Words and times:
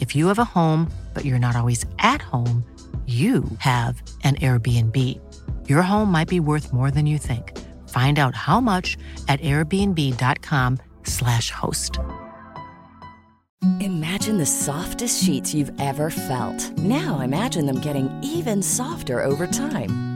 If 0.00 0.14
you 0.14 0.26
have 0.26 0.38
a 0.38 0.44
home, 0.44 0.92
but 1.14 1.24
you're 1.24 1.38
not 1.38 1.56
always 1.56 1.86
at 1.98 2.20
home, 2.20 2.62
you 3.06 3.44
have 3.58 4.02
an 4.24 4.34
Airbnb. 4.36 5.20
Your 5.68 5.82
home 5.82 6.10
might 6.10 6.28
be 6.28 6.40
worth 6.40 6.72
more 6.72 6.90
than 6.90 7.06
you 7.06 7.18
think. 7.18 7.56
Find 7.88 8.18
out 8.18 8.34
how 8.34 8.60
much 8.60 8.96
at 9.28 9.40
airbnb.com/slash 9.40 11.50
host. 11.50 11.98
Imagine 13.80 14.38
the 14.38 14.46
softest 14.46 15.22
sheets 15.22 15.54
you've 15.54 15.72
ever 15.80 16.10
felt. 16.10 16.76
Now 16.78 17.20
imagine 17.20 17.66
them 17.66 17.78
getting 17.80 18.10
even 18.22 18.62
softer 18.62 19.24
over 19.24 19.46
time. 19.46 20.15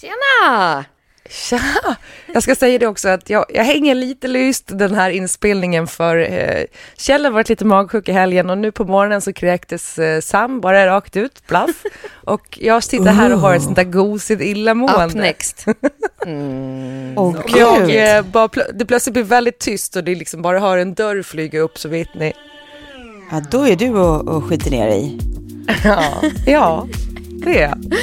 Tjena! 0.00 0.84
Tja! 1.28 1.60
Jag 2.32 2.42
ska 2.42 2.54
säga 2.54 2.78
det 2.78 2.86
också 2.86 3.08
att 3.08 3.30
jag, 3.30 3.44
jag 3.48 3.64
hänger 3.64 3.94
lite 3.94 4.28
lyst 4.28 4.64
den 4.78 4.94
här 4.94 5.10
inspelningen 5.10 5.86
för 5.86 6.16
eh, 6.32 6.64
Kjell 6.96 7.24
har 7.24 7.32
varit 7.32 7.48
lite 7.48 7.64
magsjuk 7.64 8.08
i 8.08 8.12
helgen 8.12 8.50
och 8.50 8.58
nu 8.58 8.72
på 8.72 8.84
morgonen 8.84 9.20
så 9.20 9.32
kräktes 9.32 9.98
eh, 9.98 10.20
Sam 10.20 10.60
bara 10.60 10.86
rakt 10.86 11.16
ut, 11.16 11.46
blaff. 11.46 11.70
Och 12.24 12.58
jag 12.60 12.82
sitter 12.82 13.12
här 13.12 13.32
och 13.32 13.38
har 13.40 13.54
ett 13.54 13.62
sånt 13.62 13.76
där 13.76 13.84
gosigt 13.84 14.42
illamående. 14.42 15.04
Up 15.06 15.14
next. 15.14 15.66
Mm. 16.26 17.18
Och 17.18 17.36
jag, 17.56 18.16
eh, 18.16 18.22
bara 18.22 18.46
plö- 18.46 18.72
det 18.74 18.86
plötsligt 18.86 19.12
blir 19.12 19.22
väldigt 19.22 19.58
tyst 19.58 19.96
och 19.96 20.04
det 20.04 20.14
liksom 20.14 20.42
bara 20.42 20.60
hör 20.60 20.78
en 20.78 20.94
dörr 20.94 21.22
flyga 21.22 21.60
upp 21.60 21.78
så 21.78 21.88
vet 21.88 22.14
ni. 22.14 22.32
Ja, 23.30 23.42
då 23.50 23.66
är 23.68 23.76
du 23.76 23.90
och, 23.90 24.28
och 24.28 24.44
skiter 24.44 24.70
ner 24.70 24.86
dig. 24.86 25.18
Ja, 25.84 26.22
ja 26.46 26.88
det 27.44 27.58
är 27.58 27.62
jag. 27.62 27.94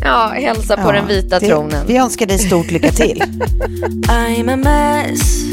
Ja, 0.00 0.26
hälsa 0.34 0.76
på 0.76 0.82
Ja, 0.88 0.92
den 0.92 1.06
vita 1.06 1.38
det- 1.38 1.46
tronen. 1.48 1.86
Vi 1.86 1.96
önskar 1.96 2.26
dig 2.26 2.38
stort 2.38 2.70
lycka 2.70 2.90
till. 2.92 3.22
I'm 4.08 4.52
a 4.52 4.56
mess. 4.56 5.44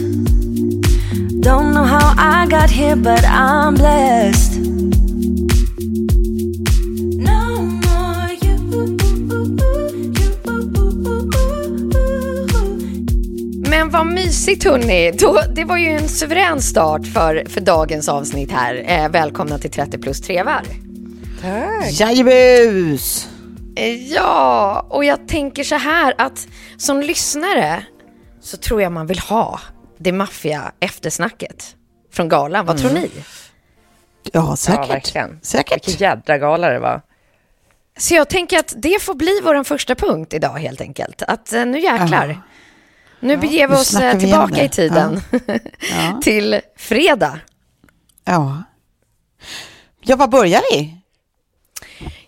Don't 1.46 1.72
know 1.72 1.86
how 1.86 2.14
I 2.44 2.46
got 2.50 2.72
here, 2.72 2.96
but 2.96 3.24
I'm 3.24 3.76
blessed. 3.78 4.56
Men 13.70 13.90
vad 13.90 14.08
mysigt 14.08 14.64
hörni. 14.64 15.12
Då, 15.20 15.42
det 15.56 15.64
var 15.64 15.78
ju 15.78 15.88
en 15.88 16.10
suverän 16.10 16.62
start 16.62 17.08
för, 17.08 17.44
för 17.50 17.62
dagens 17.62 18.10
avsnitt 18.10 18.52
här. 18.52 18.84
Eh, 18.88 19.10
välkomna 19.10 19.58
till 19.58 19.72
30 19.72 19.98
plus 19.98 20.22
trevar. 20.22 20.62
Jajebus! 21.92 23.28
Eh, 23.76 23.94
Ja, 24.14 24.86
och 24.90 25.06
jag 25.06 25.28
tänker 25.28 25.64
så 25.64 25.76
här 25.76 26.14
att 26.18 26.48
som 26.78 27.02
lyssnare 27.02 27.86
så 28.42 28.58
tror 28.58 28.82
jag 28.82 28.92
man 28.92 29.08
vill 29.08 29.20
ha 29.20 29.60
det 29.98 30.12
maffiga 30.12 30.72
eftersnacket 30.80 31.76
från 32.12 32.30
galan. 32.30 32.66
Vad 32.66 32.78
tror 32.78 32.92
ni? 32.92 33.12
Ja, 33.14 33.22
Ja, 34.34 34.56
säkert. 34.56 34.90
verkligen. 34.90 35.40
säkert. 35.42 35.88
Vilken 35.88 36.08
jädra 36.10 36.38
gala 36.38 36.70
det 36.70 36.80
var. 36.80 37.02
Så 37.98 38.14
jag 38.16 38.30
tänker 38.30 38.60
att 38.60 38.74
det 38.78 39.02
får 39.02 39.14
bli 39.14 39.40
vår 39.44 39.64
första 39.64 39.96
punkt 39.96 40.34
idag 40.34 40.54
helt 40.54 40.82
enkelt. 40.82 41.22
Att 41.22 41.54
eh, 41.54 41.66
nu 41.66 41.80
jäklar. 41.80 42.42
Nu 43.20 43.38
beger 43.38 43.68
vi 43.68 43.74
nu 43.74 43.80
oss 43.80 43.96
eh, 43.96 44.20
tillbaka 44.20 44.64
i 44.64 44.70
tiden 44.70 45.22
Ja. 45.92 46.20
till 46.24 46.62
fredag. 46.78 47.40
Ja. 48.26 48.64
Ja, 50.02 50.16
var 50.16 50.28
börjar 50.28 50.62
vi? 50.72 50.98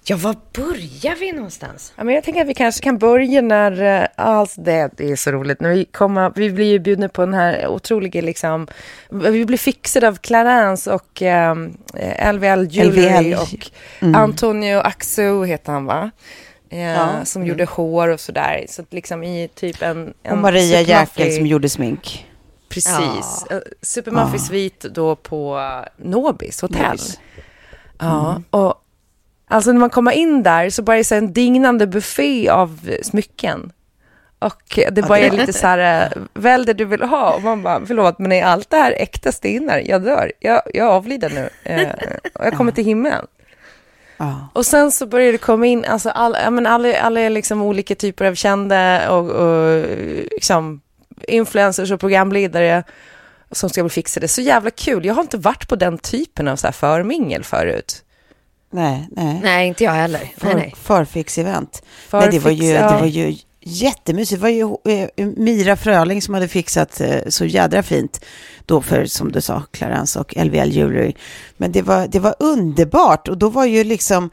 Ja, 0.10 0.16
var 0.18 0.36
börjar 0.54 1.16
vi 1.20 1.32
någonstans? 1.32 1.94
Ja, 1.96 2.04
men 2.04 2.16
jag 2.16 2.24
tänker 2.24 2.42
att 2.42 2.48
vi 2.48 2.54
kanske 2.54 2.82
kan 2.84 2.98
börja 2.98 3.42
när, 3.42 4.08
alltså 4.16 4.62
det, 4.62 4.90
det 4.98 5.12
är 5.12 5.16
så 5.16 5.32
roligt, 5.32 5.62
när 5.62 5.70
vi 5.70 5.86
kommer, 5.86 6.32
vi 6.36 6.50
blir 6.52 6.66
ju 6.72 6.80
bjudna 6.80 7.10
på 7.10 7.22
den 7.22 7.34
här 7.34 7.68
otroliga 7.68 8.22
liksom, 8.22 8.68
vi 9.10 9.46
blir 9.46 9.58
fixade 9.58 10.08
av 10.08 10.16
Clarence 10.16 10.92
och 10.92 11.22
eh, 11.22 11.56
LVL 12.34 12.68
Jewelry 12.70 13.36
och 13.36 13.70
Antonio 14.16 14.78
Axo 14.80 15.44
heter 15.44 15.72
han 15.72 15.86
va? 15.86 16.12
Eh, 16.70 16.80
Ja. 16.80 17.26
Som 17.26 17.46
gjorde 17.46 17.66
hår 17.66 18.08
och 18.08 18.20
sådär, 18.20 18.66
så 18.70 18.84
liksom 18.90 19.24
i 19.24 19.48
typ 19.56 19.82
en... 19.82 20.14
en 20.24 20.32
Och 20.32 20.38
Maria 20.38 20.82
Jäkel 20.82 21.32
som 21.32 21.48
gjorde 21.48 21.70
smink. 21.70 22.26
Precis. 22.70 23.46
Ja. 23.50 23.62
Supermuffig 23.82 24.42
svit 24.42 24.80
då 24.80 25.16
på 25.16 25.62
Nobis 25.98 26.62
hotell. 26.62 26.84
Nobis. 26.84 27.20
Ja, 28.00 28.42
och 28.50 28.84
alltså 29.48 29.72
när 29.72 29.80
man 29.80 29.90
kommer 29.90 30.12
in 30.12 30.44
där 30.44 30.70
så 30.70 30.82
bara 30.82 30.98
är 30.98 31.10
det 31.10 31.18
en 31.18 31.34
dignande 31.34 31.88
buffé 31.88 32.50
av 32.50 32.90
smycken. 33.02 33.72
Och 34.40 34.80
det 34.92 35.08
bara 35.08 35.20
är 35.20 35.32
lite 35.32 35.54
så 35.54 35.68
här, 35.68 36.04
eh, 36.04 36.22
välj 36.34 36.66
det 36.66 36.74
du 36.74 36.86
vill 36.86 37.02
ha. 37.02 37.34
Och 37.34 37.42
man 37.42 37.64
bara, 37.64 37.86
förlåt, 37.86 38.20
men 38.20 38.32
är 38.32 38.44
allt 38.44 38.70
det 38.70 38.78
här 38.78 38.92
äkta 38.92 39.32
stenar? 39.32 39.78
Jag 39.86 40.04
dör, 40.04 40.32
jag, 40.40 40.62
jag 40.74 40.88
avlider 40.88 41.30
nu. 41.30 41.50
Eh, 41.64 41.90
och 42.34 42.46
jag 42.46 42.54
kommer 42.54 42.72
till 42.72 42.86
himlen. 42.86 43.26
Och 44.54 44.66
sen 44.66 44.92
så 44.92 45.06
börjar 45.06 45.32
det 45.32 45.38
komma 45.38 45.66
in, 45.66 45.86
alltså 45.86 46.10
alla, 46.10 46.42
ja, 46.42 46.50
men 46.50 46.66
alla, 46.66 47.00
alla 47.00 47.20
är 47.20 47.30
liksom 47.30 47.62
olika 47.62 47.96
typer 47.96 48.26
av 48.26 48.36
kända 48.36 49.12
och, 49.12 49.30
och 49.30 49.86
liksom 50.32 50.82
influencers 51.28 51.92
och 51.92 52.00
programledare 52.00 52.84
som 53.52 53.70
ska 53.70 53.84
bli 53.84 53.90
fixade. 53.90 54.28
Så 54.28 54.42
jävla 54.42 54.70
kul. 54.70 55.06
Jag 55.06 55.14
har 55.14 55.22
inte 55.22 55.38
varit 55.38 55.68
på 55.68 55.76
den 55.76 55.98
typen 55.98 56.48
av 56.48 56.56
så 56.56 56.68
här 56.68 56.72
förmingel 56.72 57.44
förut. 57.44 58.04
Nej, 58.70 59.08
nej. 59.12 59.40
Nej, 59.44 59.68
inte 59.68 59.84
jag 59.84 59.92
heller. 59.92 60.20
Nej, 60.20 60.34
För, 60.38 60.56
nej. 60.56 60.74
Förfix-event. 60.84 61.84
Nej, 62.14 62.28
det 62.32 62.40
var 62.40 62.52
ju, 62.52 62.58
Förfix, 62.58 62.82
ja. 62.82 62.92
det 62.92 63.00
var 63.00 63.08
ju 63.08 63.36
jättemysigt. 63.62 64.42
Det 64.42 64.44
var 64.44 64.50
ju 64.50 65.08
eh, 65.16 65.28
Mira 65.38 65.76
Fröling 65.76 66.22
som 66.22 66.34
hade 66.34 66.48
fixat 66.48 67.02
eh, 67.02 67.20
så 67.28 67.46
jädra 67.46 67.84
fint 67.84 68.26
då 68.66 68.82
för, 68.82 69.06
som 69.06 69.32
du 69.32 69.42
sa, 69.42 69.64
Clarence 69.72 70.20
och 70.20 70.38
LVL 70.38 70.72
Jewelry. 70.72 71.14
Men 71.58 71.72
det 71.72 71.82
var, 71.82 72.08
det 72.08 72.20
var 72.20 72.36
underbart 72.40 73.28
och 73.28 73.38
då 73.38 73.50
var 73.50 73.66
ju 73.66 73.84
liksom, 73.84 74.30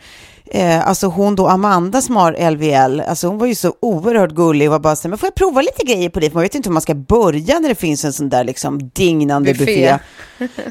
eh, 0.50 0.88
alltså 0.88 1.06
hon 1.06 1.37
då, 1.37 1.49
Amanda 1.49 2.02
som 2.02 2.17
har 2.17 2.50
LVL, 2.50 3.00
alltså 3.00 3.26
hon 3.26 3.38
var 3.38 3.46
ju 3.46 3.55
så 3.55 3.75
oerhört 3.81 4.31
gullig 4.31 4.69
och 4.69 4.73
var 4.73 4.79
bara 4.79 4.96
så 4.96 5.02
här, 5.02 5.11
men 5.11 5.19
får 5.19 5.26
jag 5.26 5.35
prova 5.35 5.61
lite 5.61 5.85
grejer 5.85 6.08
på 6.08 6.20
det? 6.20 6.26
För 6.26 6.35
man 6.35 6.43
vet 6.43 6.55
inte 6.55 6.69
hur 6.69 6.73
man 6.73 6.82
ska 6.82 6.94
börja 6.94 7.58
när 7.58 7.69
det 7.69 7.75
finns 7.75 8.05
en 8.05 8.12
sån 8.12 8.29
där 8.29 8.44
liksom 8.44 8.91
dignande 8.94 9.55
Buffé. 9.55 9.99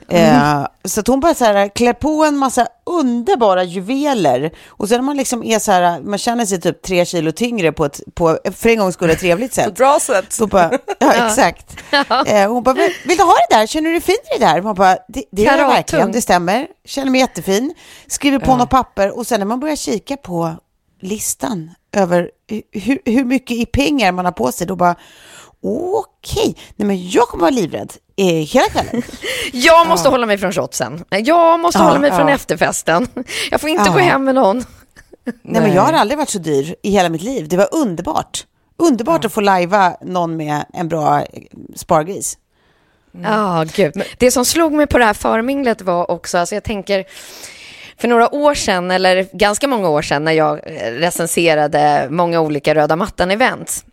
Eh, 0.09 0.65
så 0.85 0.99
att 0.99 1.07
hon 1.07 1.19
bara 1.19 1.33
så 1.33 1.45
här 1.45 1.67
klär 1.67 1.93
på 1.93 2.25
en 2.25 2.37
massa 2.37 2.67
underbara 2.85 3.63
juveler 3.63 4.51
och 4.67 4.89
sen 4.89 4.97
när 4.97 5.03
man 5.03 5.17
liksom 5.17 5.43
är 5.43 5.59
så 5.59 5.71
här, 5.71 6.01
man 6.01 6.19
känner 6.19 6.45
sig 6.45 6.61
typ 6.61 6.81
tre 6.81 7.05
kilo 7.05 7.31
tyngre 7.31 7.71
på 7.71 7.85
ett, 7.85 8.01
på, 8.13 8.39
för 8.55 8.69
en 8.69 8.79
gångs 8.79 8.93
skull, 8.93 9.09
ett 9.09 9.19
trevligt 9.19 9.53
sätt. 9.53 9.75
Braset. 9.77 10.33
Så 10.33 10.47
bara, 10.47 10.71
ja 10.99 11.13
exakt. 11.27 11.77
Eh, 12.25 12.51
hon 12.51 12.63
bara, 12.63 12.73
vill, 12.73 13.17
du 13.17 13.23
ha 13.23 13.33
det 13.49 13.55
där? 13.55 13.67
Känner 13.67 13.89
du 13.89 13.93
dig 13.93 14.01
fin 14.01 14.15
i 14.35 14.39
det 14.39 14.45
där? 14.45 14.61
Man 14.61 14.75
bara, 14.75 14.97
det, 15.07 15.23
det 15.31 15.41
gör 15.41 15.57
jag 15.57 15.67
verkligen, 15.67 16.11
det 16.11 16.21
stämmer. 16.21 16.67
Känner 16.85 17.12
mig 17.12 17.21
jättefin. 17.21 17.74
Skriver 18.07 18.39
på 18.39 18.56
något 18.56 18.69
papper 18.69 19.18
och 19.18 19.27
sen 19.27 19.39
när 19.39 19.45
man 19.47 19.59
börjar 19.59 19.75
kika 19.75 20.18
på 20.18 20.56
listan 21.01 21.71
över 21.91 22.31
hur, 22.71 23.00
hur 23.06 23.25
mycket 23.25 23.57
i 23.57 23.65
pengar 23.65 24.12
man 24.12 24.25
har 24.25 24.31
på 24.31 24.51
sig, 24.51 24.68
då 24.68 24.75
bara 24.75 24.95
okej, 25.63 26.56
nej 26.75 26.88
men 26.88 27.09
jag 27.09 27.27
kommer 27.27 27.41
vara 27.41 27.51
livrädd 27.51 27.94
eh, 28.15 28.25
hela 28.25 28.65
kvällen. 28.69 29.01
Jag 29.53 29.88
måste 29.88 30.09
hålla 30.09 30.25
mig 30.25 30.38
från 30.38 30.51
shotsen. 30.51 31.03
Jag 31.09 31.59
måste 31.59 31.80
Ja, 31.80 31.85
hålla 31.85 32.00
mig 32.00 32.12
från 32.12 32.27
ja. 32.27 32.33
efterfesten. 32.33 33.07
Jag 33.51 33.62
får 33.62 33.69
inte 33.69 33.83
Ja. 33.85 33.94
gå 33.94 34.00
hem 34.00 34.24
med 34.24 34.35
någon. 34.35 34.57
Nej, 35.25 35.62
men 35.62 35.74
jag 35.74 35.81
har 35.81 35.94
aldrig 35.94 36.18
varit 36.18 36.30
så 36.30 36.39
dyr 36.39 36.75
i 36.83 36.89
hela 36.91 37.09
mitt 37.09 37.21
liv. 37.21 37.47
Det 37.47 37.57
var 37.57 37.68
underbart. 37.71 38.45
Underbart 38.77 39.25
att 39.25 39.33
få 39.33 39.41
lajva 39.41 39.97
någon 40.01 40.38
med 40.38 40.65
en 40.74 40.88
bra 40.88 41.19
eh, 41.21 41.25
spargris. 41.75 42.38
Ja, 43.21 43.65
gud. 43.75 44.04
Det 44.18 44.31
som 44.31 44.45
slog 44.45 44.74
mig 44.74 44.88
på 44.88 44.98
det 44.98 45.06
här 45.06 45.13
förminglet 45.13 45.81
var 45.81 46.12
också, 46.12 46.38
alltså 46.38 46.56
jag 46.56 46.63
tänker, 46.63 47.06
för 47.98 48.07
några 48.07 48.36
år 48.36 48.54
sedan, 48.54 48.92
eller 48.92 49.27
ganska 49.31 49.68
många 49.68 49.89
år 49.89 50.01
sedan, 50.01 50.24
när 50.24 50.31
jag 50.31 50.60
eh, 50.63 50.92
recenserade 50.92 52.07
många 52.10 52.42
olika 52.42 52.75
röda 52.75 52.95
mattan-event, 52.95 53.86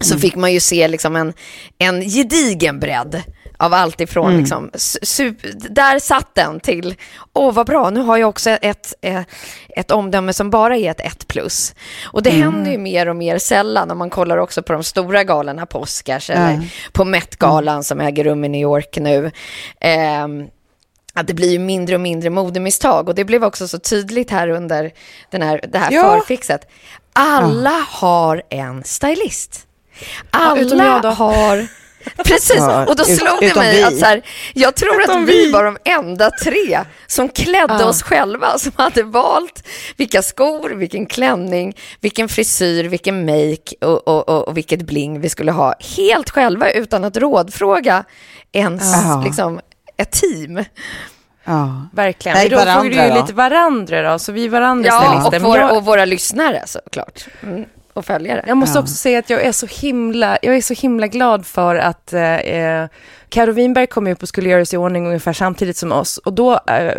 så 0.00 0.18
fick 0.18 0.34
man 0.34 0.52
ju 0.52 0.60
se 0.60 0.88
liksom 0.88 1.16
en, 1.16 1.32
en 1.78 2.02
gedigen 2.02 2.80
bredd 2.80 3.22
av 3.62 3.74
allt 3.74 4.00
ifrån, 4.00 4.36
liksom, 4.38 4.70
su- 4.70 5.02
sup- 5.02 5.56
där 5.70 5.98
satt 5.98 6.34
den 6.34 6.60
till, 6.60 6.94
åh 7.32 7.52
vad 7.54 7.66
bra, 7.66 7.90
nu 7.90 8.00
har 8.00 8.16
jag 8.16 8.28
också 8.28 8.50
ett, 8.50 8.94
eh, 9.00 9.20
ett 9.76 9.90
omdöme 9.90 10.32
som 10.32 10.50
bara 10.50 10.76
är 10.76 10.90
ett 10.90 11.00
1 11.00 11.28
plus. 11.28 11.74
Och 12.04 12.22
det 12.22 12.30
händer 12.30 12.70
ju 12.70 12.78
mer 12.78 13.08
och 13.08 13.16
mer 13.16 13.38
sällan 13.38 13.90
om 13.90 13.98
man 13.98 14.10
kollar 14.10 14.36
också 14.38 14.62
på 14.62 14.72
de 14.72 14.82
stora 14.84 15.24
galorna 15.24 15.66
på 15.66 15.78
Oscars 15.80 16.30
eller 16.30 16.60
på 16.92 17.04
Met-galan 17.04 17.84
som 17.84 18.00
äger 18.00 18.24
rum 18.24 18.44
i 18.44 18.48
New 18.48 18.60
York 18.60 18.98
nu. 19.00 19.30
Ehm, 19.80 20.46
att 21.14 21.26
det 21.26 21.34
blir 21.34 21.50
ju 21.50 21.58
mindre 21.58 21.94
och 21.94 22.00
mindre 22.00 22.30
modemisstag 22.30 23.08
och 23.08 23.14
det 23.14 23.24
blev 23.24 23.44
också 23.44 23.68
så 23.68 23.78
tydligt 23.78 24.30
här 24.30 24.48
under 24.48 24.90
den 25.30 25.42
här, 25.42 25.60
det 25.68 25.78
här 25.78 25.92
Ja. 25.92 26.02
förfixet. 26.18 26.60
Alla 27.12 27.86
har 27.88 28.42
en 28.48 28.84
stylist. 28.84 29.66
Alla 30.30 31.00
då. 31.02 31.08
har... 31.08 31.66
Precis, 32.24 32.56
Ja, 32.56 32.86
och 32.86 32.96
då 32.96 33.02
ut- 33.02 33.18
slog 33.18 33.40
det 33.40 33.54
mig 33.56 33.76
vi. 33.76 33.82
att 33.82 33.98
så 33.98 34.04
här, 34.04 34.22
jag 34.54 34.74
tror 34.76 35.02
Utom 35.02 35.22
att 35.22 35.28
vi 35.28 35.46
vi. 35.46 35.52
var 35.52 35.64
de 35.64 35.76
enda 35.84 36.30
tre 36.44 36.80
som 37.06 37.28
klädde 37.28 37.74
Ja. 37.80 37.84
oss 37.84 38.02
själva, 38.02 38.58
som 38.58 38.72
hade 38.76 39.02
valt 39.02 39.66
vilka 39.96 40.22
skor, 40.22 40.70
vilken 40.70 41.06
klänning, 41.06 41.76
vilken 42.00 42.28
frisyr, 42.28 42.84
vilken 42.84 43.24
make 43.26 43.74
och, 43.86 44.08
och, 44.08 44.28
och, 44.28 44.48
och 44.48 44.56
vilket 44.56 44.82
bling 44.82 45.20
vi 45.20 45.28
skulle 45.28 45.52
ha 45.52 45.74
helt 45.96 46.30
själva 46.30 46.70
utan 46.70 47.04
att 47.04 47.16
rådfråga 47.16 48.04
ens 48.52 48.82
Ja. 49.04 49.22
liksom, 49.24 49.60
ett 49.96 50.10
team. 50.10 50.64
Ja. 51.44 51.88
Verkligen. 51.92 52.38
Nej, 52.38 52.48
då 52.48 52.56
frågar 52.58 52.64
du 52.66 52.70
varandra 52.90 53.04
ju 53.04 53.10
då. 53.14 53.20
lite 53.20 53.32
varandra 53.34 54.12
då, 54.12 54.18
så 54.18 54.32
vi 54.32 54.44
är 54.44 54.48
varandras 54.48 54.94
Ja, 54.94 55.26
och 55.48 55.56
jag- 55.58 55.76
och 55.76 55.84
våra 55.84 56.04
lyssnare 56.04 56.62
såklart. 56.66 57.26
Mm, 57.42 57.64
och 57.94 58.04
följare. 58.04 58.44
Jag 58.46 58.56
måste 58.56 58.78
Ja. 58.78 58.82
också 58.82 58.94
säga 58.94 59.18
att 59.18 59.30
jag 59.30 59.42
är 59.44 59.52
så 59.52 59.66
himla, 59.66 60.38
jag 60.42 60.56
är 60.56 60.60
så 60.60 60.74
himla 60.74 61.06
glad 61.06 61.46
för 61.46 61.76
att 61.76 62.12
eh, 62.12 62.36
eh, 62.36 62.88
Karo 63.28 63.52
Winberg 63.52 63.86
kom 63.86 64.06
upp 64.06 64.22
och 64.22 64.28
skulle 64.28 64.48
göra 64.48 64.64
sig 64.64 64.76
i 64.76 64.78
ordning 64.78 65.06
ungefär 65.06 65.32
samtidigt 65.32 65.76
som 65.76 65.92
oss. 65.92 66.18
Och 66.18 66.32
då 66.32 66.52
eh, 66.66 66.92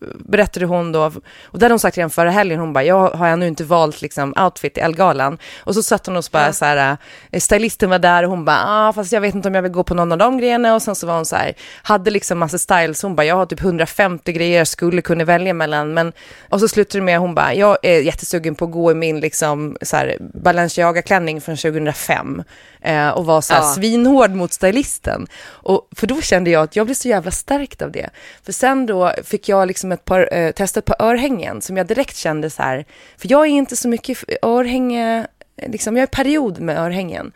berättade 0.00 0.66
hon 0.66 0.92
då, 0.92 1.04
och 1.44 1.58
det 1.58 1.64
hade 1.64 1.72
hon 1.72 1.78
sagt 1.78 1.96
redan 1.96 2.10
förra 2.10 2.30
helgen, 2.30 2.60
hon 2.60 2.72
bara, 2.72 2.84
jag 2.84 3.10
har 3.10 3.28
ännu 3.28 3.46
inte 3.46 3.64
valt 3.64 4.02
liksom 4.02 4.34
outfit 4.36 4.78
i 4.78 4.80
Elgalan. 4.80 5.38
Och 5.64 5.74
så 5.74 5.82
satt 5.82 6.06
hon 6.06 6.16
och 6.16 6.24
bara 6.32 6.52
så 6.52 6.64
här, 6.64 6.96
eh, 7.30 7.40
stylisten 7.40 7.90
var 7.90 7.98
där 7.98 8.22
och 8.22 8.30
hon 8.30 8.44
bara, 8.44 8.64
ah, 8.66 8.92
fast 8.92 9.12
jag 9.12 9.20
vet 9.20 9.34
inte 9.34 9.48
om 9.48 9.54
jag 9.54 9.62
vill 9.62 9.72
gå 9.72 9.84
på 9.84 9.94
någon 9.94 10.12
av 10.12 10.18
de 10.18 10.38
grejerna. 10.38 10.74
Och 10.74 10.82
sen 10.82 10.94
så 10.94 11.06
var 11.06 11.14
hon 11.14 11.24
så 11.24 11.36
här, 11.36 11.54
hade 11.82 12.10
liksom 12.10 12.38
massa 12.38 12.58
styles, 12.58 13.02
hon 13.02 13.16
bara, 13.16 13.26
jag 13.26 13.36
har 13.36 13.46
typ 13.46 13.60
150 13.60 14.32
grejer 14.32 14.58
jag 14.58 14.68
skulle 14.68 15.02
kunna 15.02 15.24
välja 15.24 15.54
mellan. 15.54 15.94
Men, 15.94 16.12
och 16.48 16.60
så 16.60 16.68
slutade 16.68 16.98
det 16.98 17.04
med, 17.04 17.18
hon 17.18 17.34
bara, 17.34 17.54
jag 17.54 17.78
är 17.82 18.00
jättesugen 18.00 18.54
på 18.54 18.64
att 18.64 18.72
gå 18.72 18.90
i 18.90 18.94
min 18.94 19.20
liksom 19.20 19.76
så 19.82 19.96
här 19.96 20.16
Balenciaga-klänning 20.20 21.40
från 21.40 21.56
2005. 21.56 22.42
Eh, 22.80 23.08
och 23.08 23.26
var 23.26 23.40
så 23.40 23.54
här 23.54 23.60
Ja. 23.60 23.74
svinhård 23.74 24.30
mot 24.30 24.52
stylisten. 24.52 25.26
Och, 25.46 25.88
för 25.96 26.06
då 26.06 26.20
kände 26.20 26.50
jag 26.50 26.62
att 26.62 26.76
jag 26.76 26.86
blev 26.86 26.94
så 26.94 27.08
jävla 27.08 27.30
stärkt 27.30 27.82
av 27.82 27.92
det. 27.92 28.10
För 28.44 28.52
sen 28.52 28.86
då 28.86 29.12
fick 29.24 29.48
jag 29.48 29.68
liksom 29.68 29.92
ett 29.92 30.04
par, 30.04 30.28
eh, 30.34 30.50
testa 30.50 30.78
ett 30.80 30.84
par 30.86 31.02
örhängen 31.02 31.62
som 31.62 31.76
jag 31.76 31.86
direkt 31.86 32.16
kände 32.16 32.50
så 32.50 32.62
här, 32.62 32.84
för 33.16 33.30
jag 33.30 33.40
är 33.46 33.50
inte 33.50 33.76
så 33.76 33.88
mycket 33.88 34.18
örhänge, 34.42 35.26
liksom, 35.66 35.96
jag 35.96 36.02
är 36.02 36.06
period 36.06 36.60
med 36.60 36.78
örhängen. 36.78 37.32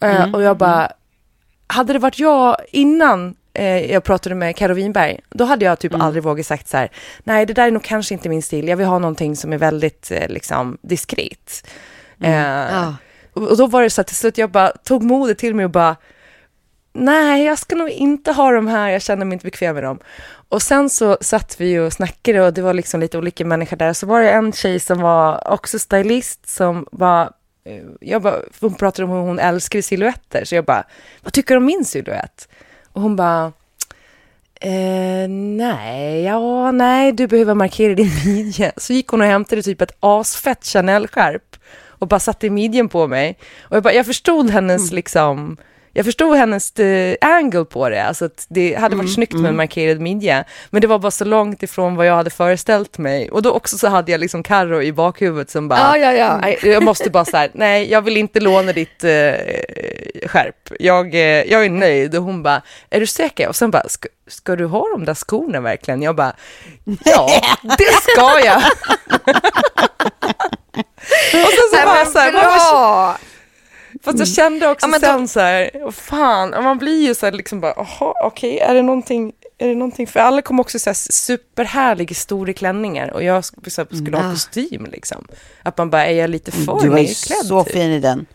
Eh, 0.00 0.34
och 0.34 0.42
jag 0.42 0.56
bara, 0.56 0.92
hade 1.66 1.92
det 1.92 1.98
varit 1.98 2.18
jag 2.18 2.56
innan 2.70 3.34
eh, 3.54 3.92
jag 3.92 4.04
pratade 4.04 4.34
med 4.34 4.56
Karo 4.56 4.74
Winberg, 4.74 5.20
då 5.30 5.44
hade 5.44 5.64
jag 5.64 5.78
typ 5.78 5.94
aldrig 5.94 6.22
vågat 6.24 6.46
sagt 6.46 6.68
så 6.68 6.76
här, 6.76 6.90
nej 7.24 7.46
det 7.46 7.52
där 7.52 7.66
är 7.66 7.70
nog 7.70 7.82
kanske 7.84 8.14
inte 8.14 8.28
min 8.28 8.42
stil, 8.42 8.68
jag 8.68 8.76
vill 8.76 8.86
ha 8.86 8.98
någonting 8.98 9.36
som 9.36 9.52
är 9.52 9.58
väldigt 9.58 10.10
eh, 10.10 10.28
liksom 10.28 10.78
diskret. 10.82 11.66
Eh, 12.20 12.32
Ja 12.32 12.94
och 13.32 13.56
då 13.56 13.66
var 13.66 13.82
det 13.82 13.90
så 13.90 14.00
att 14.00 14.06
till 14.06 14.16
slut 14.16 14.38
jag 14.38 14.50
bara 14.50 14.70
tog 14.70 15.02
modet 15.02 15.38
till 15.38 15.54
mig 15.54 15.64
och 15.64 15.70
bara, 15.70 15.96
nej 16.92 17.44
jag 17.44 17.58
ska 17.58 17.76
nog 17.76 17.88
inte 17.88 18.32
ha 18.32 18.52
de 18.52 18.66
här, 18.66 18.88
jag 18.88 19.02
känner 19.02 19.24
mig 19.24 19.32
inte 19.32 19.44
bekväm 19.44 19.74
med 19.74 19.84
dem. 19.84 19.98
Och 20.48 20.62
sen 20.62 20.90
så 20.90 21.18
satt 21.20 21.60
vi 21.60 21.78
och 21.78 21.92
snackade 21.92 22.46
och 22.46 22.52
det 22.52 22.62
var 22.62 22.74
liksom 22.74 23.00
lite 23.00 23.18
olika 23.18 23.44
människor 23.44 23.76
där. 23.76 23.92
Så 23.92 24.06
var 24.06 24.20
det 24.20 24.30
en 24.30 24.52
tjej 24.52 24.80
som 24.80 25.00
var 25.00 25.52
också 25.52 25.78
stylist 25.78 26.48
som 26.48 26.86
var, 26.92 27.22
eh, 27.64 27.82
jag 28.00 28.22
bara, 28.22 28.36
hon 28.60 28.74
pratade 28.74 29.04
om 29.04 29.10
hur 29.10 29.20
hon 29.20 29.38
älskar 29.38 29.80
silhuetter. 29.80 30.44
Så 30.44 30.54
jag 30.54 30.64
bara, 30.64 30.84
vad 31.22 31.32
tycker 31.32 31.54
du 31.54 31.58
om 31.58 31.64
min 31.64 31.84
silhuett? 31.84 32.48
Och 32.92 33.02
hon 33.02 33.16
bara, 33.16 33.52
Eh, 34.64 35.28
nej, 35.28 36.22
ja, 36.22 36.70
nej, 36.70 37.12
du 37.12 37.26
behöver 37.26 37.54
markera 37.54 37.94
din 37.94 38.10
midja. 38.24 38.72
Så 38.76 38.92
gick 38.92 39.08
hon 39.08 39.20
och 39.20 39.26
hämtade 39.26 39.62
typ 39.62 39.80
ett 39.80 39.96
asfett 40.00 40.64
Chanel-skärp 40.64 41.51
och 42.02 42.08
bara 42.08 42.20
satte 42.20 42.50
midjen 42.50 42.88
på 42.88 43.06
mig. 43.06 43.38
Och 43.62 43.76
jag, 43.76 43.82
bara, 43.82 43.94
jag 43.94 44.06
förstod 44.06 44.50
hennes 44.50 44.92
liksom, 44.92 45.56
jag 45.92 46.04
förstod 46.04 46.36
hennes 46.36 46.78
eh, 46.78 47.16
angle 47.20 47.64
på 47.64 47.88
det, 47.88 48.04
alltså 48.04 48.24
att 48.24 48.46
det 48.48 48.74
hade 48.74 48.96
varit 48.96 49.14
snyggt 49.14 49.34
med 49.34 49.48
en 49.48 49.56
markerad 49.56 50.00
midja. 50.00 50.44
Men 50.70 50.80
det 50.80 50.86
var 50.86 50.98
bara 50.98 51.10
så 51.10 51.24
långt 51.24 51.62
ifrån 51.62 51.96
vad 51.96 52.06
jag 52.06 52.14
hade 52.14 52.30
föreställt 52.30 52.98
mig. 52.98 53.30
Och 53.30 53.42
då 53.42 53.50
också 53.50 53.78
så 53.78 53.88
hade 53.88 54.12
jag 54.12 54.20
liksom 54.20 54.42
Karo 54.42 54.82
i 54.82 54.92
bakhuvudet 54.92 55.50
som 55.50 55.68
bara, 55.68 55.78
Ja, 55.78 55.96
ja, 55.96 56.12
ja. 56.12 56.38
Nej, 56.42 56.58
jag 56.62 56.82
måste 56.82 57.10
bara 57.10 57.24
så 57.24 57.36
här, 57.36 57.50
nej, 57.54 57.90
jag 57.90 58.02
vill 58.02 58.16
inte 58.16 58.40
låna 58.40 58.72
ditt 58.72 59.04
eh, 59.04 59.34
skärp. 60.26 60.72
Jag, 60.78 61.14
eh, 61.14 61.20
jag 61.52 61.64
är 61.64 61.70
nöjd. 61.70 62.16
Och 62.16 62.22
hon 62.22 62.42
bara, 62.42 62.62
är 62.90 63.00
du 63.00 63.06
säker? 63.06 63.48
Och 63.48 63.56
sen 63.56 63.70
bara, 63.70 63.88
ska, 63.88 64.08
ska 64.26 64.56
du 64.56 64.66
ha 64.66 64.88
de 64.92 65.04
där 65.04 65.14
skorna 65.14 65.60
verkligen? 65.60 66.02
Jag 66.02 66.16
bara, 66.16 66.32
ja, 67.04 67.30
det 67.78 67.92
ska 68.02 68.40
jag. 68.44 68.62
och 71.40 71.48
sen 71.50 71.68
så 71.70 71.76
Nej, 71.76 71.86
var 71.86 71.96
jag 71.96 72.04
men 72.04 72.12
så 72.12 72.18
här, 72.18 72.32
vad- 72.32 72.42
bra! 72.44 73.18
Fast 74.04 74.18
jag 74.18 74.28
kände 74.28 74.68
också 74.68 74.86
Ja, 74.86 74.90
men 74.90 75.00
då- 75.00 75.06
sen 75.06 75.28
så 75.28 75.40
här, 75.40 75.90
fan, 75.92 76.50
man 76.64 76.78
blir 76.78 77.06
ju 77.06 77.14
så 77.14 77.26
här 77.26 77.32
liksom 77.32 77.60
bara, 77.60 77.74
jaha, 77.76 78.14
okej, 78.24 78.58
är 78.58 78.74
det 78.74 78.82
någonting, 78.82 79.32
är 79.58 79.68
det 79.68 79.74
någonting, 79.74 80.06
för 80.06 80.20
alla 80.20 80.42
kom 80.42 80.60
också 80.60 80.78
så 80.78 80.90
här 80.90 80.94
superhärliga 81.12 82.14
stora 82.14 82.52
klänningar 82.52 83.08
och 83.12 83.22
jag 83.22 83.44
skulle 83.44 84.16
ha 84.16 84.26
Ah. 84.28 84.30
kostym 84.30 84.86
liksom. 84.92 85.26
Att 85.62 85.78
man 85.78 85.90
bara, 85.90 86.06
är 86.06 86.14
jag 86.20 86.30
lite 86.30 86.50
för 86.52 86.80
Du 86.82 86.88
var 86.88 86.98
ju 86.98 87.08
så 87.08 87.64
typ? 87.64 87.72
fin 87.72 87.90
i 87.90 88.00
den. 88.00 88.26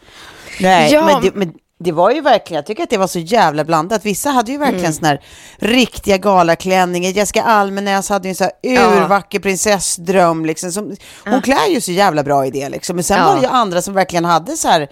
Nej, 0.60 0.94
Ja. 0.94 1.06
men, 1.06 1.22
det, 1.22 1.36
men 1.36 1.54
det 1.80 1.92
var 1.92 2.12
ju 2.12 2.22
verkligen, 2.22 2.56
jag 2.58 2.66
tycker 2.66 2.84
att 2.84 2.90
det 2.90 2.98
var 2.98 3.08
så 3.08 3.20
jävla 3.20 3.64
blandat. 3.64 4.06
Vissa 4.06 4.30
hade 4.30 4.52
ju 4.52 4.58
verkligen 4.58 4.80
Mm. 4.86 4.94
sån 4.94 5.06
här 5.06 5.22
riktiga 5.58 6.18
galaklänningar. 6.18 7.12
Jessica 7.12 7.44
Almenäs 7.44 8.10
hade 8.10 8.28
ju 8.28 8.30
en 8.30 8.36
sån 8.36 8.46
här 8.46 8.72
Ja. 8.74 8.82
urvacker 8.96 9.40
prinsessdröm. 9.40 10.46
Liksom, 10.46 10.72
som, 10.72 10.96
hon 11.26 11.42
klär 11.42 11.68
ju 11.70 11.82
så 11.82 11.92
jävla 11.92 12.24
bra 12.24 12.46
i 12.46 12.52
det. 12.52 12.70
Liksom. 12.70 12.96
Men 12.96 13.04
sen 13.04 13.18
Ja. 13.18 13.26
var 13.26 13.36
det 13.36 13.42
ju 13.42 13.48
andra 13.48 13.82
som 13.82 13.94
verkligen 13.94 14.26
hade 14.26 14.58
så 14.58 14.68
här, 14.68 14.88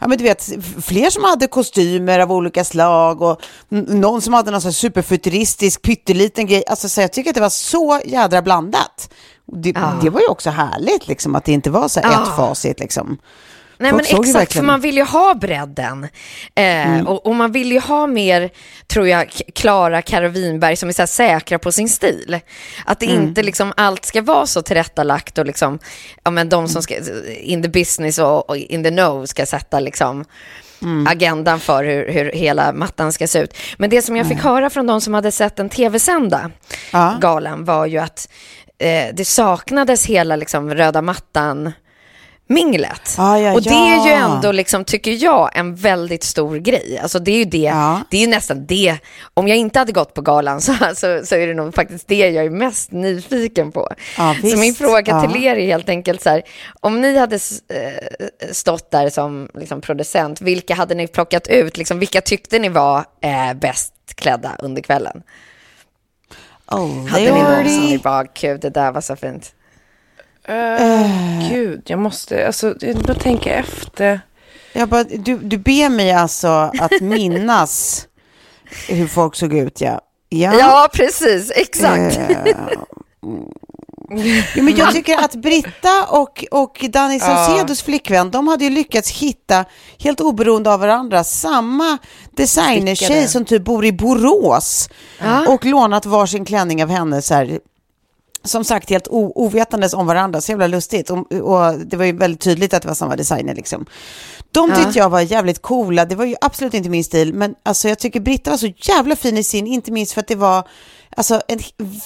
ja 0.00 0.08
men 0.08 0.18
du 0.18 0.24
vet, 0.24 0.48
fler 0.82 1.10
som 1.10 1.24
hade 1.24 1.46
kostymer 1.46 2.18
av 2.18 2.32
olika 2.32 2.64
slag 2.64 3.22
och 3.22 3.40
någon 3.88 4.22
som 4.22 4.34
hade 4.34 4.50
någon 4.50 4.60
sån 4.60 4.68
här 4.68 4.72
superfuturistisk 4.72 5.82
pytteliten 5.82 6.46
grej. 6.46 6.64
Alltså 6.66 6.88
så 6.88 7.00
jag 7.00 7.12
tycker 7.12 7.30
att 7.30 7.34
det 7.34 7.40
var 7.40 7.48
så 7.48 8.00
jädra 8.04 8.42
blandat. 8.42 9.10
Det, 9.52 9.70
Ja. 9.70 9.92
det 10.02 10.10
var 10.10 10.20
ju 10.20 10.26
också 10.26 10.50
härligt 10.50 11.08
liksom 11.08 11.34
att 11.34 11.44
det 11.44 11.52
inte 11.52 11.70
var 11.70 11.88
så 11.88 12.00
här 12.00 12.12
Ja. 12.12 12.22
ett 12.22 12.36
facit 12.36 12.80
liksom. 12.80 13.18
Nej 13.78 13.90
Folk 13.90 14.08
men 14.12 14.20
exakt, 14.20 14.52
för 14.52 14.62
man 14.62 14.80
vill 14.80 14.96
ju 14.96 15.02
ha 15.04 15.34
bredden. 15.34 16.08
Eh, 16.54 17.00
och, 17.06 17.26
och 17.26 17.34
man 17.34 17.52
vill 17.52 17.72
ju 17.72 17.80
ha 17.80 18.06
mer, 18.06 18.50
tror 18.86 19.08
jag, 19.08 19.30
Klara 19.54 20.02
Karo 20.02 20.28
Winberg 20.28 20.76
som 20.76 20.88
är 20.88 20.92
så 20.92 21.06
säkra 21.06 21.58
på 21.58 21.72
sin 21.72 21.88
stil. 21.88 22.40
Att 22.84 23.00
det 23.00 23.06
inte 23.06 23.42
liksom 23.42 23.72
allt 23.76 24.04
ska 24.04 24.22
vara 24.22 24.46
så 24.46 24.62
tillrättalagt 24.62 25.38
och 25.38 25.46
liksom, 25.46 25.78
ja 26.24 26.30
men 26.30 26.48
de 26.48 26.68
som 26.68 26.82
ska, 26.82 26.94
in 27.40 27.62
the 27.62 27.68
business 27.68 28.18
och, 28.18 28.50
och 28.50 28.56
in 28.56 28.84
the 28.84 28.90
know 28.90 29.26
ska 29.26 29.46
sätta 29.46 29.80
liksom 29.80 30.24
agendan 31.08 31.60
för 31.60 31.84
hur, 31.84 32.12
hur 32.12 32.32
hela 32.32 32.72
mattan 32.72 33.12
ska 33.12 33.26
se 33.26 33.38
ut. 33.38 33.56
Men 33.78 33.90
det 33.90 34.02
som 34.02 34.16
jag 34.16 34.28
fick 34.28 34.38
höra 34.38 34.70
från 34.70 34.86
de 34.86 35.00
som 35.00 35.14
hade 35.14 35.32
sett 35.32 35.56
den 35.56 35.68
tv-sända 35.68 36.50
Ja. 36.92 37.18
galan 37.20 37.64
var 37.64 37.86
ju 37.86 37.98
att 37.98 38.28
eh, 38.78 39.14
det 39.14 39.24
saknades 39.24 40.06
hela 40.06 40.36
liksom 40.36 40.74
röda 40.74 41.02
mattan 41.02 41.72
minglet. 42.48 43.14
Ja, 43.16 43.38
ja, 43.38 43.52
och 43.54 43.62
det 43.62 43.70
är 43.70 44.04
ju 44.06 44.10
ja. 44.10 44.34
ändå, 44.34 44.52
liksom, 44.52 44.84
tycker 44.84 45.24
jag, 45.24 45.50
en 45.54 45.74
väldigt 45.74 46.24
stor 46.24 46.56
grej. 46.56 46.98
Alltså 47.02 47.18
det 47.18 47.30
är 47.30 47.36
ju 47.38 47.44
det, 47.44 47.58
Ja. 47.58 48.00
det 48.10 48.24
är 48.24 48.28
nästan 48.28 48.66
det. 48.66 48.98
Om 49.34 49.48
jag 49.48 49.56
inte 49.56 49.78
hade 49.78 49.92
gått 49.92 50.14
på 50.14 50.20
galan 50.22 50.60
så, 50.60 50.72
så, 50.94 51.20
så 51.24 51.34
är 51.34 51.46
det 51.46 51.54
nog 51.54 51.74
faktiskt 51.74 52.08
det 52.08 52.30
jag 52.30 52.44
är 52.44 52.50
mest 52.50 52.92
nyfiken 52.92 53.72
på. 53.72 53.88
Ja, 54.18 54.36
så 54.50 54.58
min 54.58 54.74
fråga 54.74 55.12
Ja. 55.12 55.22
till 55.32 55.44
er 55.44 55.56
är 55.56 55.66
helt 55.66 55.88
enkelt 55.88 56.22
så 56.22 56.30
här, 56.30 56.42
om 56.80 57.00
ni 57.00 57.18
hade 57.18 57.36
eh, 57.36 58.26
stått 58.52 58.90
där 58.90 59.10
som 59.10 59.48
liksom, 59.54 59.80
producent, 59.80 60.40
vilka 60.40 60.74
hade 60.74 60.94
ni 60.94 61.06
plockat 61.06 61.46
ut? 61.48 61.76
Liksom, 61.76 61.98
vilka 61.98 62.20
tyckte 62.20 62.58
ni 62.58 62.68
var 62.68 63.04
eh, 63.20 63.54
bäst 63.54 63.92
klädda 64.14 64.56
under 64.58 64.82
kvällen? 64.82 65.22
Oh, 66.70 67.06
Hade 67.08 67.24
ni 67.24 67.42
någon 67.42 67.68
som 67.68 67.84
ni 67.86 67.98
bara, 67.98 68.24
gud 68.40 68.60
det 68.60 68.70
där 68.70 68.92
var 68.92 69.00
så 69.00 69.16
fint? 69.16 69.52
Uh, 70.48 71.48
Gud, 71.50 71.82
jag 71.86 71.98
måste, 71.98 72.46
alltså, 72.46 72.74
jag 72.80 72.96
bara 72.96 73.14
tänka 73.14 73.54
efter. 73.54 74.20
Jag 74.72 74.88
bara, 74.88 75.04
du, 75.04 75.38
du 75.38 75.58
ber 75.58 75.88
mig 75.88 76.12
alltså 76.12 76.48
att 76.78 76.92
minnas 77.00 78.06
hur 78.88 79.06
folk 79.06 79.36
såg 79.36 79.54
ut, 79.54 79.80
ja. 79.80 80.00
Ja, 80.28 80.54
Ja, 80.58 80.88
precis, 80.92 81.52
exakt. 81.56 82.16
Mm. 83.22 83.44
Jo, 84.56 84.62
men 84.62 84.76
jag 84.76 84.92
tycker 84.92 85.24
att 85.24 85.34
Britta 85.34 86.06
och, 86.08 86.44
och 86.50 86.84
Danny 86.88 87.20
Saucedos 87.20 87.82
flickvän, 87.82 88.30
de 88.30 88.48
hade 88.48 88.64
ju 88.64 88.70
lyckats 88.70 89.10
hitta, 89.10 89.64
helt 89.98 90.20
oberoende 90.20 90.72
av 90.72 90.80
varandra, 90.80 91.24
samma 91.24 91.98
designertjej 92.36 93.28
som 93.28 93.44
typ 93.44 93.64
bor 93.64 93.84
i 93.84 93.92
Borås 93.92 94.88
och 95.48 95.64
lånat 95.64 96.06
varsin 96.06 96.44
klänning 96.44 96.82
av 96.82 96.90
henne 96.90 97.22
så 97.22 97.34
här, 97.34 97.58
som 98.44 98.64
sagt 98.64 98.90
helt 98.90 99.08
ovetandes 99.10 99.94
om 99.94 100.06
varandra, 100.06 100.40
så 100.40 100.52
jävla 100.52 100.66
lustigt. 100.66 101.10
Och, 101.10 101.32
och 101.32 101.78
det 101.78 101.96
var 101.96 102.04
ju 102.04 102.12
väldigt 102.12 102.40
tydligt 102.40 102.74
att 102.74 102.82
det 102.82 102.88
var 102.88 102.94
samma 102.94 103.16
designer 103.16 103.54
liksom. 103.54 103.86
De 104.50 104.72
tyckte 104.74 104.98
jag 104.98 105.08
var 105.10 105.20
jävligt 105.20 105.62
coola, 105.62 106.04
det 106.04 106.14
var 106.14 106.24
ju 106.24 106.34
absolut 106.40 106.74
inte 106.74 106.88
min 106.88 107.04
stil, 107.04 107.34
men 107.34 107.54
alltså 107.62 107.88
jag 107.88 107.98
tycker 107.98 108.20
Britta 108.20 108.50
var 108.50 108.56
så 108.58 108.72
jävla 108.76 109.16
fin 109.16 109.38
i 109.38 109.44
sin, 109.44 109.66
inte 109.66 109.92
minst 109.92 110.12
för 110.12 110.20
att 110.20 110.28
det 110.28 110.34
var 110.34 110.68
alltså 111.16 111.40
en 111.48 111.58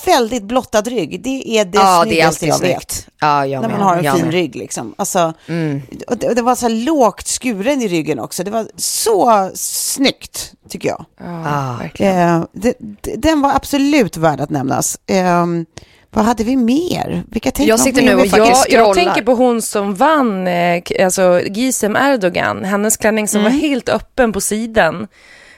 väldigt 0.07 0.43
blottad 0.43 0.83
rygg. 0.83 1.23
Det 1.23 1.59
är 1.59 1.65
det 1.65 1.79
ja, 1.79 2.05
det 2.05 2.11
är 2.11 2.31
snyggaste 2.31 2.47
jag 2.47 2.57
snyggt. 2.57 2.75
vet. 2.75 3.07
Ja, 3.21 3.47
jag 3.47 3.63
När 3.63 3.69
man 3.69 3.81
har 3.81 3.97
en 3.97 4.05
jag 4.05 4.15
fin 4.15 4.25
med. 4.25 4.33
rygg 4.35 4.57
liksom. 4.57 4.95
Alltså, 4.99 5.35
och 6.07 6.17
det, 6.19 6.29
och 6.29 6.35
det 6.35 6.43
var 6.43 6.55
så 6.55 6.69
här 6.69 6.75
lågt 6.75 7.27
skuren 7.27 7.83
i 7.83 7.89
ryggen 7.89 8.19
också. 8.19 8.45
Det 8.45 8.51
var 8.51 8.67
så 8.77 9.51
snyggt, 9.55 10.53
tycker 10.69 10.89
jag. 10.89 11.05
Ja, 11.21 11.77
verkligen. 11.81 12.19
Eh, 12.19 12.45
det, 12.53 12.75
den 13.17 13.41
var 13.41 13.51
absolut 13.55 14.17
värd 14.17 14.41
att 14.41 14.51
nämnas. 14.51 14.99
Eh, 15.07 15.47
vad 16.15 16.25
hade 16.25 16.45
vi 16.45 16.57
mer? 16.57 17.23
Vilka 17.31 17.51
tänkte 17.51 17.65
Jag 17.65 17.81
sitter 17.81 18.03
nu 18.03 18.15
och 18.15 18.27
Jag- 18.27 18.57
Jag, 18.69 18.95
tänker 18.95 19.23
på 19.23 19.35
hon 19.35 19.63
som 19.63 19.95
vann, 19.95 20.47
eh, 20.49 20.83
alltså 21.05 21.41
Gizem 21.47 21.97
Erdogan, 21.97 22.65
hennes 22.65 22.97
klänning 22.97 23.29
som 23.29 23.41
Mm. 23.41 23.53
var 23.53 23.61
helt 23.61 23.89
öppen 23.89 24.33
på 24.33 24.41
sidan. 24.41 25.07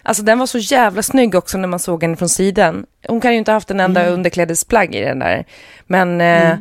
Alltså 0.03 0.23
den 0.23 0.39
var 0.39 0.47
så 0.47 0.59
jävla 0.59 1.03
snygg 1.03 1.35
också 1.35 1.59
när 1.59 1.69
man 1.69 1.79
såg 1.79 2.03
henne 2.03 2.17
från 2.17 2.29
sidan. 2.29 2.87
Hon 3.09 3.21
kan 3.21 3.33
ju 3.33 3.39
inte 3.39 3.51
ha 3.51 3.57
haft 3.57 3.71
en 3.71 3.81
enda 3.81 4.01
Mm. 4.01 4.13
underklädesplagg 4.15 4.95
i 4.95 5.01
den 5.01 5.19
där. 5.19 5.45
Men 5.87 6.21
eh, 6.21 6.57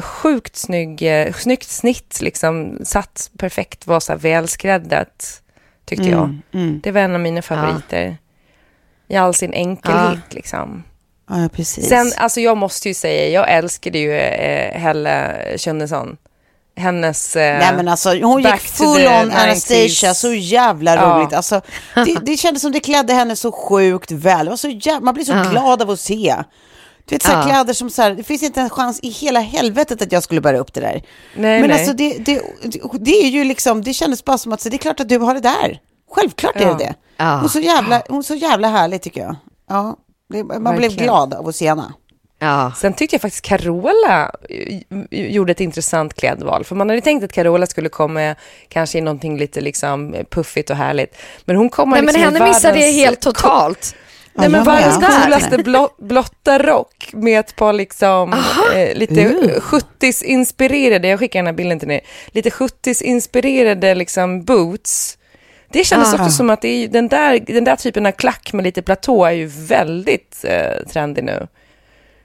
sjukt 0.00 0.56
snygg, 0.56 1.02
eh, 1.02 1.32
snyggt 1.32 1.68
snitt 1.68 2.18
liksom, 2.20 2.78
satt 2.84 3.30
perfekt, 3.38 3.86
var 3.86 4.00
så 4.00 4.12
här 4.12 4.18
välskräddat, 4.18 5.42
tyckte 5.84 6.08
jag. 6.08 6.22
Mm, 6.24 6.42
mm. 6.52 6.80
Det 6.82 6.90
var 6.92 7.00
en 7.00 7.14
av 7.14 7.20
mina 7.20 7.42
favoriter. 7.42 8.16
I 9.08 9.16
all 9.16 9.34
sin 9.34 9.52
enkelhet 9.52 10.34
liksom. 10.34 10.82
Ja, 11.30 11.48
precis. 11.52 11.88
Sen, 11.88 12.12
alltså 12.16 12.40
jag 12.40 12.56
måste 12.56 12.88
ju 12.88 12.94
säga, 12.94 13.28
jag 13.28 13.50
älskade 13.56 13.98
ju 13.98 14.12
eh, 14.12 14.80
Helle 14.80 15.36
Könnesson. 15.56 16.16
Hennes... 16.76 17.36
Eh, 17.36 17.58
Nej 17.58 17.72
men 17.76 17.88
alltså 17.88 18.08
hon 18.22 18.42
gick 18.42 18.56
full 18.60 19.06
on 19.06 19.32
Anastasia, 19.32 20.10
90s. 20.10 20.14
så 20.14 20.32
jävla 20.34 20.94
Ja. 20.96 21.02
roligt. 21.02 21.32
Alltså, 21.32 21.60
det, 21.94 22.18
det 22.22 22.36
kändes 22.36 22.62
som 22.62 22.72
det 22.72 22.80
klädde 22.80 23.12
henne 23.14 23.36
så 23.36 23.52
sjukt 23.52 24.10
väl. 24.10 24.44
Det 24.46 24.50
var 24.50 24.56
så 24.56 24.68
jävla, 24.68 25.00
man 25.00 25.14
blir 25.14 25.24
så 25.24 25.50
glad 25.50 25.82
av 25.82 25.90
att 25.90 26.00
se. 26.00 26.36
Du 27.04 27.14
vet, 27.14 27.22
så 27.22 27.32
Ja. 27.32 27.42
kläder 27.42 27.72
som 27.74 27.90
så 27.90 28.02
här, 28.02 28.10
det 28.14 28.22
finns 28.22 28.42
inte 28.42 28.60
en 28.60 28.70
chans 28.70 29.00
i 29.02 29.08
hela 29.10 29.40
helvetet 29.40 30.02
att 30.02 30.12
jag 30.12 30.22
skulle 30.22 30.40
bära 30.40 30.58
upp 30.58 30.72
det 30.74 30.80
där. 30.80 31.02
Nej, 31.36 31.60
men 31.60 31.70
nej. 31.70 31.78
alltså 31.78 31.92
det, 31.92 32.18
det, 32.18 32.42
det 33.00 33.10
är 33.24 33.28
ju 33.28 33.44
liksom, 33.44 33.82
det 33.82 33.94
kändes 33.94 34.24
bara 34.24 34.38
som 34.38 34.52
att 34.52 34.60
så, 34.60 34.68
det 34.68 34.76
är 34.76 34.78
klart 34.78 35.00
att 35.00 35.08
du 35.08 35.18
har 35.18 35.34
det 35.34 35.40
där. 35.40 35.78
Självklart 36.10 36.56
är 36.56 36.60
Ja. 36.60 36.68
det 36.72 36.84
det. 36.84 36.94
Ja. 37.16 37.34
Hon, 37.34 37.44
är 37.44 37.48
så 37.48 37.60
jävla, 37.60 38.02
hon 38.08 38.18
är 38.18 38.22
så 38.22 38.34
jävla 38.34 38.68
härlig 38.68 39.02
tycker 39.02 39.20
jag. 39.20 39.36
Ja, 39.68 39.96
det, 40.30 40.44
man 40.44 40.62
blev 40.62 40.74
Verkligen. 40.74 41.04
glad 41.04 41.34
av 41.34 41.48
att 41.48 41.56
se 41.56 41.68
henne. 41.68 41.92
Ja. 42.38 42.72
Sen 42.76 42.92
tyckte 42.92 43.14
jag 43.14 43.20
faktiskt 43.20 43.44
Carola 43.44 44.30
eh, 44.48 44.80
gjorde 45.10 45.52
ett 45.52 45.60
intressant 45.60 46.14
klädval. 46.14 46.64
För 46.64 46.76
man 46.76 46.88
hade 46.88 47.00
tänkt 47.00 47.24
att 47.24 47.32
Carola 47.32 47.66
skulle 47.66 47.88
komma 47.88 48.34
kanske 48.68 48.98
i 48.98 49.00
någonting 49.00 49.38
lite 49.38 49.60
liksom 49.60 50.14
puffigt 50.30 50.70
och 50.70 50.76
härligt. 50.76 51.16
Men 51.44 51.56
hon 51.56 51.68
kommer 51.68 51.96
Nej, 51.96 52.02
men 52.02 52.14
liksom 52.14 52.34
henne 52.34 52.48
missade 52.48 52.80
jag 52.80 52.92
helt 52.92 53.20
totalt. 53.20 53.94
Nej, 54.34 54.48
men 54.48 54.64
världens 54.64 54.96
coolaste 54.96 55.58
blå, 55.58 55.88
blotta 55.98 56.58
rock 56.58 57.10
med 57.12 57.40
ett 57.40 57.56
par 57.56 57.72
liksom 57.72 58.32
eh, 58.74 58.94
lite 58.94 59.24
Uh. 59.28 59.60
70s-inspirerade, 59.60 61.08
jag 61.08 61.18
skickar 61.18 61.38
den 61.38 61.46
här 61.46 61.52
bilden 61.52 61.78
till 61.80 61.90
er, 61.90 62.00
lite 62.26 62.50
70s-inspirerade 62.50 63.94
liksom 63.94 64.44
boots. 64.44 65.18
Det 65.72 65.84
kändes 65.84 66.14
Ah. 66.14 66.16
också 66.16 66.30
som 66.30 66.50
att 66.50 66.64
är, 66.64 66.88
den, 66.88 67.08
där, 67.08 67.40
den 67.46 67.64
där 67.64 67.76
typen 67.76 68.06
av 68.06 68.10
klack 68.12 68.52
med 68.52 68.62
lite 68.64 68.82
platå 68.82 69.24
är 69.24 69.30
ju 69.30 69.46
väldigt 69.46 70.44
eh, 70.48 70.86
trendig 70.92 71.24
nu. 71.24 71.46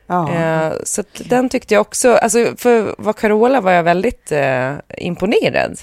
Ja. 0.07 0.31
Eh, 0.33 0.73
så 0.83 1.01
att 1.01 1.21
den 1.29 1.49
tyckte 1.49 1.73
jag 1.73 1.81
också, 1.81 2.15
alltså 2.15 2.53
för 2.57 2.95
vad 2.97 3.15
Carola 3.15 3.61
var 3.61 3.71
jag 3.71 3.83
väldigt 3.83 4.31
eh, 4.31 4.73
imponerad 4.97 5.79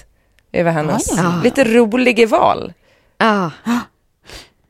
över 0.51 0.71
hennes 0.71 1.11
Ah, 1.11 1.15
ja. 1.17 1.41
lite 1.43 1.63
roliga 1.63 2.27
val. 2.27 2.73
Ja. 3.17 3.51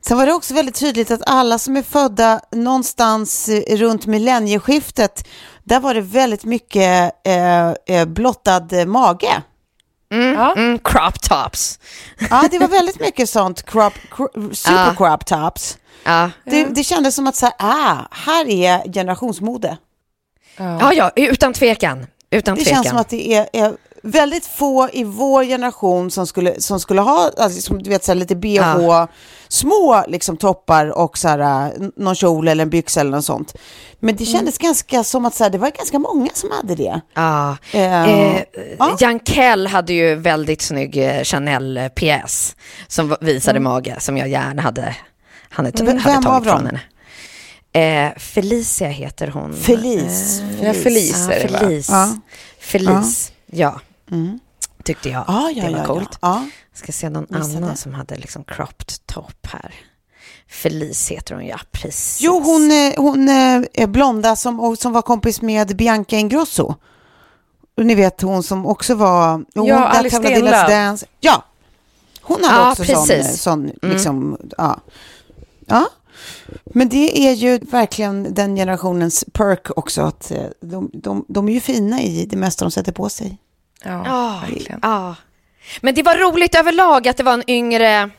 Sen 0.08 0.18
var 0.18 0.26
det 0.26 0.34
också 0.34 0.54
väldigt 0.54 0.76
tydligt 0.80 1.12
att 1.12 1.22
alla 1.26 1.60
som 1.60 1.78
är 1.78 1.82
födda 1.84 2.40
någonstans 2.52 3.50
eh, 3.50 3.78
runt 3.78 4.06
millennieskiftet, 4.06 5.28
där 5.64 5.80
var 5.80 5.94
det 5.94 6.02
väldigt 6.02 6.44
mycket 6.46 7.12
eh, 7.28 7.70
eh, 7.70 8.06
blottad 8.06 8.68
eh, 8.72 8.86
mage. 10.18 10.34
Ja. 10.34 10.54
Mm, 10.56 10.80
crop 10.80 11.22
tops. 11.22 11.80
Ja, 12.30 12.48
det 12.52 12.60
var 12.60 12.68
väldigt 12.68 13.00
mycket 13.00 13.30
sånt, 13.30 13.66
crop, 13.66 13.94
cro- 14.12 14.54
super 14.54 14.74
Ja. 14.86 14.94
crop 14.98 15.26
tops. 15.26 15.78
Ja. 16.04 16.30
Det, 16.46 16.64
det 16.66 16.84
kändes 16.84 17.16
som 17.16 17.28
att 17.28 17.36
så 17.36 17.46
här, 17.46 17.54
ah, 17.60 17.98
här 18.12 18.48
är 18.50 18.92
generationsmode. 18.94 19.78
ja, 20.58 20.94
ja, 20.94 21.12
utan 21.16 21.54
tvekan. 21.54 22.08
Utan 22.30 22.56
Det 22.56 22.62
tvekan. 22.64 22.76
känns 22.84 22.90
som 22.90 22.98
att 22.98 23.10
det 23.10 23.34
är, 23.34 23.48
är 23.54 23.74
väldigt 24.04 24.46
få 24.46 24.90
i 24.94 25.04
vår 25.04 25.44
generation 25.44 26.12
som 26.12 26.28
skulle, 26.28 26.62
som 26.62 26.80
skulle 26.80 27.02
ha, 27.02 27.32
alltså, 27.38 27.62
som, 27.62 27.84
du 27.84 27.90
vet, 27.90 28.04
så 28.04 28.12
här, 28.12 28.16
lite 28.20 28.36
bh, 28.36 29.06
små 29.48 30.04
liksom, 30.08 30.38
toppar 30.38 30.88
och 30.98 31.18
så 31.18 31.28
här, 31.28 31.74
någon 31.96 32.16
kjol 32.16 32.48
eller 32.48 32.64
en 32.64 32.70
byxa 32.70 33.00
eller 33.02 33.12
något 33.12 33.26
sånt. 33.26 33.56
Men 34.00 34.16
det 34.16 34.26
kändes 34.26 34.58
ganska 34.58 35.04
som 35.04 35.26
att 35.26 35.36
så 35.36 35.44
här, 35.44 35.52
det 35.52 35.58
var 35.58 35.70
ganska 35.72 36.00
många 36.00 36.30
som 36.34 36.52
hade 36.52 36.76
det. 36.76 37.02
Ja. 37.14 37.58
Eh, 37.74 38.04
Eh, 38.10 38.42
ja. 38.80 38.98
Jan 39.00 39.20
Kell 39.20 39.68
hade 39.68 39.94
ju 39.94 40.16
väldigt 40.16 40.62
snygg 40.62 40.98
eh, 40.98 41.24
Chanel-PS 41.24 42.56
som 42.88 43.16
visade 43.22 43.60
mage, 43.60 43.96
som 44.00 44.18
jag 44.18 44.30
gärna 44.30 44.62
hade, 44.62 44.96
hade, 45.50 45.72
Vem- 45.84 45.98
hade 45.98 46.16
vem 46.16 46.26
av 46.28 46.40
tagit 46.44 46.50
från 46.50 46.66
henne. 46.66 46.82
Eh, 47.76 48.18
Felicia 48.20 48.88
heter 48.88 49.28
hon. 49.28 49.54
Felice. 49.56 50.40
Eh, 50.42 50.66
Ja, 50.68 50.74
Felice 50.74 51.28
ja, 51.30 51.34
är 51.34 51.48
det, 51.48 51.90
va? 51.90 52.20
Felice. 52.60 53.32
Ja. 53.46 53.80
Ja. 54.14 54.40
Tyckte 54.84 55.10
jag. 55.10 55.24
Ja, 55.28 55.52
ja, 55.56 55.64
det 55.66 55.72
var 55.72 55.80
ja, 55.80 55.86
coolt. 55.86 56.18
ja. 56.22 56.46
Ska 56.74 56.92
se 56.92 57.10
någon 57.10 57.28
Missade. 57.30 57.58
annan 57.58 57.78
som 57.78 57.94
hade 57.94 58.16
liksom 58.16 58.44
cropped 58.44 58.88
top 59.06 59.48
här. 59.48 59.74
Felice 60.48 61.10
heter 61.12 61.36
hon, 61.36 61.46
ja 61.46 61.60
precis. 61.72 62.22
Jo, 62.22 62.40
hon, 62.44 62.72
eh, 62.72 62.94
hon 62.98 63.30
eh, 63.30 63.62
är 63.74 63.88
blonda 63.88 64.36
som, 64.36 64.78
som 64.78 64.94
var 64.94 65.02
kompis 65.02 65.42
med 65.42 65.76
Bianca 65.76 66.16
Ingrosso. 66.16 66.76
Ni 67.78 67.96
vet 67.96 68.22
hon 68.22 68.44
som 68.44 68.66
också 68.66 68.96
var... 68.96 69.32
Hon, 69.56 69.66
Ja, 69.66 69.80
där 69.80 69.86
Alice 69.86 70.18
Stenlöf. 70.18 71.04
Ja, 71.20 71.44
hon 72.22 72.44
hade 72.44 72.56
Ja, 72.60 72.72
också 72.72 72.84
sån, 72.86 73.08
precis. 73.08 73.48
Mm. 73.48 73.72
sån 73.72 73.72
liksom, 73.92 74.38
ja. 74.58 74.80
ja. 75.66 75.88
Men 76.66 76.90
det 76.90 77.28
är 77.28 77.34
ju 77.34 77.58
verkligen 77.58 78.34
den 78.34 78.56
generationens 78.56 79.26
perk 79.34 79.78
också, 79.78 80.02
att 80.02 80.32
eh, 80.32 80.44
de, 80.62 80.90
de, 80.94 81.26
de 81.28 81.50
är 81.50 81.54
ju 81.54 81.60
fina 81.60 82.02
i 82.02 82.26
det 82.26 82.38
mesta 82.38 82.66
de 82.66 82.72
sätter 82.72 82.92
på 82.92 83.10
sig. 83.10 83.38
Ja, 83.84 84.04
Ja, 84.06 84.42
verkligen. 84.50 84.80
ja. 84.82 85.16
Men 85.82 85.94
det 85.96 86.04
var 86.04 86.16
roligt 86.16 86.56
överlag 86.56 87.08
att 87.08 87.18
det 87.18 87.24
var 87.24 87.34
en 87.34 87.44
yngre, 87.50 88.10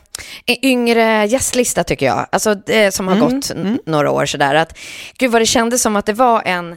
en 0.45 0.65
yngre 0.65 1.25
gästlista 1.25 1.83
tycker 1.83 2.05
jag. 2.05 2.27
Alltså 2.31 2.55
det, 2.55 2.93
som 2.93 3.07
har 3.07 3.15
gått 3.15 3.49
n- 3.51 3.79
några 3.85 4.11
år 4.11 4.25
sådär. 4.25 4.55
Att, 4.55 4.77
gud 5.17 5.31
vad 5.31 5.41
det 5.41 5.45
kändes 5.45 5.81
som 5.81 5.95
att 5.95 6.05
det 6.05 6.13
var 6.13 6.41
en, 6.45 6.75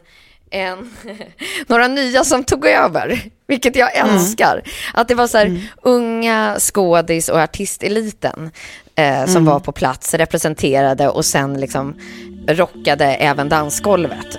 en 0.50 0.90
några 1.66 1.88
nya 1.88 2.24
som 2.24 2.44
tog 2.44 2.66
över. 2.66 3.20
Vilket 3.46 3.76
jag 3.76 3.96
älskar. 3.96 4.62
Att 4.94 5.08
det 5.08 5.14
var 5.14 5.26
så 5.26 5.38
här 5.38 5.62
unga 5.82 6.56
skådis 6.58 7.28
och 7.28 7.40
artisteliten 7.40 8.50
eh, 8.94 9.26
som 9.26 9.44
var 9.44 9.60
på 9.60 9.72
plats, 9.72 10.14
representerade 10.14 11.08
och 11.08 11.24
sen 11.24 11.60
liksom 11.60 11.94
rockade 12.48 13.04
även 13.04 13.48
dansgolvet. 13.48 14.38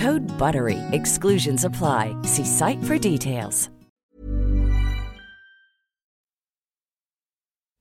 Code 0.00 0.26
BUTTERY. 0.38 0.78
Exclusions 0.92 1.64
apply. 1.64 2.14
See 2.24 2.44
site 2.44 2.78
for 2.86 2.98
details. 2.98 3.70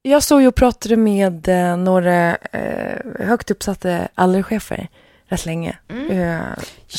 Jag 0.01 0.24
stod 0.24 0.41
ju 0.41 0.48
och 0.48 0.55
pratade 0.55 0.98
med 0.98 1.48
eh, 1.48 1.77
några 1.77 2.36
eh, 2.36 3.00
högt 3.19 3.51
uppsatta 3.51 4.07
allergichefer 4.15 4.88
rätt 5.27 5.45
länge. 5.45 5.77
Eh, 6.10 6.39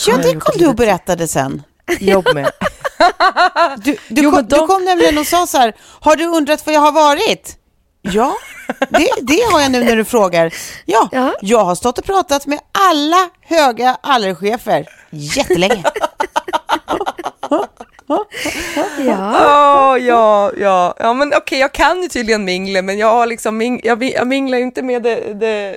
Ja, 0.06 0.16
det 0.22 0.40
kom 0.40 0.54
du 0.58 0.66
och 0.66 0.74
berättade 0.74 1.28
sen. 1.28 1.62
Jobb 2.00 2.26
med. 2.34 2.50
Du, 3.76 3.96
du, 4.08 4.22
Jo, 4.22 4.30
kom, 4.30 4.46
de- 4.48 4.56
du 4.60 4.66
kom 4.66 4.84
nämligen 4.84 5.18
och 5.18 5.26
sa 5.26 5.46
så 5.46 5.58
här, 5.58 5.74
har 6.00 6.16
du 6.16 6.26
undrat 6.26 6.66
var 6.66 6.72
jag 6.72 6.80
har 6.80 6.92
varit? 6.92 7.56
Ja, 8.02 8.34
det, 8.90 9.08
det 9.22 9.40
har 9.52 9.60
jag 9.60 9.72
nu 9.72 9.84
när 9.84 9.96
du 9.96 10.04
frågar. 10.04 10.54
Ja, 10.84 11.08
Ja. 11.12 11.34
jag 11.40 11.64
har 11.64 11.74
stått 11.74 11.98
och 11.98 12.04
pratat 12.04 12.46
med 12.46 12.58
alla 12.90 13.30
höga 13.40 13.96
allerchefer 14.02 14.86
jättelänge. 15.10 15.84
Ja, 18.98 19.98
ja, 19.98 20.50
ja, 20.56 20.94
ja, 20.98 21.14
men 21.14 21.32
okej, 21.36 21.58
jag 21.58 21.72
kan 21.72 22.02
ju 22.02 22.08
tydligen 22.08 22.44
mingla, 22.44 22.82
men 22.82 22.98
jag 22.98 23.06
har 23.06 23.26
liksom, 23.26 23.56
ming, 23.56 23.80
jag, 23.84 24.02
jag 24.02 24.26
minglar 24.26 24.58
ju 24.58 24.64
inte 24.64 24.82
med 24.82 25.02
the, 25.02 25.16
the, 25.16 25.76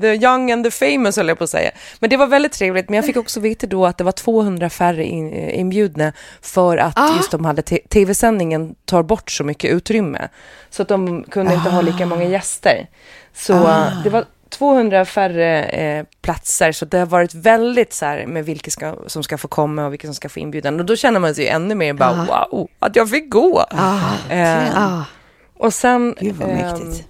the 0.00 0.14
young 0.14 0.52
and 0.52 0.64
the 0.64 0.70
famous, 0.70 1.16
höll 1.16 1.28
jag 1.28 1.38
på 1.38 1.44
att 1.44 1.50
säga. 1.50 1.70
Men 1.98 2.10
det 2.10 2.16
var 2.16 2.26
väldigt 2.26 2.52
trevligt, 2.52 2.88
men 2.88 2.96
jag 2.96 3.04
fick 3.06 3.16
också 3.16 3.40
veta 3.40 3.66
då 3.66 3.86
att 3.86 3.98
det 3.98 4.04
var 4.04 4.12
200 4.12 4.70
färre 4.70 5.04
in, 5.04 5.32
inbjudna 5.50 6.12
för 6.42 6.76
att 6.76 6.98
Ah. 6.98 7.16
just 7.16 7.30
de 7.30 7.44
hade 7.44 7.62
tv-sändningen 7.62 8.74
tar 8.84 9.02
bort 9.02 9.30
så 9.30 9.44
mycket 9.44 9.70
utrymme. 9.70 10.28
Så 10.70 10.82
att 10.82 10.88
de 10.88 11.24
kunde 11.24 11.54
inte 11.54 11.70
ha 11.70 11.80
lika 11.80 12.06
många 12.06 12.24
gäster. 12.24 12.86
Så 13.34 13.52
eh, 13.52 14.02
det 14.04 14.10
var 14.10 14.24
200 14.50 15.04
färre 15.04 15.64
eh, 15.64 16.04
platser, 16.22 16.72
så 16.72 16.84
det 16.84 16.98
har 16.98 17.06
varit 17.06 17.34
väldigt 17.34 17.92
så 17.92 18.04
här 18.06 18.26
med 18.26 18.44
vilka 18.44 18.70
ska, 18.70 18.94
som 19.06 19.22
ska 19.22 19.38
få 19.38 19.48
komma 19.48 19.86
och 19.86 19.92
vilka 19.92 20.06
som 20.08 20.14
ska 20.14 20.28
få 20.28 20.40
inbjudan. 20.40 20.80
Och 20.80 20.86
då 20.86 20.96
känner 20.96 21.20
man 21.20 21.34
sig 21.34 21.44
ju 21.44 21.50
ännu 21.50 21.74
mer 21.74 21.92
bara 21.92 22.26
wow, 22.50 22.68
att 22.78 22.96
jag 22.96 23.10
fick 23.10 23.30
gå. 23.30 23.64
Eh, 24.30 24.76
Ah. 24.82 25.04
och 25.58 25.74
sen 25.74 26.14
Gud 26.20 26.34
vad 26.36 26.48
ehm, 26.50 26.56
mäktigt. 26.56 27.04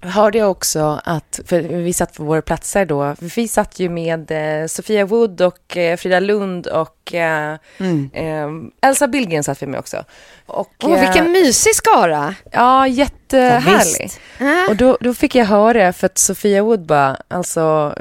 hörde 0.00 0.38
jag 0.38 0.50
också 0.50 1.00
att, 1.04 1.40
för 1.46 1.60
vi 1.60 1.92
satt 1.92 2.14
på 2.14 2.22
våra 2.24 2.42
platser 2.42 2.84
då, 2.86 3.14
vi 3.20 3.48
satt 3.48 3.80
ju 3.80 3.88
med 3.88 4.30
eh, 4.62 4.66
Sofia 4.66 5.04
Wood 5.06 5.40
och 5.40 5.76
eh, 5.76 5.96
Frida 5.96 6.20
Lund 6.20 6.66
och 6.66 7.14
eh, 7.14 7.56
Mm. 7.78 8.10
eh, 8.12 8.88
Elsa 8.88 9.08
Billgren 9.08 9.44
satt 9.44 9.62
vi 9.62 9.66
med 9.66 9.80
också. 9.80 10.04
Och, 10.46 10.72
Åh, 10.84 10.92
eh, 10.94 11.00
vilken 11.00 11.32
mysig 11.32 11.74
skara. 11.74 12.34
Ja, 12.52 12.86
jättehärlig. 13.36 14.02
visst. 14.02 14.20
och 14.68 14.76
då, 14.76 14.98
då 15.00 15.14
fick 15.14 15.34
jag 15.34 15.46
höra, 15.46 15.92
för 15.92 16.06
att 16.06 16.18
Sofia 16.18 16.62
Wood 16.62 16.86
bara, 16.86 17.16
alltså, 17.28 17.94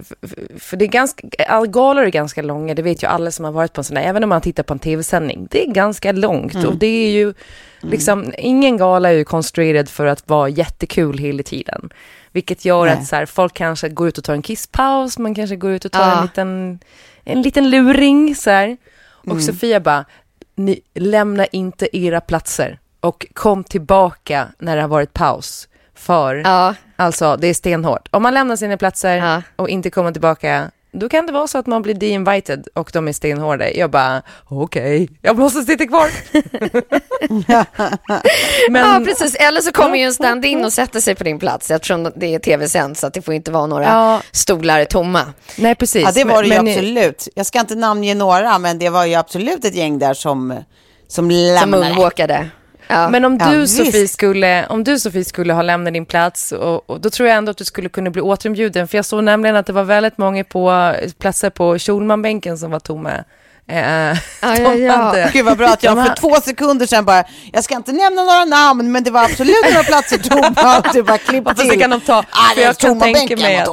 för 0.60 0.78
det 0.78 0.86
är 0.86 0.90
ganska, 0.90 1.28
alla 1.48 1.66
galor 1.66 2.04
är 2.04 2.10
ganska 2.10 2.42
långa, 2.42 2.74
det 2.74 2.82
vet 2.82 3.04
ju 3.04 3.08
alla 3.08 3.32
som 3.32 3.46
har 3.46 3.52
varit 3.52 3.74
på 3.74 3.80
en 3.82 3.84
sån 3.86 3.96
där, 3.96 4.02
även 4.02 4.24
om 4.24 4.30
man 4.30 4.42
tittar 4.42 4.64
på 4.64 4.74
en 4.74 4.80
tv-sändning, 4.80 5.48
det 5.52 5.68
är 5.68 5.72
ganska 5.72 6.12
långt 6.12 6.66
och 6.66 6.76
det 6.78 6.88
är 6.88 7.12
ju, 7.12 7.34
liksom, 7.82 8.34
ingen 8.38 8.78
gala 8.78 9.10
är 9.10 9.14
ju 9.14 9.24
konstruerad 9.24 9.90
för 9.90 10.06
att 10.06 10.30
vara 10.30 10.50
jättekul 10.50 11.18
hela 11.18 11.44
tiden. 11.44 11.90
Vilket 12.32 12.66
gör 12.66 12.86
Nej. 12.86 12.94
att 12.94 13.08
så 13.08 13.16
här, 13.16 13.26
folk 13.26 13.54
kanske 13.54 13.90
går 13.90 14.08
ut 14.08 14.18
och 14.18 14.24
tar 14.24 14.34
en 14.34 14.42
kisspaus, 14.42 15.18
man 15.18 15.36
kanske 15.36 15.56
går 15.56 15.72
ut 15.72 15.86
och 15.86 15.92
tar 15.92 16.00
Ja. 16.00 16.18
en, 16.18 16.22
liten, 16.24 16.80
en 17.24 17.42
liten 17.42 17.70
luring 17.70 18.36
så 18.36 18.50
här. 18.50 18.78
Och 19.12 19.42
Sofia 19.42 19.80
bara, 19.80 20.06
ni 20.56 20.80
lämna 20.96 21.46
inte 21.46 21.98
era 21.98 22.22
platser 22.22 22.80
och 23.00 23.26
kom 23.34 23.64
tillbaka 23.64 24.48
när 24.60 24.76
det 24.76 24.82
har 24.82 24.90
varit 24.90 25.14
paus. 25.14 25.68
För, 25.96 26.36
Ja, 26.36 26.76
alltså 26.96 27.36
det 27.38 27.48
är 27.48 27.54
stenhårt. 27.54 28.08
Om 28.12 28.24
man 28.24 28.34
lämnar 28.34 28.56
sina 28.56 28.78
platser 28.78 29.18
Ja. 29.18 29.42
och 29.56 29.70
inte 29.70 29.90
kommer 29.90 30.12
tillbaka, 30.12 30.72
då 30.92 31.10
kan 31.10 31.26
det 31.26 31.32
vara 31.34 31.48
så 31.48 31.58
att 31.58 31.68
man 31.68 31.82
blir 31.82 31.94
de-invited 31.94 32.68
och 32.76 32.90
de 32.94 33.08
är 33.08 33.14
stenhårda. 33.14 33.72
Jag 33.72 33.92
bara, 33.92 34.22
okej, 34.46 35.10
jag 35.22 35.38
måste 35.38 35.62
sitta 35.64 35.86
kvar. 35.88 36.10
Men, 38.70 38.82
ja, 38.94 39.02
precis. 39.06 39.36
Eller 39.36 39.62
så 39.62 39.72
kommer 39.72 39.98
ju 39.98 40.04
en 40.04 40.14
stand-in 40.14 40.66
och 40.66 40.74
sätter 40.74 41.00
sig 41.00 41.16
på 41.16 41.24
din 41.24 41.40
plats 41.40 41.72
eftersom 41.72 42.12
det 42.16 42.36
är 42.36 42.40
tv-sänt 42.40 42.98
så 42.98 43.08
att 43.08 43.14
det 43.14 43.22
får 43.22 43.34
inte 43.34 43.52
vara 43.52 43.66
några 43.66 43.84
Ja. 43.86 44.22
stolar 44.32 44.86
tomma. 44.86 45.22
nej 45.58 45.76
precis. 45.76 46.04
Ja, 46.04 46.12
det 46.12 46.24
var 46.24 46.44
det 46.44 46.50
ju 46.50 46.62
Men- 46.64 46.68
absolut. 46.74 47.28
Jag 47.36 47.46
ska 47.46 47.60
inte 47.60 47.76
namnge 47.76 48.14
några, 48.16 48.60
men 48.60 48.80
det 48.80 48.90
var 48.90 49.06
ju 49.06 49.16
absolut 49.16 49.66
ett 49.66 49.76
gäng 49.76 50.00
där 50.00 50.14
som, 50.14 50.50
som 50.50 50.64
Som 51.08 51.30
lämnade. 51.30 51.84
moonwalkade. 51.90 52.50
Ja. 52.88 53.10
Men 53.10 53.26
om 53.26 53.38
Ja, 53.40 53.52
du, 53.52 53.60
visst. 53.60 53.78
Sofie, 53.78 54.08
skulle, 54.08 54.68
om 54.68 54.84
du 54.84 55.00
Sofie 55.00 55.26
skulle 55.26 55.54
ha 55.54 55.62
lämnat 55.62 55.94
din 55.94 56.06
plats, 56.06 56.52
och, 56.52 56.90
och 56.90 57.02
då 57.02 57.10
tror 57.10 57.30
jag 57.30 57.38
ändå 57.38 57.52
att 57.52 57.58
du 57.58 57.66
skulle 57.66 57.90
kunna 57.90 58.10
bli 58.10 58.22
återinbjuden. 58.22 58.88
För 58.88 58.98
jag 58.98 59.06
såg 59.06 59.24
nämligen 59.24 59.56
att 59.56 59.66
det 59.66 59.74
var 59.74 59.84
väldigt 59.84 60.18
många 60.18 60.44
på 60.44 60.94
platser 61.20 61.50
på 61.50 61.80
Schulmanbänken 61.80 62.58
som 62.58 62.72
var 62.72 62.80
tomma. 62.80 63.12
Eh, 63.70 63.78
Ja, 64.42 64.58
ja, 64.58 64.74
ja. 64.74 64.94
hade- 64.96 65.30
Gud 65.34 65.46
vad 65.46 65.58
bra 65.58 65.68
att 65.68 65.84
jag 65.84 66.08
för 66.08 66.16
två 66.16 66.36
sekunder 66.36 66.86
sedan 66.86 67.06
bara, 67.06 67.24
jag 67.54 67.64
ska 67.64 67.76
inte 67.76 67.92
nämna 67.92 68.24
några 68.24 68.46
namn, 68.46 68.92
men 68.92 69.04
det 69.04 69.12
var 69.12 69.24
absolut 69.24 69.56
några 69.70 69.84
platser 69.84 70.18
tomma. 70.18 70.84
Du 70.94 71.04
bara 71.04 71.18
klipp 71.18 71.48
Och 71.48 71.58
så 71.58 71.70
till. 71.70 71.80
kan 71.82 71.90
de 71.90 72.02
ta, 72.02 72.18
Ah, 72.30 72.54
för 72.56 72.62
jag 72.62 72.78
kan 72.78 73.00
tänka 73.00 73.36
mig 73.38 73.58
att 73.58 73.70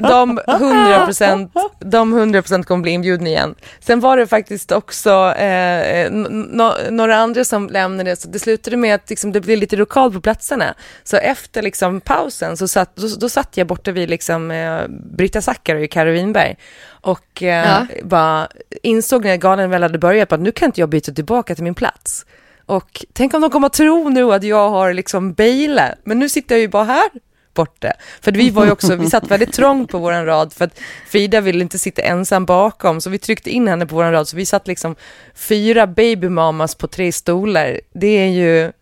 de 0.00 0.38
100%, 0.46 1.50
de 1.78 2.14
100% 2.14 2.64
kommer 2.66 2.82
bli 2.82 2.90
inbjudna 2.92 3.28
igen. 3.28 3.54
Sen 3.80 4.00
var 4.00 4.16
det 4.16 4.26
faktiskt 4.26 4.72
också 4.72 5.10
eh, 5.38 6.10
no- 6.10 6.90
några 6.90 7.16
andra 7.16 7.44
som 7.44 7.68
lämnade, 7.68 8.16
så 8.16 8.28
det 8.28 8.38
slutade 8.38 8.76
med 8.76 8.94
att 8.94 9.10
liksom, 9.10 9.32
det 9.32 9.40
blev 9.40 9.58
lite 9.58 9.76
lokal 9.76 10.12
på 10.12 10.20
platserna. 10.20 10.74
Så 11.04 11.16
efter 11.16 11.62
liksom, 11.62 12.00
pausen 12.00 12.56
så 12.56 12.68
satt, 12.68 12.96
då, 12.96 13.08
då 13.20 13.28
satt 13.28 13.56
jag 13.56 13.66
borta 13.66 13.90
vid 13.92 14.10
liksom, 14.10 14.50
eh, 14.50 14.80
Britta 14.88 15.42
Zackari 15.42 15.86
och 15.86 15.90
Karo 15.90 16.10
Winberg 16.12 16.56
och 17.04 17.42
eh, 17.42 17.48
Ja. 17.68 17.86
bara 18.04 18.48
insåg 18.82 19.24
när 19.24 19.36
galan 19.36 19.70
väl 19.70 19.82
hade 19.82 19.98
börjat 19.98 20.32
att 20.32 20.40
nu 20.40 20.52
kan 20.52 20.66
inte 20.66 20.80
jag 20.80 20.88
byta 20.88 21.12
tillbaka 21.12 21.54
till 21.54 21.64
min 21.64 21.74
plats. 21.74 22.26
Och 22.66 23.04
tänk 23.12 23.34
om 23.34 23.40
de 23.42 23.50
kommer 23.50 23.66
att 23.66 23.72
tro 23.72 24.08
nu 24.08 24.32
att 24.32 24.42
jag 24.44 24.70
har 24.70 24.92
liksom 24.92 25.32
bailat, 25.32 25.94
men 26.04 26.18
nu 26.18 26.28
sitter 26.28 26.54
jag 26.54 26.60
ju 26.62 26.68
bara 26.68 26.84
här 26.84 27.08
borta. 27.54 27.92
För 28.20 28.32
vi 28.32 28.50
var 28.50 28.64
ju 28.64 28.70
också, 28.70 28.96
vi 28.96 29.10
satt 29.10 29.30
väldigt 29.30 29.52
trångt 29.52 29.90
på 29.90 29.98
våran 29.98 30.26
rad 30.26 30.52
för 30.52 30.64
att 30.64 30.78
Frida 31.08 31.40
ville 31.40 31.62
inte 31.62 31.78
sitta 31.78 32.02
ensam 32.02 32.44
bakom, 32.44 33.00
så 33.00 33.10
vi 33.10 33.18
tryckte 33.18 33.50
in 33.50 33.68
henne 33.68 33.86
på 33.86 33.94
våran 33.94 34.12
rad, 34.12 34.28
så 34.28 34.36
vi 34.36 34.46
satt 34.46 34.66
liksom 34.68 34.96
fyra 35.34 35.86
babymamas 35.86 36.74
på 36.74 36.86
tre 36.86 37.12
stolar. 37.12 37.80
Det 37.94 38.06
är 38.18 38.28
ju, 38.28 38.72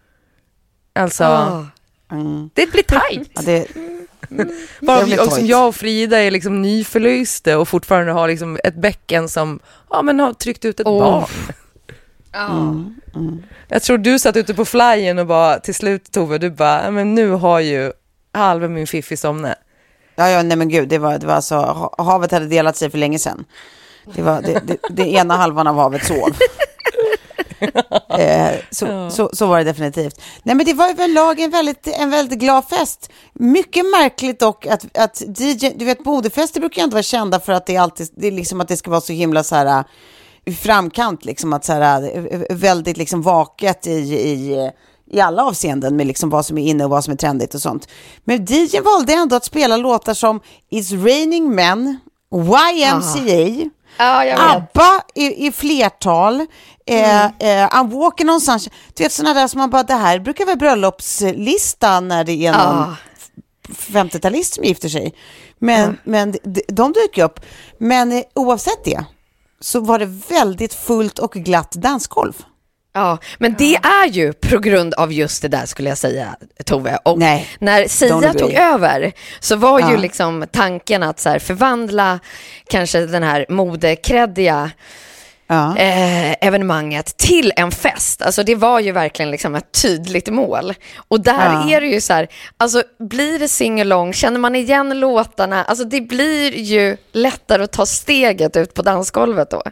Alltså, 0.95 1.25
Ah. 1.25 1.65
det 2.55 2.73
blir 2.73 2.83
tajt. 2.83 3.31
Ja, 3.35 3.43
det, 3.43 3.67
Bara 4.81 4.99
Det 5.01 5.05
vi, 5.05 5.19
och 5.19 5.33
som 5.33 5.47
jag 5.47 5.69
och 5.69 5.75
Frida 5.77 6.19
är 6.19 6.31
liksom 6.31 6.63
nyförlöste 6.63 7.57
och 7.57 7.69
fortfarande 7.69 8.13
har 8.13 8.29
liksom 8.29 8.59
ett 8.65 8.75
bäcken 8.75 9.29
som 9.29 9.61
ja, 9.91 10.03
men 10.03 10.21
har 10.21 10.33
tryckt 10.33 10.65
ut 10.65 10.81
ett 10.81 10.87
Åh. 10.87 11.01
barn. 11.05 11.29
Mm, 12.35 13.43
Jag 13.69 13.83
tror 13.83 13.99
du 13.99 14.19
satt 14.19 14.37
ute 14.37 14.55
på 14.55 14.65
flyen 14.65 15.19
och 15.19 15.27
bara 15.27 15.59
till 15.59 15.75
slut 15.75 16.13
Tove, 16.13 16.39
du 16.39 16.51
bara, 16.51 16.85
"Ja, 16.85 16.91
men 16.91 17.15
nu 17.15 17.31
har 17.31 17.61
ju 17.61 17.93
halva 18.33 18.69
min 18.69 18.87
fiffi 18.87 19.17
somnat. 19.17 19.55
ja, 20.17 20.29
ja, 20.31 20.43
nej 20.43 20.57
men 20.57 20.69
gud, 20.69 20.89
det 20.89 20.99
var, 20.99 21.19
det 21.19 21.27
var 21.27 21.35
alltså, 21.35 21.55
ha- 21.57 21.95
havet 21.99 22.31
hade 22.33 22.47
delat 22.47 22.77
sig 22.77 22.91
för 22.91 22.99
länge 22.99 23.19
sedan. 23.19 23.45
Det 24.15 24.23
var 24.23 24.43
det, 24.43 24.61
det, 24.67 24.77
det 24.91 25.09
ena 25.13 25.37
halvan 25.37 25.67
av 25.67 25.77
havet 25.77 26.05
sov. 26.07 26.37
eh, 28.19 28.51
så, 28.71 29.11
så, 29.11 29.31
så 29.33 29.47
var 29.47 29.59
det 29.59 29.65
definitivt. 29.65 30.21
Nej 30.43 30.55
men 30.55 30.67
det 30.67 30.75
var 30.75 30.89
överlag 30.89 31.41
en 31.41 31.51
väldigt, 31.51 31.87
en 31.87 32.11
väldigt 32.11 32.39
glad 32.39 32.65
fest. 32.65 33.11
Mycket 33.33 33.85
märkligt 33.85 34.41
dock 34.41 34.67
att, 34.67 34.99
att 34.99 35.23
DJ, 35.39 35.69
du 35.77 35.85
vet 35.85 36.05
bodefester 36.05 36.61
brukar 36.61 36.85
inte 36.85 36.95
vara 36.95 37.03
kända 37.03 37.41
för 37.41 37.53
att 37.53 37.67
det 37.67 37.77
alltid, 37.77 38.09
det 38.17 38.27
är 38.27 38.33
liksom 38.33 38.61
att 38.61 38.69
det 38.69 38.77
ska 38.77 38.91
vara 38.91 39.01
så 39.01 39.13
himla 39.13 39.45
så 39.45 39.55
här 39.55 39.67
äh, 39.67 39.85
i 40.45 40.55
framkant 40.55 41.25
liksom 41.25 41.53
att 41.53 41.65
så 41.65 41.73
här 41.73 42.03
äh, 42.17 42.57
väldigt 42.57 42.97
liksom 42.97 43.23
vaket 43.23 43.87
i, 43.87 43.91
i 43.91 44.71
i 45.13 45.21
alla 45.21 45.45
avseenden 45.45 45.97
med 45.97 46.07
liksom 46.07 46.31
vad 46.31 46.47
som 46.47 46.59
är 46.59 46.67
inne 46.67 46.85
och 46.85 46.91
vad 46.91 47.05
som 47.05 47.13
är 47.13 47.17
trendigt 47.17 47.55
och 47.55 47.63
sånt. 47.63 47.89
Men 48.25 48.45
DJ 48.45 48.81
valde 48.81 49.13
ändå 49.13 49.37
att 49.37 49.45
spela 49.45 49.77
låtar 49.77 50.15
som 50.15 50.41
It's 50.71 51.05
Raining 51.05 51.55
Men, 51.55 51.99
YMCA, 52.35 53.71
Ja, 53.97 54.25
jag 54.25 54.37
vet. 54.37 54.57
ABBA 54.57 55.03
i, 55.15 55.47
i 55.47 55.53
flertal, 55.53 56.41
eh, 56.87 57.25
eh, 57.25 57.69
I'm 57.69 57.91
walking 57.91 58.31
on 58.31 58.41
sunshine. 58.41 58.73
Du 58.95 59.03
vet 59.03 59.13
sådana 59.13 59.41
där 59.41 59.49
som 59.49 59.59
man 59.59 59.71
bara, 59.71 59.83
det 59.83 59.95
här 59.95 60.19
brukar 60.19 60.45
vara 60.47 60.57
bröllopslistan 60.57 62.09
när 62.09 62.25
det 62.25 62.47
är 62.47 62.53
någon 62.53 62.61
Ja. 62.89 62.97
50-talist 63.69 64.55
som 64.55 64.65
gifter 64.65 64.89
sig. 64.89 65.15
Men, 65.59 65.99
men 66.05 66.33
de, 66.45 66.63
de 66.69 66.93
dyker 66.93 67.25
upp. 67.25 67.41
Men 67.79 68.13
eh, 68.13 68.23
oavsett 68.35 68.85
det 68.85 69.05
så 69.61 69.81
var 69.81 69.99
det 69.99 70.07
väldigt 70.29 70.75
fullt 70.75 71.19
och 71.19 71.33
glatt 71.33 71.73
dansgolv. 71.73 72.33
Ja, 72.95 73.19
men 73.39 73.55
det 73.59 73.75
är 73.77 74.07
ju 74.09 74.33
på 74.33 74.59
grund 74.59 74.95
av 74.95 75.13
just 75.13 75.43
det 75.43 75.49
där 75.49 75.67
skulle 75.67 75.89
jag 75.89 75.99
säga, 75.99 76.37
Tove. 76.65 76.99
Och 77.05 77.19
Nej, 77.19 77.49
när 77.59 77.89
Sia 77.89 78.33
tog 78.33 78.53
över 78.53 79.13
så 79.41 79.57
var 79.57 79.81
ju 79.81 79.91
Ja. 79.95 79.97
liksom 79.97 80.47
tanken 80.53 81.03
att 81.03 81.21
så 81.21 81.29
här 81.29 81.39
förvandla 81.39 82.21
kanske 82.69 83.07
den 83.07 83.23
här 83.23 83.47
modekreddiga 83.49 84.71
Ja. 85.53 85.77
eh, 85.77 86.47
evenemanget 86.47 87.17
till 87.17 87.53
en 87.57 87.71
fest. 87.71 88.23
Alltså 88.23 88.43
det 88.43 88.55
var 88.55 88.81
ju 88.81 88.93
verkligen 88.93 89.31
liksom 89.31 89.55
ett 89.55 89.73
tydligt 89.83 90.29
mål. 90.29 90.75
Och 91.09 91.21
där 91.21 91.53
Ja. 91.53 91.71
är 91.77 91.81
det 91.81 91.87
ju 91.87 92.01
så 92.01 92.13
här, 92.13 92.29
alltså 92.57 92.83
blir 92.99 93.39
det 93.39 93.49
singalong, 93.49 94.13
känner 94.13 94.39
man 94.41 94.55
igen 94.57 95.01
låtarna, 95.01 95.65
alltså 95.65 95.85
det 95.85 96.01
blir 96.01 96.57
ju 96.57 96.97
lättare 97.13 97.63
att 97.65 97.73
ta 97.73 97.87
steget 97.87 98.57
ut 98.57 98.75
på 98.75 98.83
dansgolvet 98.83 99.51
då. 99.51 99.63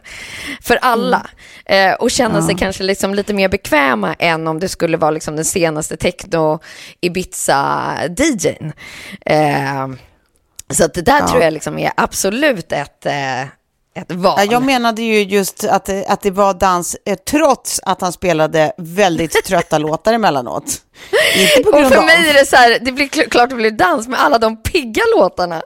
För 0.61 0.75
alla. 0.81 1.27
Eh, 1.65 1.93
och 1.93 2.11
känna 2.11 2.41
sig 2.41 2.55
kanske 2.57 2.83
liksom 2.83 3.13
lite 3.15 3.33
mer 3.33 3.49
bekväma 3.49 4.15
än 4.19 4.47
om 4.47 4.59
det 4.59 4.69
skulle 4.69 4.97
vara 4.97 5.11
liksom 5.11 5.35
den 5.35 5.45
senaste 5.45 5.97
techno 5.97 6.59
Ibiza-DJn. 7.01 8.73
Eh, 9.25 9.87
så 10.69 10.85
att 10.85 10.93
det 10.93 11.01
där 11.01 11.27
tror 11.27 11.41
jag 11.41 11.53
liksom 11.53 11.77
är 11.79 11.91
absolut 11.97 12.71
ett, 12.71 13.05
ett 13.93 14.11
val. 14.11 14.35
Ja, 14.37 14.51
jag 14.51 14.63
menade 14.63 15.01
ju 15.01 15.21
just 15.21 15.63
att, 15.63 15.85
det- 15.85 16.05
att 16.07 16.21
det 16.21 16.31
var 16.31 16.53
dans 16.53 16.95
eh, 17.05 17.15
trots 17.15 17.79
att 17.83 18.01
han 18.01 18.11
spelade 18.13 18.73
väldigt 18.77 19.31
trötta 19.45 19.77
låtar 19.77 20.13
emellanåt. 20.13 20.81
Inte 21.37 21.63
på 21.63 21.69
Och 21.69 21.75
grund 21.79 21.93
för 21.93 21.99
av. 21.99 22.05
mig 22.05 22.29
är 22.29 22.33
det 22.33 22.45
så 22.45 22.55
här, 22.55 22.79
det 22.81 22.91
blir 22.91 23.07
kl- 23.07 23.29
klart 23.29 23.49
det 23.49 23.55
blir 23.55 23.71
dans 23.71 24.07
med 24.07 24.21
alla 24.23 24.37
de 24.37 24.57
pigga 24.63 25.03
låtarna. 25.17 25.61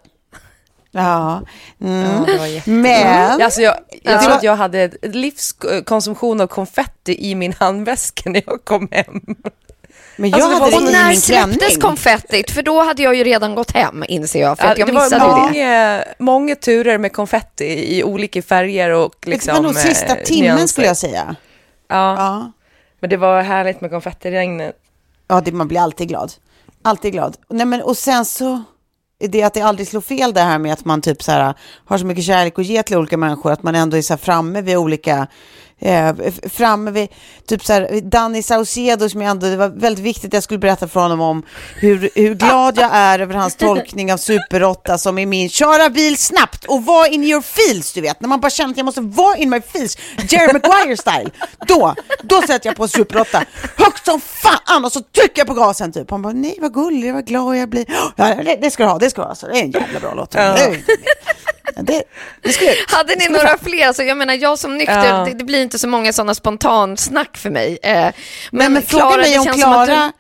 Ja. 0.92 1.42
Mm. 1.82 2.24
det 2.26 2.38
var 2.38 2.46
jätte- 2.46 2.70
Men, 2.70 3.42
Alltså 3.42 3.62
jag, 3.62 3.76
jag 4.04 4.14
Ja. 4.14 4.22
tror 4.22 4.32
att 4.34 4.44
jag 4.44 4.56
hade 4.56 4.92
livskonsumtion 5.02 6.42
av 6.42 6.48
konfetti 6.48 7.30
i 7.32 7.36
min 7.36 7.54
handväska 7.54 8.30
när 8.30 8.44
jag 8.46 8.66
kom 8.66 8.88
hem. 8.92 9.22
Men 10.17 10.30
jag 10.30 10.41
Alltså, 10.41 10.49
det 10.49 10.60
var- 10.60 10.71
hade 10.71 10.86
Och 10.88 10.91
när 10.93 11.13
släpptes 11.13 11.78
konfettit? 11.78 12.51
För 12.51 12.62
då 12.62 12.84
hade 12.84 13.04
jag 13.04 13.15
ju 13.15 13.23
redan 13.23 13.56
gått 13.56 13.71
hem, 13.71 14.04
inser 14.08 14.41
jag. 14.41 14.58
För 14.58 14.67
att 14.67 14.78
jag 14.78 14.88
det 14.88 14.91
var 14.91 15.04
missade 15.04 15.25
ju 15.25 15.32
det. 15.32 15.65
många, 15.69 16.04
många 16.19 16.56
turer 16.56 16.97
med 16.97 17.13
konfetti 17.13 17.65
i 17.97 18.04
olika 18.04 18.41
färger 18.41 18.89
och 18.89 19.15
liksom... 19.28 19.54
det 19.56 19.60
var 19.62 19.67
nog 19.67 19.75
sista 19.75 20.15
eh, 20.17 20.23
timmen 20.23 20.43
nyanser. 20.56 20.67
skulle 20.67 20.88
jag 20.88 20.97
säga. 20.97 21.36
Ja, 21.88 22.15
Ja, 22.17 22.51
men 22.99 23.10
det 23.10 23.17
var 23.17 23.41
härligt 23.41 23.82
med 23.82 23.91
konfettiregnet. 23.91 24.75
ja 25.28 25.41
det, 25.41 25.51
man 25.51 25.67
blir 25.67 25.80
alltid 25.80 26.08
glad. 26.08 26.34
Alltid 26.84 27.13
glad. 27.13 27.38
Nej, 27.49 27.65
men, 27.65 27.82
och 27.82 27.97
sen 27.97 28.25
så, 28.25 28.63
är 29.19 29.28
det 29.28 29.43
att 29.43 29.54
det 29.54 29.62
aldrig 29.62 29.88
slår 29.88 30.01
fel 30.01 30.34
det 30.34 30.41
här 30.41 30.58
med 30.60 30.73
att 30.73 30.86
man 30.86 31.01
typ 31.01 31.23
så 31.23 31.32
här, 31.32 31.54
har 31.86 31.97
så 31.97 32.06
mycket 32.06 32.23
kärlek 32.23 32.60
att 32.60 32.65
ge 32.65 32.84
till 32.84 32.97
olika 32.97 33.17
människor, 33.17 33.51
att 33.51 33.63
man 33.63 33.75
ändå 33.75 33.97
är 33.97 34.01
så 34.01 34.17
framme 34.17 34.62
vid 34.62 34.78
olika 34.78 35.28
Eh, 35.80 36.16
framme 36.52 36.92
vid, 36.92 37.10
typ 37.48 37.66
så 37.66 37.74
här, 37.74 38.02
Danny 38.02 38.44
Saucedo 38.44 39.10
som 39.10 39.22
jag 39.22 39.32
ändå, 39.32 39.48
det 39.48 39.58
var 39.58 39.68
väldigt 39.68 40.06
viktigt 40.06 40.26
att 40.26 40.34
jag 40.34 40.44
skulle 40.44 40.60
berätta 40.60 40.88
för 40.88 41.00
honom 41.00 41.22
om 41.22 41.44
hur, 41.76 42.10
hur 42.16 42.36
glad 42.36 42.78
jag 42.78 42.90
är 42.94 43.20
över 43.20 43.34
hans 43.34 43.56
tolkning 43.56 44.14
av 44.14 44.18
Super 44.18 44.64
8 44.64 44.98
som 44.98 45.18
är 45.18 45.26
min 45.26 45.50
köra 45.50 45.90
bil 45.90 46.18
snabbt 46.18 46.66
och 46.66 46.86
vara 46.86 47.08
in 47.08 47.24
your 47.24 47.42
feels, 47.42 47.94
du 47.94 48.02
vet, 48.02 48.22
när 48.22 48.30
man 48.30 48.40
bara 48.42 48.50
känner 48.50 48.72
att 48.72 48.78
jag 48.78 48.86
måste 48.86 49.02
vara 49.02 49.38
in 49.38 49.50
my 49.50 49.62
feels, 49.62 49.98
Jerry 50.30 50.54
Maguire 50.54 50.98
style, 50.98 51.30
då, 51.68 51.96
då 52.24 52.42
sätter 52.42 52.70
jag 52.70 52.76
på 52.76 52.88
Super 52.88 53.22
8, 53.22 53.44
högt 53.78 54.06
som 54.06 54.22
fan 54.22 54.86
och 54.86 54.92
så 54.92 55.00
trycker 55.00 55.40
jag 55.40 55.48
på 55.48 55.54
gasen 55.54 55.92
typ. 55.92 56.12
Han 56.12 56.22
bara, 56.22 56.34
nej 56.34 56.58
vad 56.62 56.74
gullig, 56.74 57.14
vad 57.14 57.26
glad 57.28 57.58
jag 57.58 57.70
blir. 57.70 57.86
Ja, 58.16 58.36
det, 58.36 58.58
det 58.62 58.72
ska 58.72 58.84
du 58.84 58.90
ha, 58.90 59.00
det 59.00 59.10
ska 59.10 59.22
du 59.22 59.28
ha, 59.28 59.36
så 59.36 59.48
det 59.48 59.60
är 59.60 59.64
en 59.64 59.72
jävla 59.72 60.00
bra 60.00 60.14
låt. 60.14 60.32
Det, 60.32 60.84
det, 61.75 62.04
det 62.41 62.75
Hade 62.88 63.15
ni 63.15 63.28
några 63.30 63.58
fler? 63.58 63.93
Så 63.93 64.04
jag 64.04 64.17
menar, 64.17 64.34
jag 64.34 64.60
som 64.60 64.78
nykter, 64.78 65.06
Ja. 65.06 65.25
det, 65.25 65.34
det 65.34 65.43
blir 65.43 65.62
inte 65.62 65.80
så 65.80 65.88
många 65.88 66.13
sådana 66.13 66.36
spontansnack 66.36 67.38
för 67.38 67.49
mig. 67.49 67.78
Eh, 67.84 67.91
men 67.93 68.13
Men, 68.51 68.73
men 68.73 68.82
fråga 68.84 69.04
Klara, 69.04 69.17
mig 69.21 69.34
det 69.34 69.39
om 69.39 69.45
Klara... 69.45 70.12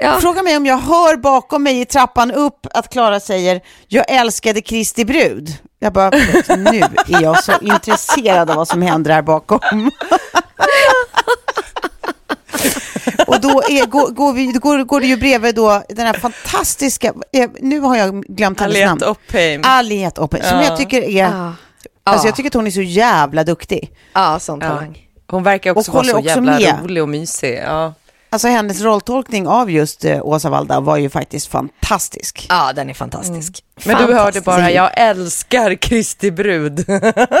Ja. 0.00 0.20
Fråga 0.20 0.42
mig 0.42 0.56
om 0.56 0.66
jag 0.66 0.78
hör 0.78 1.16
bakom 1.16 1.62
mig 1.62 1.80
i 1.80 1.84
trappan 1.84 2.30
upp 2.32 2.66
att 2.74 2.92
Klara 2.92 3.20
säger 3.20 3.60
jag 3.88 4.10
älskade 4.10 4.60
Kristi 4.60 5.04
brud. 5.04 5.52
Jag 5.80 5.92
bara, 5.92 6.10
nu 6.56 6.80
är 7.08 7.22
jag 7.22 7.44
så 7.44 7.52
intresserad 7.62 8.50
av 8.50 8.56
vad 8.56 8.68
som 8.68 8.82
händer 8.82 9.10
här 9.10 9.22
bakom. 9.22 9.60
Och 13.28 13.40
då 13.40 13.62
är, 13.62 13.86
går, 13.86 14.08
går, 14.10 14.32
vi, 14.32 14.46
går, 14.46 14.84
går 14.84 15.00
det 15.00 15.06
ju 15.06 15.16
bredvid 15.16 15.54
då 15.54 15.82
den 15.88 16.06
här 16.06 16.12
fantastiska, 16.14 17.12
eh, 17.32 17.50
nu 17.60 17.80
har 17.80 17.96
jag 17.96 18.22
glömt 18.22 18.60
hennes 18.60 18.74
namn. 18.76 18.88
Aliette 19.02 19.06
Oppheim. 19.06 19.62
Aliette 19.64 20.20
Oppheim, 20.20 20.44
som 20.44 20.58
Ja. 20.58 20.64
jag 20.64 20.76
tycker 20.76 21.02
är, 21.02 21.08
Ja. 21.22 21.52
alltså 22.04 22.26
Ja. 22.26 22.28
jag 22.28 22.36
tycker 22.36 22.50
att 22.50 22.54
hon 22.54 22.66
är 22.66 22.70
så 22.70 22.82
jävla 22.82 23.44
duktig. 23.44 23.90
Ja, 24.12 24.38
sån 24.38 24.60
Ja. 24.60 24.68
talang. 24.68 24.98
Hon 25.30 25.42
verkar 25.42 25.78
också 25.78 25.90
Och 25.90 25.94
vara 25.94 26.04
så 26.06 26.16
också 26.16 26.28
jävla 26.28 26.52
med. 26.58 26.78
rolig 26.82 27.02
och 27.02 27.08
mysig. 27.08 27.60
Ja. 27.66 27.94
Alltså 28.30 28.48
hennes 28.48 28.80
rolltolkning 28.80 29.48
av 29.48 29.70
just 29.70 30.04
eh, 30.04 30.26
Åsa 30.26 30.50
Walda 30.50 30.80
var 30.80 30.96
ju 30.96 31.10
faktiskt 31.10 31.46
fantastisk. 31.46 32.46
Ja, 32.48 32.72
den 32.72 32.90
är 32.90 32.94
fantastisk. 32.94 33.64
Men 33.84 34.06
du 34.06 34.14
hörde 34.14 34.40
bara, 34.40 34.70
jag 34.70 34.90
älskar 34.96 35.74
Kristi 35.74 36.30
brud. 36.30 36.84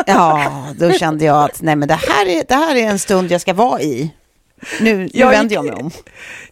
Ja, 0.06 0.42
då 0.78 0.92
kände 0.92 1.24
jag 1.24 1.44
att 1.44 1.62
nej 1.62 1.76
men 1.76 1.88
det 1.88 1.94
här 2.08 2.26
är, 2.26 2.44
det 2.48 2.54
här 2.54 2.76
är 2.76 2.86
en 2.86 2.98
stund 2.98 3.30
jag 3.30 3.40
ska 3.40 3.52
vara 3.54 3.80
i. 3.80 4.10
Nu, 4.80 4.96
nu 4.96 5.08
Jag 5.12 5.30
vänder 5.30 5.56
gick- 5.56 5.56
jag 5.56 5.64
mig 5.64 5.74
om. 5.82 5.90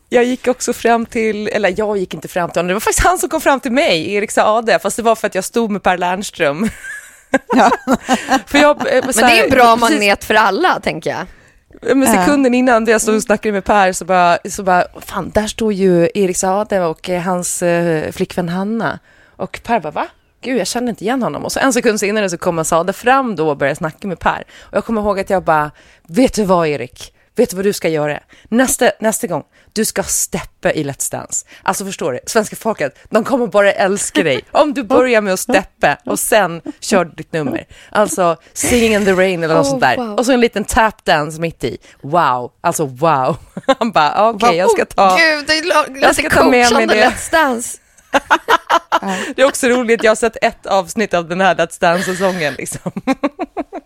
Jag 0.09 0.25
gick 0.25 0.49
också 0.49 0.73
fram 0.73 1.07
till, 1.07 1.49
eller 1.49 1.75
jag 1.77 1.97
gick 1.99 2.15
inte 2.15 2.29
fram 2.29 2.51
till 2.51 2.59
honom, 2.59 2.69
det 2.69 2.75
var 2.75 2.81
faktiskt 2.81 3.07
han 3.07 3.19
som 3.19 3.29
kom 3.29 3.41
fram 3.41 3.61
till 3.61 3.73
mig, 3.73 4.13
Erik 4.15 4.31
Saade, 4.31 4.79
fast 4.79 4.97
det 4.97 5.03
var 5.03 5.15
för 5.15 5.27
att 5.27 5.35
jag 5.35 5.45
stod 5.45 5.71
med 5.71 5.83
Per 5.83 5.99
Lernström. 5.99 6.69
Ja. 7.57 7.71
för 8.47 8.59
jag, 8.59 8.77
eh, 8.97 9.01
så 9.01 9.07
Men 9.07 9.13
det 9.15 9.21
är 9.21 9.25
här- 9.27 9.45
en 9.45 9.51
bra 9.51 9.77
precis- 9.77 9.91
magnet 9.91 10.25
för 10.25 10.35
alla, 10.35 10.81
tänker 10.81 11.11
jag. 11.11 11.27
Men 11.97 12.07
sekunden 12.15 12.55
innan 12.55 12.85
det 12.85 12.93
jag 12.93 13.01
stod 13.01 13.15
och 13.17 13.23
snackade 13.23 13.53
med 13.53 13.65
Per 13.65 13.93
så 13.93 14.05
bara, 14.05 14.39
så 14.51 14.63
bara, 14.63 14.85
fan, 15.01 15.31
där 15.35 15.47
står 15.47 15.73
ju 15.73 16.09
Erik 16.15 16.37
Saade 16.37 16.81
och 16.85 17.11
eh, 17.11 17.23
hans 17.23 17.63
eh, 17.63 18.13
flickvän 18.13 18.49
Hanna. 18.49 18.99
Och 19.37 19.61
Per 19.65 19.81
bara, 19.81 19.91
va? 19.91 20.07
Gud, 20.41 20.59
jag 20.61 20.67
känner 20.67 20.89
inte 20.91 21.05
igen 21.05 21.23
honom. 21.23 21.45
Och 21.45 21.53
så 21.53 21.61
en 21.61 21.73
sekund 21.73 22.01
senare 22.01 22.31
så 22.31 22.39
kommer 22.39 22.65
Saade 22.65 22.93
fram 22.93 23.37
då 23.37 23.49
och 23.49 23.57
börjar 23.57 23.75
snacka 23.75 24.09
med 24.09 24.19
Per. 24.19 24.45
Och 24.61 24.77
jag 24.77 24.85
kommer 24.85 25.01
ihåg 25.01 25.21
att 25.21 25.31
jag 25.31 25.43
bara, 25.45 25.71
vet 26.09 26.35
du 26.35 26.45
vad 26.45 26.69
Erik? 26.69 27.13
Vet 27.37 27.51
du 27.51 27.57
vad 27.57 27.65
du 27.65 27.73
ska 27.73 27.89
göra? 27.89 28.21
Nästa, 28.49 28.91
nästa 29.01 29.27
gång, 29.27 29.45
du 29.73 29.85
ska 29.85 30.03
steppa 30.03 30.73
i 30.73 30.85
Let's 30.85 31.13
Dance. 31.13 31.47
Alltså 31.63 31.85
förstår 31.85 32.13
du, 32.13 32.21
svenska 32.27 32.57
folket, 32.57 32.99
de 33.11 33.25
kommer 33.25 33.47
bara 33.47 33.73
älska 33.73 34.23
dig. 34.23 34.41
Om 34.53 34.75
du 34.75 34.83
börjar 34.83 35.21
med 35.21 35.33
att 35.33 35.41
steppa 35.41 35.99
och 36.05 36.19
sen 36.19 36.63
kör 36.81 37.05
ditt 37.05 37.33
nummer. 37.33 37.67
Alltså 37.91 38.37
Singing 38.53 38.95
in 38.95 39.05
the 39.05 39.13
rain 39.13 39.45
eller 39.45 39.55
något 39.55 39.67
Oh, 39.67 39.71
sånt 39.71 39.83
där. 39.83 39.97
wow. 39.97 40.15
Och 40.19 40.27
så 40.27 40.33
en 40.33 40.41
liten 40.41 40.65
tapdance 40.65 41.41
mitt 41.41 41.65
i. 41.65 41.79
Wow, 42.03 42.53
alltså 42.61 42.87
wow. 42.87 43.37
Han 43.79 43.93
bara, 43.93 44.29
okej, 44.31 44.57
jag 44.57 44.71
ska 44.71 44.85
ta... 44.85 45.17
Gud, 45.17 45.47
det 45.47 45.99
Jag 46.01 46.15
ska 46.17 46.31
ta 46.31 46.51
med 46.51 46.73
mig 46.73 46.87
det. 46.87 46.95
Let's 46.95 47.31
Dance. 47.33 47.79
Det 49.37 49.43
är 49.43 49.47
också 49.47 49.69
roligt, 49.69 50.05
jag 50.05 50.11
har 50.11 50.17
sett 50.17 50.37
ett 50.43 50.67
avsnitt 50.67 51.15
av 51.15 51.29
den 51.29 51.41
här 51.41 51.55
Let's 51.55 51.81
Dance-säsongen 51.81 52.55
liksom. 52.59 52.93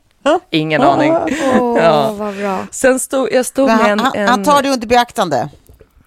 Ingen 0.51 0.83
aning. 0.83 1.13
Åh, 1.61 1.79
Ja. 1.83 2.13
vad 2.19 2.37
bra. 2.37 2.67
Sen 2.71 2.99
stod 2.99 3.29
jag 3.33 3.47
stod 3.47 3.67
Men 3.67 3.77
med 3.77 3.87
han, 3.87 3.93
en... 3.99 3.99
han, 4.05 4.13
en 4.15 4.29
han 4.29 4.45
tar 4.45 4.63
det 4.63 4.69
under 4.71 4.87
beaktande. 4.87 5.49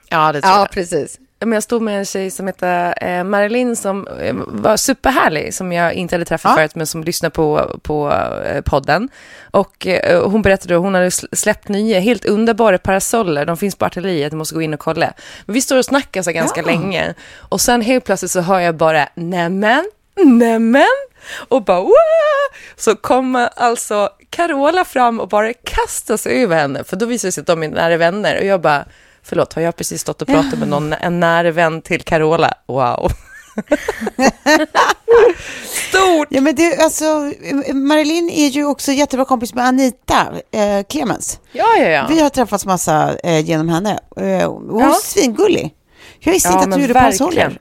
Ja, 0.10 0.32
det 0.32 0.42
tror 0.42 0.54
Ja, 0.54 0.60
jag. 0.60 0.72
precis. 0.72 1.20
Men 1.40 1.52
jag 1.54 1.64
stod 1.64 1.82
med 1.82 2.00
en 2.00 2.06
tjej 2.06 2.32
som 2.32 2.48
heter 2.48 2.94
eh, 3.04 3.24
Marilyn 3.24 3.76
som 3.76 4.08
eh, 4.08 4.34
var 4.48 4.78
superhärlig, 4.78 5.54
som 5.54 5.72
jag 5.72 5.94
inte 5.94 6.16
hade 6.16 6.26
träffat 6.26 6.50
Ja. 6.52 6.56
förut, 6.56 6.76
men 6.76 6.88
som 6.88 7.04
lyssnar 7.04 7.30
på, 7.30 7.80
på 7.82 8.12
eh, 8.46 8.62
podden. 8.62 9.10
Och 9.52 9.88
eh, 9.88 10.30
hon 10.30 10.42
berättade 10.42 10.76
att 10.76 10.82
hon 10.82 10.94
hade 10.94 11.10
sl- 11.10 11.36
släppt 11.36 11.68
nya, 11.68 12.00
helt 12.00 12.26
underbara 12.26 12.78
parasoller. 12.78 13.46
De 13.46 13.58
finns 13.58 13.76
på 13.76 13.86
artilleriet, 13.86 14.32
du 14.32 14.38
måste 14.38 14.56
gå 14.56 14.62
in 14.62 14.74
och 14.74 14.80
kolla. 14.80 15.14
Men 15.46 15.54
vi 15.54 15.62
står 15.62 15.78
och 15.78 15.86
snackar 15.86 16.22
så 16.22 16.32
ganska 16.32 16.62
Ja. 16.62 16.66
länge. 16.68 17.14
Och 17.40 17.62
sen 17.62 17.82
helt 17.82 18.06
plötsligt 18.06 18.32
så 18.32 18.42
hör 18.42 18.60
jag 18.60 18.76
bara, 18.76 19.08
nämen, 19.16 19.86
nämen. 20.26 20.86
Och 21.50 21.64
bara, 21.64 21.82
Wah! 21.82 21.90
Så 22.76 22.96
kommer 22.96 23.50
alltså 23.56 24.10
Carola 24.30 24.86
fram 24.86 25.20
och 25.20 25.28
bara 25.30 25.54
kastar 25.54 26.18
sig 26.18 26.44
över 26.44 26.56
henne. 26.58 26.84
För 26.84 26.96
då 26.96 27.06
visar 27.06 27.28
det 27.28 27.32
sig 27.32 27.42
att 27.42 27.48
de 27.48 27.64
är 27.64 27.68
nära 27.70 27.98
vänner. 27.98 28.38
Och 28.40 28.46
jag 28.46 28.62
bara, 28.62 28.86
förlåt, 29.24 29.54
har 29.54 29.62
jag 29.62 29.76
precis 29.76 30.02
stått 30.02 30.22
och 30.22 30.28
pratat 30.28 30.60
med 30.60 30.68
någon, 30.68 30.94
en 30.94 31.20
nära 31.20 31.52
vän 31.52 31.82
till 31.82 32.02
Carola? 32.02 32.54
Wow. 32.68 33.12
Stort! 35.90 36.28
Ja, 36.30 36.42
men 36.42 36.56
det, 36.56 36.78
alltså, 36.84 37.32
Marilyn 37.74 38.30
är 38.30 38.48
ju 38.48 38.66
också 38.66 38.92
jättebra 38.92 39.26
kompis 39.26 39.54
med 39.54 39.66
Anita 39.66 40.28
eh, 40.52 40.84
Clemens. 40.90 41.40
Ja, 41.52 41.66
ja, 41.78 41.88
ja. 41.90 42.06
Vi 42.10 42.20
har 42.22 42.30
träffats 42.30 42.66
massa 42.66 43.16
eh, 43.24 43.40
genom 43.40 43.70
henne. 43.70 44.00
Eh, 44.18 44.52
hon 44.52 44.82
är 44.82 44.86
Ja. 44.86 44.94
svingullig. 45.04 45.74
Jag 46.20 46.32
visste 46.34 46.50
Ja, 46.50 46.54
inte 46.54 46.70
att 46.70 46.76
du 46.76 46.82
gjorde 46.82 46.94
verkligen. 46.94 47.58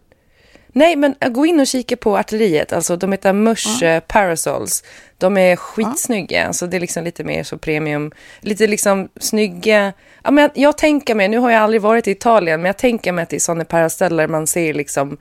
Nej, 0.72 0.96
men 0.96 1.14
gå 1.30 1.46
in 1.46 1.60
och 1.60 1.66
kika 1.66 1.96
på 1.96 2.18
artilleriet. 2.18 2.72
Alltså, 2.72 2.96
de 2.96 3.12
heter 3.12 3.32
Mush 3.32 3.84
eh, 3.84 4.00
Parasols. 4.00 4.84
De 5.18 5.36
är 5.36 5.56
skitsnygga. 5.56 6.46
Alltså, 6.46 6.66
det 6.66 6.76
är 6.76 6.80
liksom 6.80 7.04
lite 7.04 7.24
mer 7.24 7.42
så 7.42 7.58
premium. 7.58 8.12
Lite 8.40 8.66
liksom 8.66 9.08
snygga. 9.20 9.92
Ja, 10.22 10.30
men 10.30 10.42
jag, 10.42 10.50
jag 10.54 10.78
tänker 10.78 11.14
mig, 11.14 11.28
nu 11.28 11.38
har 11.38 11.50
jag 11.50 11.62
aldrig 11.62 11.82
varit 11.82 12.08
i 12.08 12.10
Italien, 12.10 12.60
men 12.60 12.66
jag 12.66 12.78
tänker 12.78 13.12
mig 13.12 13.22
att 13.22 13.28
det 13.28 13.36
är 13.36 13.40
sådana 13.40 13.64
parasoller 13.64 14.28
man 14.28 14.46
ser 14.46 14.74
liksom 14.74 15.16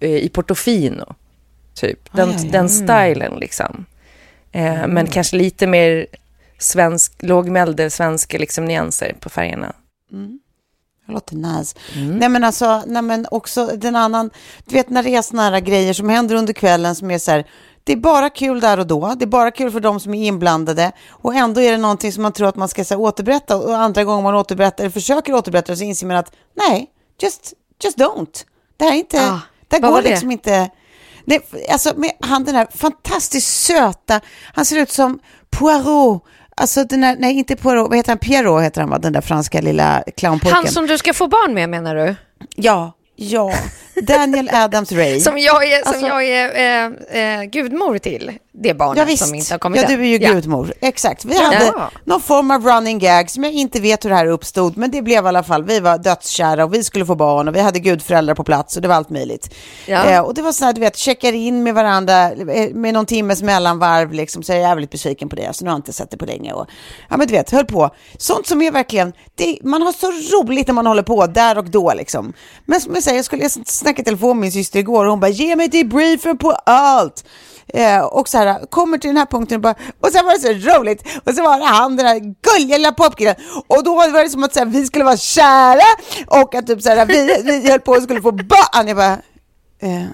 eh, 0.00 0.10
i 0.10 0.28
Portofino. 0.28 1.14
Typ. 1.74 2.12
Den, 2.12 2.30
ja, 2.30 2.36
ja. 2.44 2.50
den 2.50 2.68
stilen 2.68 3.34
liksom. 3.40 3.86
Eh, 4.52 4.86
Men 4.86 5.06
kanske 5.06 5.36
lite 5.36 5.66
mer 5.66 6.06
svensk, 6.58 7.12
lågmälde 7.18 7.90
svenska 7.90 8.38
liksom 8.38 8.64
nyanser 8.64 9.14
på 9.20 9.28
färgerna. 9.28 9.74
Det 11.08 11.14
låter 11.14 11.36
nice. 11.36 11.76
Nej 11.96 12.28
men 12.28 12.44
alltså, 12.44 12.82
nej 12.86 13.02
men 13.02 13.26
också 13.30 13.66
den 13.66 13.96
annan, 13.96 14.30
du 14.64 14.74
vet 14.74 14.90
när 14.90 15.02
det 15.02 15.10
är 15.10 15.22
såna 15.22 15.42
här 15.50 15.60
grejer 15.60 15.92
som 15.92 16.08
händer 16.08 16.34
under 16.36 16.52
kvällen 16.52 16.94
som 16.94 17.10
är 17.10 17.18
så 17.18 17.30
här, 17.30 17.46
det 17.84 17.92
är 17.92 17.96
bara 17.96 18.30
kul 18.30 18.60
där 18.60 18.78
och 18.78 18.86
då, 18.86 19.14
det 19.18 19.24
är 19.24 19.26
bara 19.26 19.50
kul 19.50 19.70
för 19.70 19.80
de 19.80 20.00
som 20.00 20.14
är 20.14 20.26
inblandade 20.26 20.92
och 21.10 21.34
ändå 21.34 21.60
är 21.60 21.72
det 21.72 21.78
någonting 21.78 22.12
som 22.12 22.22
man 22.22 22.32
tror 22.32 22.48
att 22.48 22.56
man 22.56 22.68
ska 22.68 22.84
så 22.84 22.94
här, 22.94 23.00
återberätta 23.00 23.56
och 23.56 23.76
andra 23.76 24.04
gånger 24.04 24.22
man 24.22 24.34
återberättar 24.34 24.84
eller 24.84 24.90
försöker 24.92 25.34
återberätta 25.34 25.76
så 25.76 25.84
inser 25.84 26.06
man 26.06 26.16
att 26.16 26.32
nej, 26.54 26.90
just, 27.22 27.52
just 27.84 27.98
don't. 27.98 28.44
Det 28.76 28.84
här 28.84 28.92
är 28.92 28.96
inte, 28.96 29.20
Ah, 29.30 29.40
det 29.68 29.76
här 29.76 29.92
går 29.92 30.02
det? 30.02 30.08
liksom 30.08 30.30
inte. 30.30 30.70
Nej, 31.24 31.40
alltså 31.70 31.92
med 31.96 32.10
han 32.20 32.44
den 32.44 32.54
här 32.54 32.66
fantastiskt 32.74 33.60
söta, 33.66 34.20
han 34.54 34.64
ser 34.64 34.76
ut 34.76 34.90
som 34.90 35.18
Poirot, 35.50 36.24
alltså 36.58 36.84
den 36.84 37.00
där, 37.00 37.16
nej 37.18 37.38
inte 37.38 37.56
Poirot, 37.56 37.88
vad 37.88 37.96
heter 37.96 38.10
han, 38.10 38.18
Pierrot 38.18 38.62
heter 38.62 38.80
han 38.80 38.90
va, 38.90 38.98
den 38.98 39.12
där 39.12 39.20
franska 39.20 39.60
lilla 39.60 40.04
clownpojken. 40.16 40.54
Han 40.56 40.68
som 40.68 40.86
du 40.86 40.98
ska 40.98 41.14
få 41.14 41.28
barn 41.28 41.54
med 41.54 41.68
menar 41.68 41.94
du? 41.94 42.14
Ja, 42.56 42.92
ja. 43.16 43.52
Daniel 44.02 44.48
Adams-Ray. 44.48 45.20
Som 45.20 45.38
jag 45.38 45.64
är, 45.72 45.82
som 45.82 45.92
Alltså- 45.92 46.06
jag 46.06 46.24
är 46.28 46.90
eh, 47.14 47.40
eh, 47.40 47.44
gudmor 47.44 47.98
till, 47.98 48.32
det 48.52 48.74
barnet 48.74 48.98
Ja, 48.98 49.04
visst. 49.04 49.24
som 49.26 49.34
inte 49.34 49.54
har 49.54 49.58
kommit 49.58 49.80
ja, 49.82 49.88
du 49.88 49.94
är 49.94 50.06
ju 50.06 50.18
Ja. 50.18 50.32
gudmor. 50.32 50.72
Exakt. 50.80 51.24
Vi 51.24 51.34
Ja. 51.34 51.42
hade 51.42 51.72
någon 52.04 52.20
form 52.20 52.50
av 52.50 52.66
running 52.66 52.98
gag 52.98 53.30
som 53.30 53.44
jag 53.44 53.52
inte 53.52 53.80
vet 53.80 54.04
hur 54.04 54.10
det 54.10 54.16
här 54.16 54.26
uppstod, 54.26 54.76
men 54.76 54.90
det 54.90 55.02
blev 55.02 55.24
i 55.24 55.28
alla 55.28 55.42
fall, 55.42 55.64
vi 55.64 55.80
var 55.80 55.98
dödskära 55.98 56.64
och 56.64 56.74
vi 56.74 56.84
skulle 56.84 57.06
få 57.06 57.14
barn 57.14 57.48
och 57.48 57.56
vi 57.56 57.60
hade 57.60 57.78
gudföräldrar 57.78 58.34
på 58.34 58.44
plats 58.44 58.76
och 58.76 58.82
det 58.82 58.88
var 58.88 58.94
allt 58.94 59.10
möjligt. 59.10 59.54
Ja. 59.86 60.04
Eh, 60.04 60.20
och 60.20 60.34
det 60.34 60.42
var 60.42 60.52
så 60.52 60.64
här, 60.64 60.72
du 60.72 60.80
vet, 60.80 60.96
checkar 60.96 61.32
in 61.32 61.62
med 61.62 61.74
varandra 61.74 62.30
eh, 62.32 62.70
med 62.74 62.94
någon 62.94 63.06
timmes 63.06 63.42
mellanvarv, 63.42 64.12
liksom, 64.12 64.42
så 64.42 64.52
är 64.52 64.56
jag 64.56 64.68
jävligt 64.68 64.90
besviken 64.90 65.28
på 65.28 65.36
det, 65.36 65.56
så 65.56 65.64
nu 65.64 65.70
har 65.70 65.74
jag 65.74 65.78
inte 65.78 65.92
sett 65.92 66.10
det 66.10 66.16
på 66.16 66.26
länge. 66.26 66.52
Och, 66.52 66.66
ja, 67.10 67.16
men 67.16 67.26
du 67.26 67.32
vet, 67.32 67.50
höll 67.50 67.64
på. 67.66 67.90
Sånt 68.18 68.46
som 68.46 68.62
är 68.62 68.70
verkligen, 68.70 69.12
det, 69.34 69.58
man 69.62 69.82
har 69.82 69.92
så 69.92 70.06
roligt 70.36 70.66
när 70.66 70.74
man 70.74 70.86
håller 70.86 71.02
på 71.02 71.26
där 71.26 71.58
och 71.58 71.70
då 71.70 71.92
liksom. 71.94 72.32
Men 72.66 72.80
som 72.80 72.94
jag 72.94 73.02
säger, 73.02 73.16
jag 73.18 73.24
skulle 73.24 73.42
jag 73.42 73.50
snacka 73.88 74.02
i 74.02 74.04
telefon 74.04 74.36
med 74.36 74.40
min 74.40 74.52
syster 74.52 74.78
igår 74.78 75.04
och 75.04 75.10
hon 75.10 75.20
bara, 75.20 75.28
ge 75.28 75.56
mig 75.56 75.68
debriefen 75.68 76.38
på 76.38 76.50
allt. 76.66 77.24
Eh, 77.74 78.00
och 78.00 78.28
så 78.28 78.38
här, 78.38 78.66
kommer 78.70 78.98
till 78.98 79.08
den 79.08 79.16
här 79.16 79.26
punkten 79.26 79.56
och 79.56 79.62
bara, 79.62 79.74
och 80.00 80.08
sen 80.08 80.26
var 80.26 80.32
det 80.32 80.40
så 80.40 80.70
roligt. 80.78 81.02
Och 81.26 81.34
så 81.34 81.42
var 81.42 81.58
det 81.58 81.64
han, 81.64 81.96
den 81.96 82.06
här 82.06 82.18
gulliga 82.18 82.76
lilla 82.76 82.92
popkillen. 82.92 83.34
Och 83.66 83.84
då 83.84 83.94
var 83.94 84.22
det 84.24 84.30
som 84.30 84.44
att 84.44 84.54
så 84.54 84.58
här, 84.58 84.66
vi 84.66 84.86
skulle 84.86 85.04
vara 85.04 85.16
kära 85.16 85.82
och 86.26 86.54
att 86.54 86.66
typ 86.66 86.82
så 86.82 86.88
här, 86.90 87.06
vi, 87.06 87.42
vi 87.44 87.70
höll 87.70 87.80
på 87.80 87.92
och 87.92 88.02
skulle 88.02 88.22
få 88.22 88.32
barn. 88.32 88.88
Jag 88.88 88.96
bara, 88.96 89.12
eh, 89.82 90.06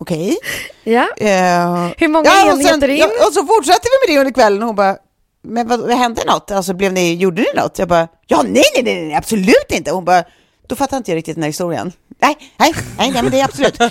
okej. 0.00 0.36
Ja. 0.84 1.06
Eh, 1.16 1.88
Hur 1.98 2.08
många 2.08 2.30
och 2.30 2.52
enheter 2.52 2.80
sen, 2.80 2.90
in? 2.90 2.96
Ja, 2.98 3.26
och 3.26 3.32
så 3.32 3.46
fortsatte 3.46 3.80
vi 3.82 4.12
med 4.12 4.16
det 4.16 4.20
under 4.20 4.32
kvällen 4.34 4.62
och 4.62 4.66
hon 4.66 4.76
bara, 4.76 4.96
men 5.42 5.68
vad, 5.68 5.80
vad 5.80 5.90
hände 5.90 6.22
något? 6.26 6.50
Alltså 6.50 6.74
blev 6.74 6.92
ni, 6.92 7.14
gjorde 7.14 7.42
ni 7.42 7.60
något? 7.60 7.78
Jag 7.78 7.88
bara, 7.88 8.08
ja 8.26 8.42
nej, 8.42 8.62
nej, 8.74 8.82
nej, 8.82 9.06
nej 9.06 9.14
absolut 9.16 9.66
inte. 9.70 9.90
Hon 9.90 10.04
bara, 10.04 10.24
då 10.68 10.76
fattar 10.76 10.96
inte 10.96 11.10
jag 11.10 11.16
riktigt 11.16 11.34
den 11.34 11.42
här 11.42 11.48
historien. 11.48 11.92
Nej, 12.20 12.36
nej, 12.56 12.72
nej, 12.98 13.10
nej 13.12 13.22
men 13.22 13.32
det 13.32 13.40
är 13.40 13.44
absolut. 13.44 13.80
Eh, 13.80 13.88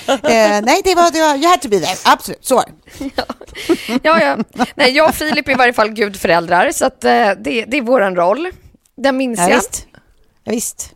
nej, 0.63 0.81
det 0.83 0.95
var, 0.95 1.11
det 1.11 1.19
var, 1.19 1.35
you 1.35 1.47
had 1.47 1.61
to 1.61 1.69
be 1.69 1.79
there. 1.79 1.97
Absolut, 2.05 2.45
så 2.45 2.63
det. 2.63 2.71
Ja, 4.03 4.21
ja. 4.21 4.37
Nej, 4.75 4.91
jag 4.91 5.09
och 5.09 5.15
Filip 5.15 5.47
är 5.47 5.51
i 5.51 5.55
varje 5.55 5.73
fall 5.73 5.89
gudföräldrar, 5.89 6.71
så 6.71 6.85
att, 6.85 7.03
eh, 7.03 7.11
det, 7.11 7.65
det 7.65 7.77
är 7.77 7.81
vår 7.81 8.15
roll. 8.15 8.49
Den 8.97 9.17
minns 9.17 9.39
Ja, 9.39 9.49
jag. 9.49 9.55
visst. 9.55 9.87
Ja, 10.43 10.51
visst. 10.51 10.93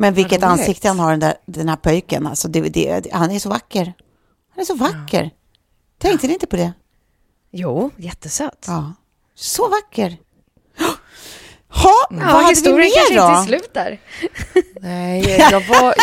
Men 0.00 0.14
vilket 0.14 0.42
ansikte 0.42 0.88
han 0.88 0.98
har 0.98 1.10
den, 1.10 1.20
där, 1.20 1.34
den 1.46 1.68
här 1.68 1.76
pojken. 1.76 2.26
Alltså, 2.26 2.48
det, 2.48 2.60
det, 2.60 3.06
han 3.12 3.30
är 3.30 3.38
så 3.38 3.48
vacker. 3.48 3.84
Han 4.54 4.60
är 4.62 4.64
så 4.64 4.74
vacker. 4.74 5.30
Tänkte 5.98 6.26
ni 6.26 6.32
inte 6.32 6.46
på 6.46 6.56
det? 6.56 6.72
Jo, 7.50 7.90
jättesöt. 7.96 8.64
Ja. 8.66 8.92
Så 9.34 9.68
vacker. 9.68 10.16
Ha, 11.72 12.06
vad 12.10 12.20
Ja, 12.20 12.24
hade 12.24 12.48
vi 12.48 12.90
kanske 12.90 13.14
mer 13.14 13.20
då? 13.20 13.26
inte 13.28 13.40
är 13.40 13.44
slut 13.44 13.74
där. 13.74 14.00
Nej, 14.80 15.36
jag 15.50 15.60
var... 15.68 15.94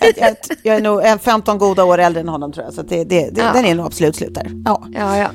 jag, 0.00 0.12
jag, 0.16 0.36
jag 0.62 0.76
är 0.76 0.80
nog 0.80 1.04
en 1.04 1.18
15 1.18 1.58
goda 1.58 1.84
år 1.84 1.98
äldre 1.98 2.20
än 2.20 2.28
honom 2.28 2.52
tror 2.52 2.64
jag. 2.64 2.74
Så 2.74 2.82
det, 2.82 3.04
det, 3.04 3.30
det, 3.30 3.40
Ja. 3.40 3.52
den 3.52 3.64
är 3.64 3.74
nog 3.74 3.86
absolut 3.86 4.16
slut 4.16 4.34
där. 4.34 4.50
Ja. 4.64 4.86
Ja, 4.92 5.18
ja. 5.18 5.30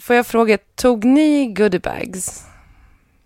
Får 0.00 0.16
jag 0.16 0.26
fråga, 0.26 0.58
tog 0.74 1.04
ni 1.04 1.46
goodiebags? 1.46 2.42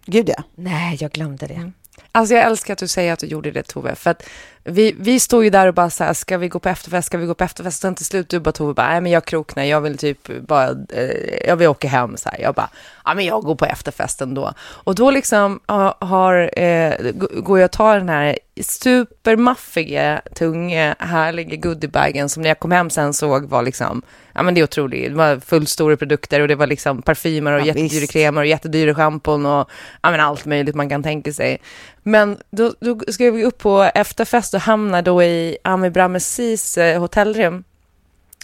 Gud 0.06 0.28
ja. 0.28 0.42
Nej, 0.54 0.96
jag 1.00 1.10
glömde 1.12 1.46
det. 1.46 1.72
Alltså 2.12 2.34
jag 2.34 2.44
älskar 2.44 2.72
att 2.72 2.78
du 2.78 2.88
säger 2.88 3.12
att 3.12 3.18
du 3.18 3.26
gjorde 3.26 3.50
det 3.50 3.62
Tove, 3.62 3.94
för 3.94 4.10
att 4.10 4.22
vi, 4.64 4.94
vi 4.98 5.20
står 5.20 5.44
ju 5.44 5.50
där 5.50 5.66
och 5.66 5.74
bara 5.74 5.90
så 5.90 6.04
här, 6.04 6.14
ska 6.14 6.38
vi 6.38 6.48
gå 6.48 6.58
på 6.58 6.68
efterfest, 6.68 7.06
ska 7.06 7.18
vi 7.18 7.26
gå 7.26 7.34
på 7.34 7.44
efterfest? 7.44 7.80
Sen 7.80 7.94
till 7.94 8.06
slut 8.06 8.28
du 8.28 8.40
bara 8.40 8.52
Tove, 8.52 8.74
bara, 8.74 8.88
nej 8.88 9.00
men 9.00 9.12
jag 9.12 9.24
kroknar, 9.24 9.64
jag 9.64 9.80
vill 9.80 9.98
typ 9.98 10.46
bara, 10.46 10.68
eh, 10.88 11.46
jag 11.46 11.56
vill 11.56 11.68
åka 11.68 11.88
hem 11.88 12.16
så 12.16 12.28
här. 12.28 12.40
Jag 12.40 12.54
bara, 12.54 12.70
ja 13.04 13.14
men 13.14 13.24
jag 13.24 13.42
går 13.42 13.54
på 13.54 13.66
efterfesten 13.66 14.34
då. 14.34 14.52
Och 14.60 14.94
då 14.94 15.10
liksom 15.10 15.60
har, 15.98 16.58
eh, 16.58 16.94
går 17.16 17.58
jag 17.58 17.64
och 17.64 17.72
tar 17.72 17.98
den 17.98 18.08
här 18.08 18.38
supermaffiga, 18.62 20.22
tunga, 20.34 20.94
härliga 20.98 21.56
goodiebagen 21.56 22.28
som 22.28 22.42
när 22.42 22.50
jag 22.50 22.58
kom 22.58 22.72
hem 22.72 22.90
sen 22.90 23.12
såg 23.12 23.48
var 23.48 23.62
liksom, 23.62 24.02
ja 24.34 24.42
men 24.42 24.54
det 24.54 24.60
är 24.60 24.64
otroligt, 24.64 25.10
det 25.10 25.16
var 25.16 25.40
fullt 25.40 25.68
stora 25.68 25.96
produkter 25.96 26.40
och 26.40 26.48
det 26.48 26.54
var 26.54 26.66
liksom 26.66 27.02
parfymer 27.02 27.52
och 27.52 27.60
Ja, 27.60 27.64
jättedyra 27.64 28.06
kremer 28.06 28.40
och 28.40 28.46
jättedyra 28.46 28.94
schampon 28.94 29.46
och 29.46 29.70
ja, 30.02 30.10
men 30.10 30.20
allt 30.20 30.44
möjligt 30.44 30.74
man 30.74 30.88
kan 30.88 31.02
tänka 31.02 31.32
sig. 31.32 31.58
Men 32.02 32.38
då, 32.50 32.74
då 32.80 33.00
ska 33.08 33.30
vi 33.30 33.44
upp 33.44 33.58
på 33.58 33.90
efterfest 33.94 34.49
och 34.54 34.60
hamnar 34.60 35.02
då 35.02 35.22
i 35.22 35.58
Ami 35.64 35.90
Bramesis 35.90 36.78
eh, 36.78 37.00
hotellrum 37.00 37.64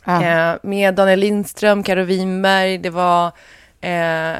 ja. 0.04 0.22
eh, 0.22 0.58
med 0.62 0.94
Daniel 0.94 1.20
Lindström, 1.20 1.82
Karo 1.82 2.04
Winberg, 2.04 2.78
det 2.78 2.90
var 2.90 3.26
eh, 3.80 4.36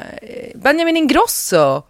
Benjamin 0.55 0.97
Ingrosso. 0.97 1.83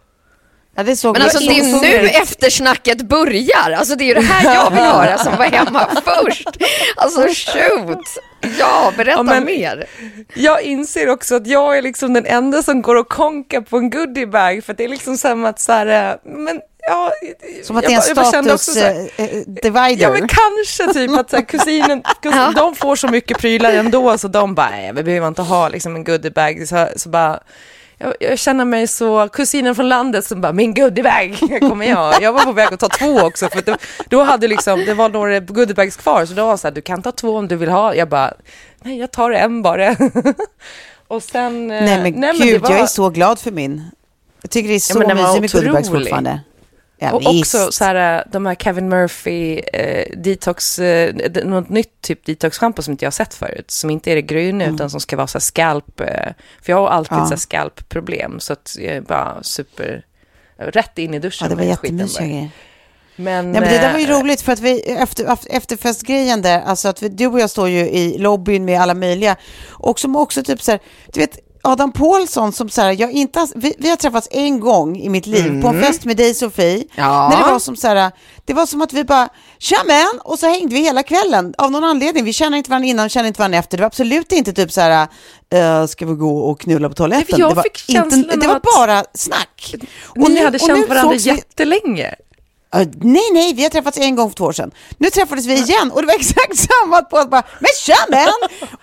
Ja 0.77 0.83
det 0.83 0.95
såg 0.95 1.13
Men 1.17 1.21
alltså 1.21 1.39
det 1.39 1.59
är 1.59 1.81
nu 2.01 2.07
eftersnacket 2.09 3.01
börjar. 3.01 3.71
Alltså 3.77 3.95
det 3.95 4.03
är 4.03 4.05
ju 4.05 4.13
det 4.13 4.21
här 4.21 4.55
jag 4.63 4.69
vill 4.71 4.79
höra 4.79 5.17
som 5.17 5.35
var 5.37 5.45
hemma 5.45 5.87
först. 6.05 6.49
Alltså 6.95 7.21
shoot! 7.21 8.07
Ja, 8.59 8.91
berätta 8.97 9.17
Ja, 9.19 9.23
men- 9.23 9.45
mer. 9.45 9.85
Jag 10.33 10.61
inser 10.61 11.09
också 11.09 11.35
att 11.35 11.47
jag 11.47 11.77
är 11.77 11.81
liksom 11.81 12.13
den 12.13 12.25
enda 12.25 12.63
som 12.63 12.81
går 12.81 12.95
och 12.95 13.09
konkar 13.09 13.61
på 13.61 13.77
en 13.77 13.89
goodiebag 13.89 14.63
för 14.63 14.73
det 14.73 14.83
är 14.83 14.87
liksom 14.89 15.17
som 15.17 15.45
att 15.45 15.59
så 15.59 15.71
här, 15.71 16.09
eh, 16.11 16.15
men 16.23 16.59
ja. 16.87 17.11
Som 17.63 17.77
att 17.77 17.83
jag 17.83 17.91
det 17.91 17.95
är 17.95 18.09
en 18.09 18.15
bara- 18.15 18.23
jag 18.23 18.25
bara 18.25 18.31
kände 18.31 18.53
också 18.53 18.71
status 18.71 18.83
så 18.83 19.21
här, 19.23 19.29
eh, 19.29 19.37
eh, 19.37 19.43
divider. 19.47 20.03
Ja 20.03 20.09
men 20.11 20.27
kanske 20.27 20.93
typ 20.93 21.19
att 21.19 21.29
så 21.29 21.35
här, 21.35 21.43
kusinen, 21.43 22.01
kus, 22.21 22.35
Ja. 22.35 22.53
de 22.55 22.75
får 22.75 22.95
så 22.95 23.07
mycket 23.07 23.37
prylar 23.37 23.71
ändå 23.73 24.17
så 24.17 24.27
de 24.27 24.55
bara, 24.55 24.69
nej 24.69 24.91
vi 24.95 25.03
behöver 25.03 25.27
inte 25.27 25.41
ha 25.41 25.69
liksom 25.69 25.95
en 25.95 26.03
goodiebag. 26.03 26.67
Så, 26.67 26.87
så 26.95 27.09
bara, 27.09 27.39
jag, 27.97 28.13
jag 28.19 28.39
känner 28.39 28.65
mig 28.65 28.88
så, 28.88 29.27
kusinen 29.29 29.75
från 29.75 29.89
landet 29.89 30.25
som 30.25 30.41
bara, 30.41 30.53
min 30.53 30.73
goodiebag 30.73 31.38
kommer 31.60 31.86
jag. 31.86 32.21
Jag 32.21 32.33
var 32.33 32.43
på 32.43 32.51
väg 32.51 32.73
att 32.73 32.79
ta 32.79 32.89
två 32.89 33.19
också 33.21 33.49
för 33.49 33.62
då, 33.62 33.75
då 34.10 34.23
hade 34.23 34.47
liksom, 34.47 34.86
det 34.86 34.93
var 34.93 35.10
några 35.10 35.39
goodiebags 35.39 35.97
kvar 35.97 36.25
så 36.25 36.33
då 36.33 36.45
var 36.45 36.57
så 36.57 36.67
här, 36.67 36.75
du 36.75 36.81
kan 36.81 37.01
ta 37.01 37.12
två 37.12 37.38
om 37.38 37.47
du 37.47 37.55
vill 37.55 37.69
ha. 37.69 37.95
Jag 37.95 38.10
bara, 38.10 38.33
nej 38.83 38.99
jag 38.99 39.12
tar 39.12 39.31
en 39.31 39.62
bara. 39.62 39.95
Och 41.07 41.23
sen... 41.23 41.71
eh, 41.71 41.83
Nej 41.83 42.01
men 42.12 42.21
det 42.21 42.45
gud, 42.45 42.62
var- 42.62 42.71
jag 42.71 42.79
är 42.79 42.86
så 42.86 43.10
glad 43.10 43.39
för 43.39 43.51
min. 43.51 43.83
Jag 44.41 44.51
tycker 44.51 44.69
det 44.69 44.75
är 44.75 44.79
så 44.79 44.99
var 44.99 45.15
mysigt 45.15 45.41
med 45.41 45.51
Goodiebags 45.51 45.89
fortfarande. 45.89 46.39
Ja, 46.99 47.12
och 47.12 47.21
visst. 47.21 47.55
också 47.55 47.71
så 47.71 47.83
här, 47.83 48.23
de 48.31 48.45
här 48.45 48.55
Kevin 48.55 48.89
Murphy 48.89 49.60
eh, 49.73 50.05
detox, 50.17 50.79
eh, 50.79 51.15
något 51.45 51.69
nytt 51.69 52.01
typ 52.01 52.25
detox-schampo 52.25 52.81
som 52.81 52.91
inte 52.91 53.05
jag 53.05 53.07
har 53.07 53.12
sett 53.12 53.33
förut. 53.33 53.71
Som 53.71 53.89
inte 53.89 54.12
är 54.12 54.15
det 54.15 54.21
gröna 54.21 54.65
utan 54.65 54.89
som 54.89 54.99
ska 54.99 55.17
vara 55.17 55.27
så 55.27 55.36
här 55.38 55.41
scalp. 55.41 55.99
Eh, 55.99 56.07
för 56.62 56.73
jag 56.73 56.77
har 56.77 56.88
alltid 56.88 57.12
Mm. 57.12 57.21
Ja. 57.23 57.27
så 57.27 57.33
här 57.33 57.38
scalp-problem. 57.39 58.39
Så 58.39 58.53
att 58.53 58.75
jag 58.79 58.95
är 58.95 59.01
bara 59.01 59.43
super, 59.43 60.05
rätt 60.57 60.97
in 60.97 61.13
i 61.13 61.19
duschen 61.19 61.45
Ja, 61.45 61.49
det 61.49 61.55
var 61.62 61.65
med 61.69 61.79
skiten. 61.79 62.49
Men, 63.19 63.51
Nej, 63.51 63.62
men 63.62 63.69
det 63.73 63.77
där 63.77 63.91
var 63.93 63.99
ju 63.99 64.05
eh, 64.05 64.19
roligt 64.19 64.41
för 64.41 64.51
att 64.51 64.60
vi 64.60 64.81
efter- 64.81 65.38
efterfestgrejen 65.49 66.41
där, 66.41 66.62
alltså 66.62 66.88
att 66.88 67.01
vi, 67.03 67.10
du 67.10 67.27
och 67.27 67.39
jag 67.39 67.49
står 67.49 67.69
ju 67.69 67.79
i 67.89 68.17
lobbyn 68.17 68.65
med 68.65 68.81
alla 68.81 68.93
möjliga 68.93 69.36
och 69.67 69.99
som 69.99 70.15
också 70.15 70.43
typ 70.43 70.62
så 70.62 70.71
här, 70.71 70.79
du 71.13 71.19
vet 71.19 71.39
Adam 71.67 71.91
Pålsson 71.91 72.51
som 72.53 72.69
så 72.69 72.82
här, 72.82 72.95
jag 72.99 73.12
inte, 73.12 73.47
vi, 73.56 73.73
vi 73.80 73.89
har 73.89 73.95
träffats 73.95 74.27
en 74.32 74.60
gång 74.60 74.97
i 74.97 75.10
mitt 75.10 75.25
liv 75.25 75.62
på 75.62 75.67
en 75.67 75.82
fest 75.82 76.06
med 76.06 76.17
dig 76.17 76.34
Sofie. 76.34 76.75
Mm. 76.75 76.88
Ja. 76.95 77.30
När 77.30 77.38
det 77.38 77.51
var 77.51 77.60
som 77.60 77.75
så 77.75 77.88
här, 77.88 78.12
det 78.45 78.53
var 78.53 78.65
som 78.65 78.82
att 78.82 78.93
vi 78.93 79.03
bara, 79.03 79.30
tja 79.60 79.77
men, 79.86 80.19
och 80.23 80.39
så 80.39 80.47
hängde 80.47 80.75
vi 80.75 80.82
hela 80.82 81.03
kvällen 81.03 81.53
av 81.58 81.71
någon 81.71 81.84
anledning. 81.84 82.25
Vi 82.25 82.34
känner 82.34 82.58
inte 82.58 82.69
varandra 82.69 82.88
innan, 82.88 83.10
känner 83.10 83.27
inte 83.27 83.39
varandra 83.39 83.58
efter. 83.60 83.77
Det 83.77 83.82
var 83.82 83.88
absolut 83.88 84.32
inte 84.32 84.53
typ 84.53 84.71
så 84.71 84.82
här, 84.82 85.08
uh, 85.56 85.88
ska 85.88 86.06
vi 86.06 86.13
gå 86.13 86.38
och 86.39 86.60
knulla 86.60 86.89
på 86.89 86.95
toaletten? 86.95 87.25
Nej, 87.39 87.49
det 87.49 87.56
var, 87.56 87.63
inte, 88.13 88.36
det 88.38 88.47
var 88.47 88.62
bara 88.77 89.03
snack. 89.13 89.75
Ni 90.15 90.30
nu- 90.30 90.43
hade 90.45 90.58
och 90.58 90.67
känt 90.67 90.89
varandra 90.89 91.13
vi- 91.13 91.30
jättelänge. 91.30 92.15
Ja, 92.71 92.80
nej, 93.01 93.21
nej, 93.34 93.53
vi 93.53 93.63
har 93.63 93.69
träffats 93.69 93.97
en 93.97 94.15
gång 94.15 94.30
för 94.30 94.36
två 94.38 94.43
år 94.45 94.51
sedan. 94.51 94.71
Nu 94.97 95.10
träffades 95.10 95.45
vi 95.45 95.53
igen 95.53 95.91
och 95.91 96.01
det 96.01 96.08
var 96.08 96.13
exakt 96.13 96.58
samma 96.69 97.01
på 97.01 97.17
att 97.17 97.30
bara, 97.30 97.43
men 97.60 97.69
tja 97.86 97.95
men! 98.10 98.27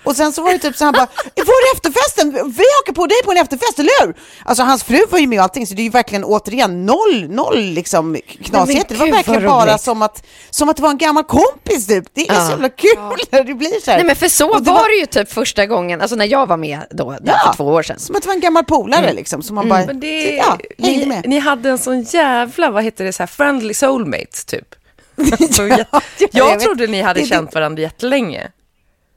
Och 0.05 0.17
sen 0.17 0.33
så 0.33 0.43
var 0.43 0.53
det 0.53 0.59
typ 0.59 0.77
så 0.77 0.85
han 0.85 0.93
bara, 0.93 1.07
var 1.37 1.43
är 1.45 1.75
efterfesten? 1.77 2.33
Vi 2.33 2.65
hakar 2.79 2.93
på 2.93 3.07
dig 3.07 3.17
på 3.25 3.31
en 3.33 3.37
efterfest, 3.39 3.79
eller 3.79 4.07
hur? 4.07 4.15
Alltså 4.45 4.63
hans 4.63 4.85
fru 4.85 4.99
var 5.11 5.19
ju 5.19 5.27
med 5.27 5.39
och 5.39 5.43
allting, 5.43 5.67
så 5.67 5.75
det 5.75 5.83
är 5.83 5.85
ju 5.85 5.91
verkligen 5.91 6.25
återigen 6.25 6.87
noll, 6.87 7.29
noll 7.31 7.61
liksom 7.63 8.17
knasigheter. 8.45 8.95
Det 8.95 9.01
var 9.01 9.07
verkligen 9.07 9.43
bara 9.47 9.79
som 9.79 10.03
att, 10.03 10.27
som 10.51 10.69
att 10.69 10.77
det 10.77 10.83
var 10.83 10.91
en 10.91 10.99
gammal 10.99 11.25
kompis 11.25 11.87
typ. 11.87 12.05
Det 12.15 12.29
är 12.29 12.45
så 12.45 12.51
jävla 12.51 12.69
kul 12.69 12.91
när 13.31 13.45
det 13.45 13.55
blir 13.55 13.81
så 13.85 13.91
här. 13.91 13.99
Nej 13.99 14.07
men 14.07 14.17
för 14.17 14.29
så 14.29 14.51
Och 14.51 14.63
det 14.63 14.71
var 14.71 14.89
det 14.89 15.01
ju 15.01 15.07
typ 15.07 15.33
första 15.33 15.67
gången, 15.67 16.01
alltså 16.01 16.17
när 16.17 16.27
jag 16.27 16.47
var 16.47 16.57
med 16.57 16.81
då, 16.91 17.17
Ja. 17.25 17.39
för 17.47 17.57
två 17.57 17.65
år 17.65 17.83
sedan. 17.83 17.99
Som 17.99 18.17
att 18.17 18.23
det 18.23 18.29
var 18.29 18.35
en 18.35 18.41
gammal 18.41 18.65
polare 18.65 19.13
liksom, 19.13 19.43
som 19.43 19.55
man 19.55 19.69
bara, 19.69 19.87
Men 19.87 20.01
det, 20.01 20.31
ja, 20.37 20.59
ni, 20.79 21.07
med. 21.07 21.29
ni 21.29 21.39
hade 21.39 21.71
en 21.71 21.79
sån 21.79 22.03
jävla, 22.03 22.71
vad 22.71 22.85
heter 22.85 23.05
det, 23.05 23.13
så 23.13 23.23
här 23.23 23.27
friendly 23.27 23.74
soulmates 23.75 24.45
typ. 24.45 24.75
Alltså, 25.41 25.67
jag, 25.69 25.87
jag 26.33 26.61
trodde 26.61 26.87
ni 26.87 27.03
hade 27.03 27.21
Det- 27.21 27.25
det- 27.25 27.29
känt 27.29 27.55
varandra 27.55 27.83
jättelänge. 27.83 28.51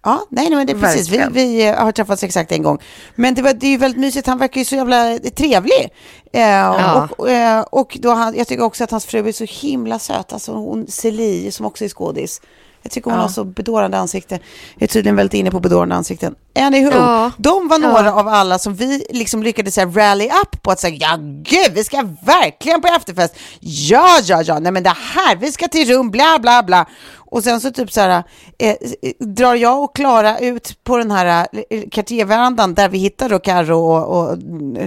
Ja, 0.04 0.26
nej, 0.30 0.46
nej 0.50 0.56
men 0.58 0.68
det 0.68 0.74
är 0.74 0.80
precis. 0.82 1.10
Vi, 1.10 1.26
vi 1.32 1.68
eh, 1.68 1.76
har 1.76 1.92
träffats 1.92 2.24
exakt 2.24 2.52
en 2.52 2.64
gång. 2.64 2.80
Men 3.16 3.36
det, 3.36 3.42
var, 3.42 3.54
det 3.54 3.68
är 3.68 3.72
ju 3.72 3.78
väldigt 3.78 4.00
mysigt. 4.02 4.28
Han 4.28 4.38
verkar 4.38 4.62
ju 4.62 4.66
så 4.66 4.76
jävla 4.76 5.20
trevlig. 5.20 5.90
Eh, 6.34 7.04
och, 7.18 7.30
eh, 7.30 7.62
och 7.62 7.98
då 8.02 8.12
han, 8.12 8.36
jag 8.38 8.48
tycker 8.48 8.64
också 8.64 8.84
att 8.84 8.92
hans 8.92 9.06
fru 9.06 9.28
är 9.28 9.32
så 9.32 9.44
himla 9.50 10.00
söt. 10.00 10.34
Alltså 10.34 10.52
hon 10.52 10.88
Celie 10.88 11.52
som 11.52 11.66
också 11.66 11.86
är 11.86 11.90
skådis. 11.90 12.42
Jag 12.88 12.92
tycker 12.92 13.12
hon 13.12 13.20
Ja. 13.20 13.24
har 13.26 13.30
så 13.30 13.44
bedårande 13.44 13.98
ansikte. 13.98 14.40
Jag 14.76 14.84
är 14.84 14.88
tydligen 14.88 15.16
väldigt 15.16 15.34
inne 15.34 15.52
på 15.52 15.60
bedårande 15.60 15.96
ansikten. 15.96 16.36
Anywho, 16.60 16.92
Ja. 16.94 17.32
de 17.38 17.68
var 17.68 17.80
några 17.80 18.14
av 18.14 18.28
alla 18.28 18.60
som 18.60 18.74
vi 18.76 19.06
liksom 19.10 19.44
lyckades 19.44 19.74
så 19.76 19.82
här, 19.82 19.88
rally 19.88 20.26
up 20.26 20.62
på 20.64 20.72
att 20.72 20.80
säga 20.80 20.96
ja 21.00 21.18
gud, 21.22 21.72
vi 21.74 21.84
ska 21.84 22.08
verkligen 22.26 22.82
på 22.82 22.88
efterfest. 22.88 23.36
Ja, 23.60 24.20
ja, 24.24 24.42
ja, 24.42 24.60
nej 24.60 24.72
men 24.72 24.84
det 24.84 24.94
här, 25.16 25.36
vi 25.36 25.52
ska 25.52 25.68
till 25.68 25.88
rum, 25.94 26.12
bla, 26.12 26.40
bla, 26.42 26.64
bla. 26.64 26.86
Och 27.16 27.44
sen 27.44 27.62
så 27.62 27.72
typ 27.72 27.92
så 27.92 28.02
här, 28.02 28.24
eh, 28.60 28.76
drar 29.20 29.56
jag 29.56 29.84
och 29.84 29.96
Klara 29.96 30.40
ut 30.40 30.84
på 30.84 30.98
den 30.98 31.12
här 31.12 31.48
eh, 31.70 31.82
Cartierverandan 31.92 32.74
där 32.74 32.90
vi 32.90 32.98
hittar 32.98 33.30
då 33.30 33.40
Karo 33.40 33.78
och, 33.80 34.18
och 34.32 34.38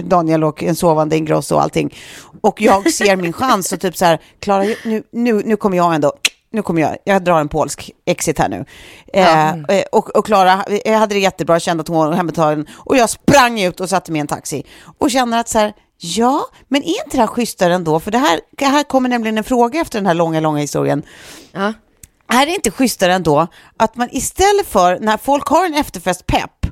Daniel 0.03 0.43
och 0.43 0.63
en 0.63 0.75
sovande 0.75 1.17
Ingrosso 1.17 1.55
och 1.55 1.61
allting. 1.61 1.95
Och 2.41 2.61
jag 2.61 2.93
ser 2.93 3.15
min 3.15 3.33
chans 3.33 3.71
och 3.73 3.79
typ 3.79 3.97
så 3.97 4.05
här, 4.05 4.19
Klara, 4.39 4.63
nu, 4.85 5.03
nu, 5.11 5.41
nu 5.45 5.55
kommer 5.55 5.77
jag 5.77 5.95
ändå 5.95 6.13
nu 6.51 6.61
kommer 6.61 6.81
jag, 6.81 6.97
jag 7.03 7.23
drar 7.23 7.39
en 7.39 7.49
polsk 7.49 7.91
exit 8.05 8.39
här 8.39 8.49
nu. 8.49 8.65
Eh, 9.13 9.49
eh, 9.49 9.83
och 9.91 10.09
och 10.09 10.25
Klara 10.25 10.65
jag 10.85 10.97
hade 10.97 11.15
det 11.15 11.19
jättebra, 11.19 11.59
kände 11.59 11.81
att 11.81 11.87
hon 11.87 11.97
var 11.97 12.11
hemtagen. 12.11 12.67
Och 12.73 12.97
jag 12.97 13.09
sprang 13.09 13.61
ut 13.61 13.79
och 13.79 13.89
satte 13.89 14.11
mig 14.11 14.19
i 14.19 14.21
en 14.21 14.27
taxi. 14.27 14.65
Och 14.97 15.11
känner 15.11 15.39
att 15.39 15.49
så 15.49 15.59
här, 15.59 15.73
ja, 15.97 16.45
men 16.67 16.83
är 16.83 17.03
inte 17.05 17.17
det 17.17 17.17
här 17.17 17.27
schysstare 17.27 17.73
ändå? 17.73 17.99
För 17.99 18.11
det 18.11 18.17
här, 18.17 18.39
det 18.57 18.65
här 18.65 18.83
kommer 18.83 19.09
nämligen 19.09 19.37
en 19.37 19.43
fråga 19.43 19.81
efter 19.81 19.99
den 19.99 20.05
här 20.05 20.13
långa, 20.13 20.39
långa 20.39 20.59
historien. 20.59 21.03
Ja. 21.51 21.73
Är 22.27 22.45
det 22.45 22.51
inte 22.51 22.71
schysstare 22.71 23.13
ändå 23.13 23.47
att 23.77 23.95
man 23.95 24.09
istället 24.11 24.67
för 24.67 24.99
när 24.99 25.17
folk 25.17 25.47
har 25.47 25.65
en 25.65 25.73
efterfestpepp 25.73 26.65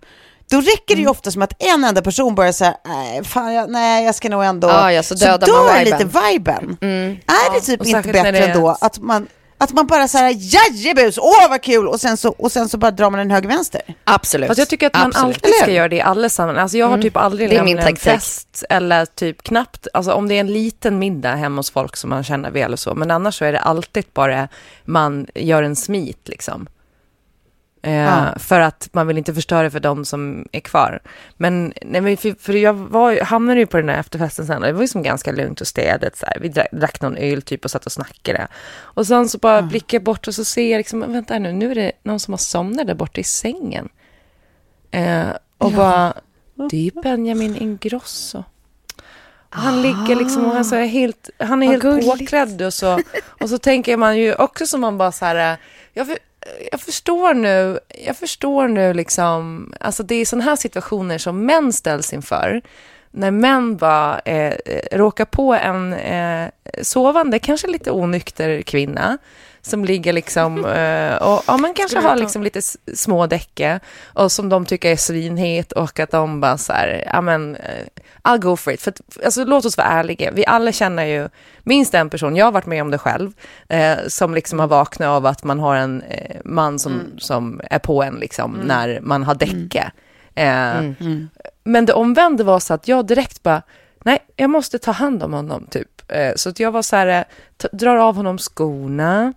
då 0.50 0.62
räcker 0.62 0.96
det 0.96 1.02
ju 1.02 1.08
ofta 1.08 1.32
som 1.32 1.42
att 1.42 1.64
en 1.64 1.84
enda 1.84 2.02
person 2.02 2.36
börjar 2.36 2.52
säga, 2.52 2.78
nej, 2.86 3.24
fan, 3.24 3.54
jag, 3.54 3.70
nej, 3.70 4.06
jag 4.06 4.16
ska 4.16 4.30
nog 4.30 4.44
ändå... 4.44 4.68
Ja, 4.68 4.92
ja, 4.92 5.04
så 5.04 5.16
dödar 5.16 5.48
dör 5.48 5.64
man 5.64 5.84
lite 5.84 6.06
viben. 6.06 6.78
viben. 6.82 7.20
Är 7.28 7.54
det 7.54 7.62
typ 7.62 7.82
och 7.82 7.88
inte 7.88 7.98
särskilt 7.98 8.16
när 8.16 8.24
bättre 8.24 8.46
det 8.46 8.52
ändå 8.52 8.78
att 8.82 9.00
man, 9.00 9.28
att 9.62 9.74
man 9.74 9.88
bara 9.88 10.08
säger 10.08 10.36
jajebus, 10.40 11.18
åh 11.18 11.50
vad 11.50 11.62
kul, 11.62 11.88
och 11.88 12.02
sen, 12.02 12.18
så, 12.18 12.30
och 12.30 12.52
sen 12.52 12.70
så 12.70 12.78
bara 12.78 12.92
drar 12.92 13.10
man 13.10 13.20
en 13.20 13.32
höger 13.32 13.50
vänster? 13.50 13.82
Absolut. 14.04 14.48
Fast 14.48 14.58
jag 14.58 14.70
tycker 14.70 14.88
att 14.88 14.94
man 14.94 15.08
Absolut. 15.08 15.26
alltid 15.36 15.54
ska 15.62 15.72
göra 15.72 15.88
det 15.88 15.96
i 15.96 16.02
alla 16.02 16.30
sammanhang. 16.30 16.62
Alltså 16.62 16.78
jag 16.78 16.88
har 16.88 16.98
typ 16.98 17.18
aldrig 17.18 17.54
lämnat 17.54 17.90
en 17.90 17.96
fest 17.96 18.64
eller 18.70 19.06
typ 19.06 19.44
knappt, 19.44 19.88
alltså 19.94 20.12
om 20.14 20.28
det 20.28 20.36
är 20.36 20.40
en 20.40 20.54
liten 20.54 21.00
middag 21.00 21.36
hemma 21.36 21.60
hos 21.60 21.72
folk 21.72 21.98
som 21.98 22.10
man 22.10 22.24
känner 22.24 22.52
väl 22.52 22.74
och 22.74 22.80
så, 22.80 22.96
men 22.96 23.12
annars 23.12 23.38
så 23.38 23.46
är 23.46 23.52
det 23.52 23.60
alltid 23.60 24.06
bara 24.14 24.48
man 24.86 25.28
gör 25.36 25.64
en 25.64 25.76
smit 25.76 26.28
liksom. 26.28 26.68
Eh, 27.82 27.94
Ja. 27.94 28.34
För 28.40 28.60
att 28.60 28.90
man 28.92 29.08
vill 29.08 29.18
inte 29.18 29.34
förstöra 29.34 29.70
för 29.70 29.80
de 29.80 30.06
som 30.06 30.48
är 30.52 30.60
kvar. 30.60 31.00
Men, 31.38 31.74
nej, 31.86 32.02
men 32.02 32.18
för, 32.18 32.36
för 32.40 32.54
jag 32.54 32.74
var, 32.74 33.22
hamnade 33.22 33.60
ju 33.60 33.66
på 33.66 33.78
den 33.78 33.90
här 33.90 34.00
efterfesten 34.00 34.46
sen 34.46 34.62
och 34.62 34.68
det 34.68 34.74
var 34.74 34.82
ju 34.82 34.88
som 34.88 35.04
ganska 35.04 35.32
lugnt 35.32 35.62
och 35.62 35.68
städat. 35.68 36.18
Så 36.18 36.26
här. 36.26 36.38
Vi 36.42 36.50
drack, 36.50 36.68
drack 36.72 37.02
någon 37.02 37.18
öl 37.18 37.42
typ 37.42 37.66
och 37.66 37.72
satt 37.72 37.86
och 37.86 37.92
snackade. 37.92 38.48
Och 38.78 39.08
sen 39.08 39.30
så 39.30 39.38
bara 39.38 39.62
blickar 39.62 39.96
jag 39.96 40.04
bort 40.04 40.28
och 40.28 40.36
så 40.36 40.46
ser 40.46 40.72
jag 40.72 40.78
liksom, 40.78 41.00
vänta 41.00 41.34
här 41.34 41.40
nu, 41.42 41.52
nu 41.54 41.72
är 41.72 41.76
det 41.76 41.92
någon 42.04 42.20
som 42.20 42.34
har 42.34 42.38
somnat 42.38 42.88
där 42.88 42.96
borta 42.96 43.22
i 43.22 43.24
sängen. 43.24 43.90
Eh, 44.92 45.30
och 45.58 45.72
bara, 45.72 46.14
det 46.70 46.88
är 46.88 47.02
Benjamin 47.02 47.56
Ingrosso. 47.56 48.44
Han 49.50 49.82
ligger 49.82 50.16
liksom 50.16 50.46
och 50.46 50.52
han, 50.52 50.66
så 50.66 50.76
är 50.76 50.86
helt, 50.86 51.30
han 51.38 51.64
är 51.64 51.68
helt 51.68 51.82
gulligt. 51.82 52.08
påklädd 52.08 52.62
och 52.62 52.74
så. 52.74 53.00
Och 53.42 53.50
så 53.50 53.58
tänker 53.58 53.98
man 53.98 54.18
ju 54.18 54.36
också 54.36 54.66
som 54.68 54.82
man 54.82 54.98
bara 54.98 55.12
så 55.12 55.26
här, 55.26 55.58
jag, 55.94 56.18
jag 56.72 56.82
förstår 56.82 57.34
nu, 57.34 57.80
jag 58.06 58.18
förstår 58.18 58.68
nu 58.68 58.94
liksom, 58.94 59.74
alltså 59.80 60.04
det 60.04 60.16
är 60.16 60.26
sådana 60.26 60.46
här 60.46 60.56
situationer 60.56 61.18
som 61.18 61.46
män 61.46 61.74
ställs 61.74 62.14
inför. 62.14 62.62
När 63.12 63.32
män 63.32 63.78
bara 63.78 64.20
eh, 64.20 64.54
eh, 64.66 64.98
råkar 64.98 65.26
på 65.26 65.54
en 65.54 65.94
eh, 65.94 66.50
sovande, 66.82 67.40
kanske 67.40 67.68
lite 67.68 67.92
onykter 67.92 68.62
kvinna 68.62 69.18
som 69.62 69.86
ligger 69.86 70.14
liksom 70.14 70.66
eh, 70.66 71.16
och 71.16 71.44
ja, 71.48 71.58
man 71.58 71.74
kanske 71.74 72.00
har 72.00 72.16
liksom 72.16 72.44
lite 72.44 72.62
små 72.94 73.28
däcke 73.28 73.80
och 74.14 74.32
som 74.32 74.50
de 74.50 74.66
tycker 74.66 74.92
är 74.92 74.96
svinhet 74.96 75.72
och 75.72 76.00
att 76.00 76.12
de 76.12 76.42
bara 76.42 76.58
så 76.58 76.74
här, 76.74 77.04
ja 77.14 77.22
men 77.22 77.56
eh, 77.56 77.86
I'll 78.24 78.38
go 78.40 78.56
for 78.56 78.74
it. 78.74 78.82
För 78.82 78.92
att, 78.92 79.02
alltså, 79.26 79.46
låt 79.46 79.66
oss 79.66 79.78
vara 79.78 79.88
ärliga, 79.88 80.32
vi 80.32 80.46
alla 80.46 80.72
känner 80.72 81.06
ju 81.06 81.30
minst 81.64 81.94
en 81.94 82.10
person, 82.10 82.36
jag 82.36 82.46
har 82.46 82.52
varit 82.52 82.66
med 82.66 82.82
om 82.82 82.92
det 82.92 82.98
själv, 82.98 83.32
eh, 83.70 83.98
som 84.08 84.34
liksom 84.34 84.60
har 84.60 84.68
vaknat 84.68 85.08
av 85.08 85.26
att 85.26 85.44
man 85.44 85.60
har 85.60 85.76
en 85.76 86.02
eh, 86.02 86.38
man 86.46 86.80
som, 86.80 87.02
som 87.18 87.62
är 87.70 87.80
på 87.80 88.04
en 88.04 88.16
liksom 88.16 88.52
när 88.64 89.00
man 89.02 89.24
har 89.24 89.36
däcke. 89.36 89.92
Eh, 90.36 90.92
Men 91.64 91.86
det 91.86 91.94
omvända 91.94 92.44
var 92.44 92.60
så 92.60 92.74
att 92.74 92.88
jag 92.88 93.08
direkt 93.08 93.44
bara, 93.44 93.62
nej, 94.04 94.20
jag 94.36 94.50
måste 94.50 94.80
ta 94.80 94.92
hand 94.92 95.24
om 95.24 95.34
honom 95.34 95.66
typ. 95.72 96.12
Eh, 96.12 96.34
Så 96.36 96.50
att 96.50 96.60
jag 96.60 96.72
var 96.72 96.82
så 96.82 96.96
här, 96.96 97.08
eh, 97.08 97.24
drar 97.72 97.96
av 97.98 98.16
honom 98.16 98.38
skorna 98.38 99.34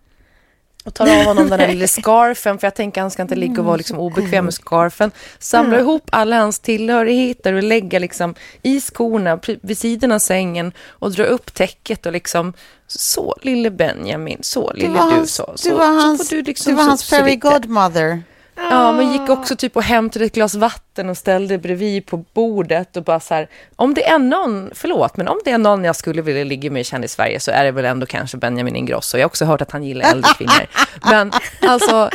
och 0.84 0.94
tar 0.94 1.18
av 1.18 1.24
honom 1.24 1.48
den 1.48 1.58
där 1.58 1.68
lilla 1.68 1.86
scarfen, 1.86 2.58
för 2.58 2.66
jag 2.66 2.74
tänker 2.74 3.00
han 3.00 3.10
ska 3.10 3.22
inte 3.22 3.34
ligga 3.34 3.58
och 3.60 3.64
vara 3.64 3.76
liksom 3.76 3.98
obekväm 3.98 4.44
med 4.44 4.54
scarfen. 4.54 5.10
Samlar 5.38 5.78
ihop 5.78 6.02
alla 6.12 6.38
hans 6.38 6.58
tillhörigheter 6.58 7.52
och 7.52 7.62
lägger 7.62 8.00
liksom 8.00 8.34
i 8.62 8.80
skorna 8.80 9.38
vid 9.62 9.78
sidan 9.78 10.12
av 10.12 10.18
sängen 10.18 10.72
och 10.88 11.12
drar 11.12 11.24
upp 11.24 11.54
täcket 11.54 12.06
och 12.06 12.12
liksom 12.12 12.52
så 12.86 13.34
lille 13.42 13.70
Benjamin, 13.70 14.38
så 14.40 14.72
lille 14.74 15.00
du, 15.20 15.26
så. 15.26 15.52
så, 15.56 15.76
var 15.76 15.84
så 15.86 15.92
hans, 16.06 16.28
får 16.28 16.36
du 16.36 16.42
liksom 16.42 16.70
du 16.72 16.76
var 16.76 16.84
så- 16.84 16.88
hans 16.88 17.00
så 17.00 17.16
fairy 17.16 17.36
godmother. 17.36 18.22
Ja, 18.70 18.92
men 18.92 19.12
gick 19.12 19.28
också 19.28 19.56
typ 19.56 19.76
och 19.76 19.82
hämtade 19.82 20.24
ett 20.24 20.34
glas 20.34 20.54
vatten 20.54 21.08
och 21.08 21.16
ställde 21.16 21.58
bredvid 21.58 22.06
på 22.06 22.16
bordet 22.16 22.96
och 22.96 23.04
bara 23.04 23.20
så 23.20 23.34
här, 23.34 23.48
om 23.76 23.94
det 23.94 24.08
är 24.08 24.18
någon, 24.18 24.70
förlåt, 24.74 25.16
men 25.16 25.28
om 25.28 25.40
det 25.44 25.50
är 25.50 25.58
någon 25.58 25.84
jag 25.84 25.96
skulle 25.96 26.22
vilja 26.22 26.44
ligga 26.44 26.70
med 26.70 26.86
känd 26.86 27.04
i 27.04 27.08
Sverige 27.08 27.40
så 27.40 27.50
är 27.50 27.64
det 27.64 27.70
väl 27.70 27.84
ändå 27.84 28.06
kanske 28.06 28.36
Benjamin 28.36 28.76
Ingrosso. 28.76 29.18
Jag 29.18 29.24
har 29.24 29.28
också 29.28 29.44
hört 29.44 29.62
att 29.62 29.70
han 29.70 29.82
gillar 29.82 30.12
äldre 30.12 30.30
kvinnor. 30.38 30.66
Men 31.10 31.32
alltså, 31.60 32.10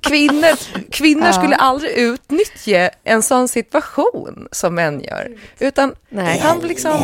kvinnor, 0.00 0.52
kvinnor 0.90 1.32
skulle 1.32 1.56
aldrig 1.56 1.92
utnyttja 1.92 2.90
en 3.04 3.22
sån 3.22 3.48
situation 3.48 4.48
som 4.52 4.74
män 4.74 5.00
gör. 5.00 5.28
Utan 5.58 5.94
Nej. 6.08 6.38
han 6.38 6.58
liksom, 6.58 6.98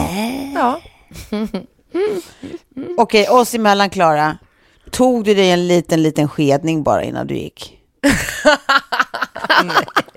ja. 0.55 0.81
Okej, 2.97 3.29
oss 3.29 3.55
emellan 3.55 3.91
Klara. 3.91 4.39
Tog 4.91 5.25
du 5.25 5.35
dig 5.35 5.51
en 5.51 5.69
liten, 5.69 6.03
liten 6.03 6.29
skedning 6.29 6.83
bara 6.83 7.03
innan 7.03 7.27
du 7.27 7.35
gick? 7.35 7.78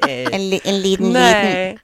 En, 0.07 0.49
li, 0.49 0.61
en 0.63 0.81
liten, 0.81 1.05
liten. 1.05 1.11
Nej. 1.13 1.79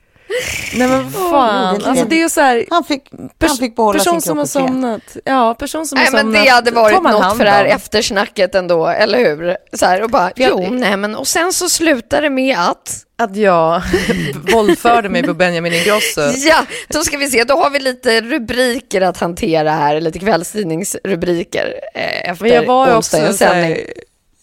Nej 0.76 0.88
men 0.88 1.12
fan, 1.12 1.84
alltså 1.86 2.06
det 2.06 2.16
är 2.16 2.20
ju 2.20 2.30
så 2.30 2.42
här, 2.42 2.66
Han 2.70 2.84
fick, 2.84 3.10
pers- 3.12 3.48
han 3.48 3.58
fick 3.58 3.76
behålla 3.76 4.00
person 4.00 4.22
sin 4.22 4.30
som 4.30 4.38
har 4.38 4.46
somnat. 4.46 5.02
Ja, 5.26 5.54
person 5.54 5.86
som 5.86 5.96
Nej, 5.98 6.06
har 6.06 6.12
men 6.12 6.22
somnat. 6.22 6.44
det 6.46 6.50
hade 6.50 6.72
varit 6.72 7.04
något 7.04 7.38
för 7.38 7.44
det 7.46 7.52
här 7.52 7.66
om. 7.66 7.72
eftersnacket 7.72 8.56
ändå, 8.56 8.88
eller 8.88 9.18
hur? 9.18 9.58
Så 9.74 9.86
här, 9.86 10.04
och 10.04 10.10
bara, 10.10 10.32
jag- 10.36 10.50
jo, 10.50 10.68
nej 10.72 10.98
men, 10.98 11.16
och 11.16 11.28
sen 11.28 11.54
så 11.54 11.70
slutar 11.70 12.22
det 12.22 12.30
med 12.30 12.58
att, 12.60 13.04
Att 13.18 13.36
jag 13.36 13.82
våldförde 14.54 15.10
mig 15.10 15.24
på 15.24 15.34
Benjamin 15.34 15.74
Ingrosso. 15.74 16.22
ja, 16.38 16.66
då 16.88 17.04
ska 17.04 17.18
vi 17.18 17.30
se, 17.30 17.44
då 17.44 17.56
har 17.56 17.70
vi 17.70 17.80
lite 17.80 18.22
rubriker 18.22 19.02
att 19.02 19.18
hantera 19.20 19.72
här, 19.72 20.02
lite 20.02 20.20
kvällstidningsrubriker 20.20 21.74
eh, 21.96 22.30
efter 22.32 22.44
Men 22.46 22.54
jag 22.54 22.66
var 22.66 22.96
också 22.96 23.34
sändning 23.34 23.78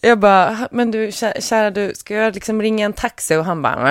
jag 0.05 0.19
bara, 0.19 0.67
men 0.71 0.91
du 0.91 1.11
kära 1.39 1.71
du, 1.71 1.93
ska 1.95 2.15
jag 2.15 2.33
liksom 2.33 2.61
ringa 2.61 2.85
en 2.85 2.93
taxi? 2.93 3.35
Och 3.35 3.45
han 3.45 3.61
bara, 3.61 3.83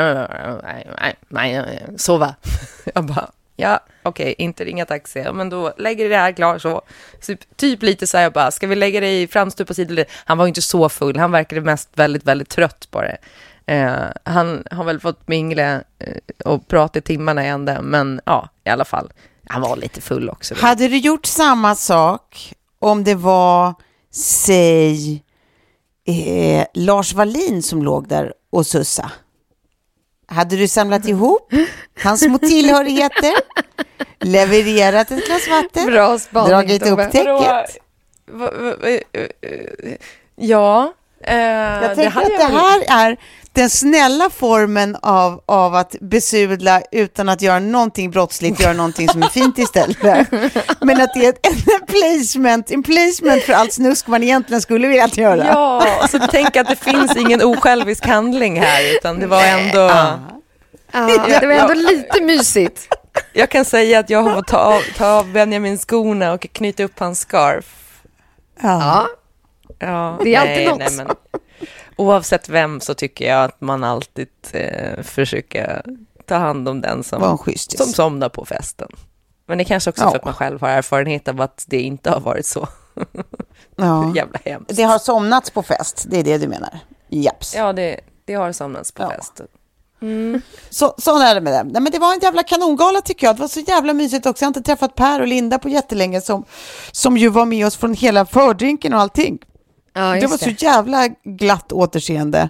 nej, 0.63 0.87
nej, 0.99 1.17
nej, 1.29 1.87
sova. 1.97 2.35
Jag 2.95 3.05
bara, 3.05 3.31
ja, 3.57 3.81
okej, 4.03 4.35
inte 4.39 4.65
ringa 4.65 4.87
taxi, 4.87 5.19
Ja, 5.19 5.33
men 5.33 5.51
då 5.51 5.73
lägger 5.79 6.09
det 6.09 6.17
här 6.17 6.33
klart 6.33 6.63
så. 6.63 6.83
Typ, 7.21 7.57
typ 7.57 7.83
lite 7.83 8.07
så 8.07 8.17
här, 8.17 8.25
jag 8.25 8.33
bara, 8.33 8.51
ska 8.51 8.67
vi 8.67 8.75
lägga 8.75 9.01
dig 9.01 9.29
framstupa 9.29 9.75
sidor? 9.75 10.05
Han 10.25 10.39
var 10.39 10.45
ju 10.45 10.49
inte 10.49 10.63
så 10.63 10.89
full, 10.89 11.17
han 11.19 11.33
verkade 11.33 11.61
mest 11.61 11.89
väldigt, 11.95 12.25
väldigt 12.25 12.49
trött 12.49 12.89
på 12.91 13.03
det. 13.03 13.17
Eh, 13.67 14.05
han 14.25 14.65
har 14.71 14.85
väl 14.85 15.01
fått 15.01 15.29
mingla 15.29 15.75
eh, 15.75 16.17
och 16.45 16.69
prata 16.69 16.99
i 16.99 17.03
timmarna 17.03 17.45
i 17.45 17.49
ända, 17.49 17.83
men 17.83 18.21
ja, 18.25 18.49
i 18.65 18.71
alla 18.71 18.85
fall. 18.85 19.13
Han 19.47 19.63
var 19.63 19.77
lite 19.77 20.01
full 20.01 20.31
också. 20.31 20.55
Hade 20.59 20.89
du 20.89 20.97
gjort 20.97 21.27
samma 21.27 21.75
sak 21.75 22.53
om 22.79 23.05
det 23.05 23.15
var, 23.15 23.75
säg, 24.15 25.23
eh, 26.07 26.67
Lars 26.75 27.13
Wallin 27.15 27.63
som 27.63 27.83
låg 27.83 28.09
där 28.09 28.33
och 28.51 28.67
sussa? 28.67 29.11
Hade 30.27 30.57
du 30.57 30.69
samlat 30.69 31.09
ihop 31.09 31.53
hans 32.03 32.21
små 32.21 32.39
tillhörigheter, 32.39 33.33
levererat 34.21 35.11
ett 35.11 35.27
glas 35.27 35.49
vatten, 35.49 35.87
Bra 35.87 36.19
spaning, 36.19 36.49
dragit 36.51 36.87
upp 36.87 36.99
täcket? 37.13 37.79
Va- 38.27 38.53
eh, 38.83 39.01
eh, 39.13 39.95
Ja, 40.37 40.93
eh, 41.21 41.37
Jag 41.39 41.83
det 41.91 41.95
tänker 41.95 42.21
att 42.21 42.27
det 42.27 42.45
här 42.45 42.85
är 42.89 43.17
den 43.55 43.71
snälla 43.71 44.31
formen 44.31 44.97
av, 45.03 45.43
av 45.47 45.75
att 45.75 45.97
besudla 46.01 46.83
utan 46.93 47.29
att 47.29 47.43
göra 47.43 47.59
någonting 47.59 48.11
brottsligt, 48.11 48.61
göra 48.61 48.73
någonting 48.73 49.09
som 49.09 49.23
är 49.23 49.29
fint 49.29 49.59
istället. 49.59 50.03
Men 50.81 51.01
att 51.01 51.15
det 51.15 51.27
är 51.27 51.29
ett, 51.29 51.47
en, 51.47 51.87
placement, 51.87 52.71
en 52.71 52.83
placement 52.83 53.43
för 53.43 53.53
allt 53.53 53.73
snusk 53.73 54.07
man 54.07 54.23
egentligen 54.23 54.61
skulle 54.63 54.89
vilja 54.89 55.09
göra. 55.13 55.47
Ja, 55.47 55.87
alltså 56.01 56.19
tänk 56.31 56.57
att 56.57 56.69
det 56.69 56.77
finns 56.77 57.17
ingen 57.17 57.43
osjälvisk 57.43 58.07
handling 58.07 58.61
här, 58.61 58.97
utan 58.97 59.21
det 59.21 59.27
var 59.27 59.43
ändå... 59.45 59.91
Ja, 60.97 61.07
det 61.41 61.47
var 61.47 61.53
ändå 61.55 61.75
lite 61.75 62.21
mysigt. 62.21 62.89
Jag 63.33 63.51
kan 63.51 63.65
säga 63.65 63.99
att 63.99 64.11
jag 64.11 64.23
har 64.23 64.35
fått 64.35 64.47
ta 64.47 64.59
av, 64.59 64.81
ta 64.97 65.07
av 65.07 65.33
Benjamin 65.33 65.79
skorna 65.79 66.33
och 66.33 66.47
knyta 66.53 66.85
upp 66.85 66.99
hans 66.99 67.21
scarf. 67.21 67.65
Ja, 68.63 69.07
Ja, 69.79 70.19
Det 70.23 70.35
är 70.35 70.41
alltid 70.41 70.69
något. 70.69 70.93
men, 71.07 71.17
oavsett 71.97 72.49
vem 72.49 72.81
så 72.81 72.95
tycker 72.95 73.29
jag 73.29 73.45
att 73.45 73.61
man 73.61 73.85
alltid 73.85 74.29
eh, 74.53 75.03
försöker 75.03 75.83
ta 76.27 76.35
hand 76.37 76.69
om 76.69 76.81
den 76.81 77.05
som, 77.05 77.39
som 77.57 77.87
somnar 77.87 78.29
på 78.29 78.45
festen. 78.45 78.89
Men 79.47 79.59
det 79.59 79.65
kanske 79.65 79.91
också 79.91 80.03
Ja. 80.05 80.11
för 80.11 80.17
att 80.19 80.25
man 80.25 80.35
själv 80.35 80.61
har 80.61 80.69
erfarenhet 80.69 81.29
av 81.29 81.41
att 81.41 81.65
det 81.69 81.81
inte 81.81 82.11
har 82.11 82.21
varit 82.21 82.47
så 82.47 82.69
ja. 83.77 84.13
jävla 84.17 84.39
hemskt. 84.45 84.77
Det 84.77 84.83
har 84.83 84.99
somnats 84.99 85.51
på 85.51 85.63
fest, 85.63 86.05
det 86.09 86.19
är 86.19 86.25
det 86.25 86.39
du 86.39 86.49
menar? 86.49 86.79
Japs. 87.09 87.55
Ja, 87.55 87.73
det, 87.73 88.01
det 88.25 88.35
har 88.35 88.53
somnats 88.53 88.93
på 88.93 89.03
Ja. 89.03 89.11
festen. 89.11 89.47
Så, 90.71 90.95
så 90.99 91.19
är 91.23 91.35
det 91.35 91.41
med 91.41 91.53
det. 91.53 91.63
Nej, 91.73 91.83
men 91.83 91.93
det 91.93 91.99
var 91.99 92.13
en 92.13 92.21
jävla 92.21 92.43
kanongala 92.43 93.01
tycker 93.01 93.27
jag. 93.27 93.37
Det 93.37 93.41
var 93.41 93.49
så 93.49 93.61
jävla 93.61 93.93
mysigt 93.93 94.27
också. 94.27 94.43
Jag 94.43 94.47
har 94.47 94.51
inte 94.51 94.63
träffat 94.63 94.95
Per 94.95 95.21
och 95.21 95.27
Linda 95.27 95.59
på 95.59 95.69
jättelänge 95.69 96.21
som, 96.21 96.45
som 96.93 97.17
ju 97.17 97.29
var 97.29 97.45
med 97.47 97.67
oss 97.67 97.77
från 97.77 97.95
hela 97.95 98.27
fördrinken 98.27 98.95
och 98.95 99.01
allting. 99.01 99.39
Ja 99.95 100.21
det 100.21 100.27
var 100.27 100.39
så 100.39 100.51
jävla 100.51 101.09
glatt 101.25 101.73
återseende. 101.73 102.49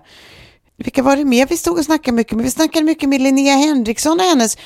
Vilka 0.77 1.03
var 1.03 1.17
det 1.17 1.25
mer 1.25 1.47
vi 1.47 1.57
stod 1.57 1.79
och 1.79 1.85
snackade 1.85 2.17
mycket 2.17 2.33
med? 2.37 2.45
Vi 2.45 2.51
snackade 2.51 2.85
mycket 2.85 3.09
med 3.09 3.21
Linnea 3.21 3.57
Henriksson 3.57 4.21
och 4.21 4.27
hennes 4.27 4.59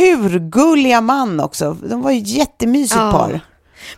urgulliga 0.00 1.00
man 1.00 1.40
också. 1.40 1.76
De 1.82 2.02
var 2.02 2.10
ju 2.10 2.18
jättemysigt 2.18 2.96
Ja. 3.00 3.12
par. 3.12 3.40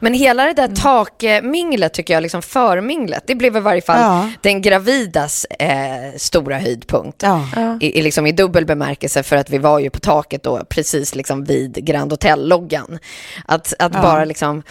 Men 0.01 0.15
hela 0.15 0.45
det 0.45 0.53
där 0.53 0.69
takminglet 0.77 1.95
tycker 1.95 2.15
jag, 2.15 2.23
liksom 2.23 2.43
förminglet, 2.43 3.25
det 3.27 3.35
blev 3.35 3.57
i 3.57 3.61
varje 3.61 3.83
fall 3.83 4.01
Ja. 4.01 4.29
den 4.41 4.63
gravidas 4.63 5.45
eh, 5.45 6.17
stora 6.17 6.59
höjdpunkt. 6.59 7.23
Ja. 7.23 7.47
I, 7.81 7.99
i, 7.99 8.03
liksom 8.03 8.27
I 8.27 8.33
dubbel 8.33 8.67
bemärkelse 8.67 9.23
för 9.23 9.37
att 9.37 9.51
vi 9.51 9.59
var 9.59 9.79
ju 9.79 9.91
på 9.91 10.01
taket 10.01 10.43
då, 10.43 10.65
precis 10.69 11.15
liksom 11.15 11.45
vid 11.45 11.75
Grand 11.85 12.13
Hotel-loggan. 12.13 12.99
Att, 13.47 13.75
att 13.79 13.95
Ja. 13.95 14.03
bara 14.03 14.25
liksom, 14.25 14.63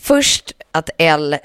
först 0.00 0.52
att 0.72 0.90
L 0.98 1.36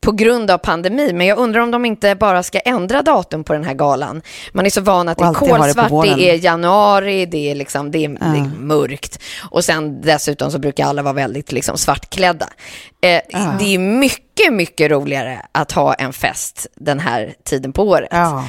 på 0.00 0.12
grund 0.12 0.50
av 0.50 0.58
pandemi, 0.58 1.12
men 1.12 1.26
jag 1.26 1.38
undrar 1.38 1.60
om 1.60 1.70
de 1.70 1.84
inte 1.84 2.14
bara 2.14 2.42
ska 2.42 2.58
ändra 2.58 3.02
datum 3.02 3.44
på 3.44 3.52
den 3.52 3.64
här 3.64 3.74
galan. 3.74 4.22
Man 4.52 4.66
är 4.66 4.70
så 4.70 4.80
van 4.80 5.08
att 5.08 5.18
det 5.18 5.24
är 5.24 5.28
det 5.28 5.34
kolsvart, 5.38 5.90
våren. 5.90 6.18
det 6.18 6.30
är 6.30 6.44
januari, 6.44 7.26
det 7.26 7.50
är, 7.50 7.54
liksom, 7.54 7.90
det 7.90 8.04
är, 8.04 8.08
det 8.08 8.38
är 8.38 8.50
mörkt. 8.58 9.18
Och 9.50 9.64
sen 9.64 10.00
dessutom 10.00 10.50
så 10.50 10.58
brukar 10.58 10.86
alla 10.86 11.02
vara 11.02 11.12
väldigt 11.14 11.52
liksom, 11.52 11.78
svartklädda. 11.78 12.48
Eh, 13.02 13.20
Det 13.58 13.74
är 13.74 13.78
mycket, 13.78 14.52
mycket 14.52 14.90
roligare 14.90 15.42
att 15.52 15.72
ha 15.72 15.94
en 15.94 16.12
fest 16.12 16.66
den 16.74 17.00
här 17.00 17.34
tiden 17.44 17.72
på 17.72 17.82
året. 17.82 18.08
Ja. 18.10 18.44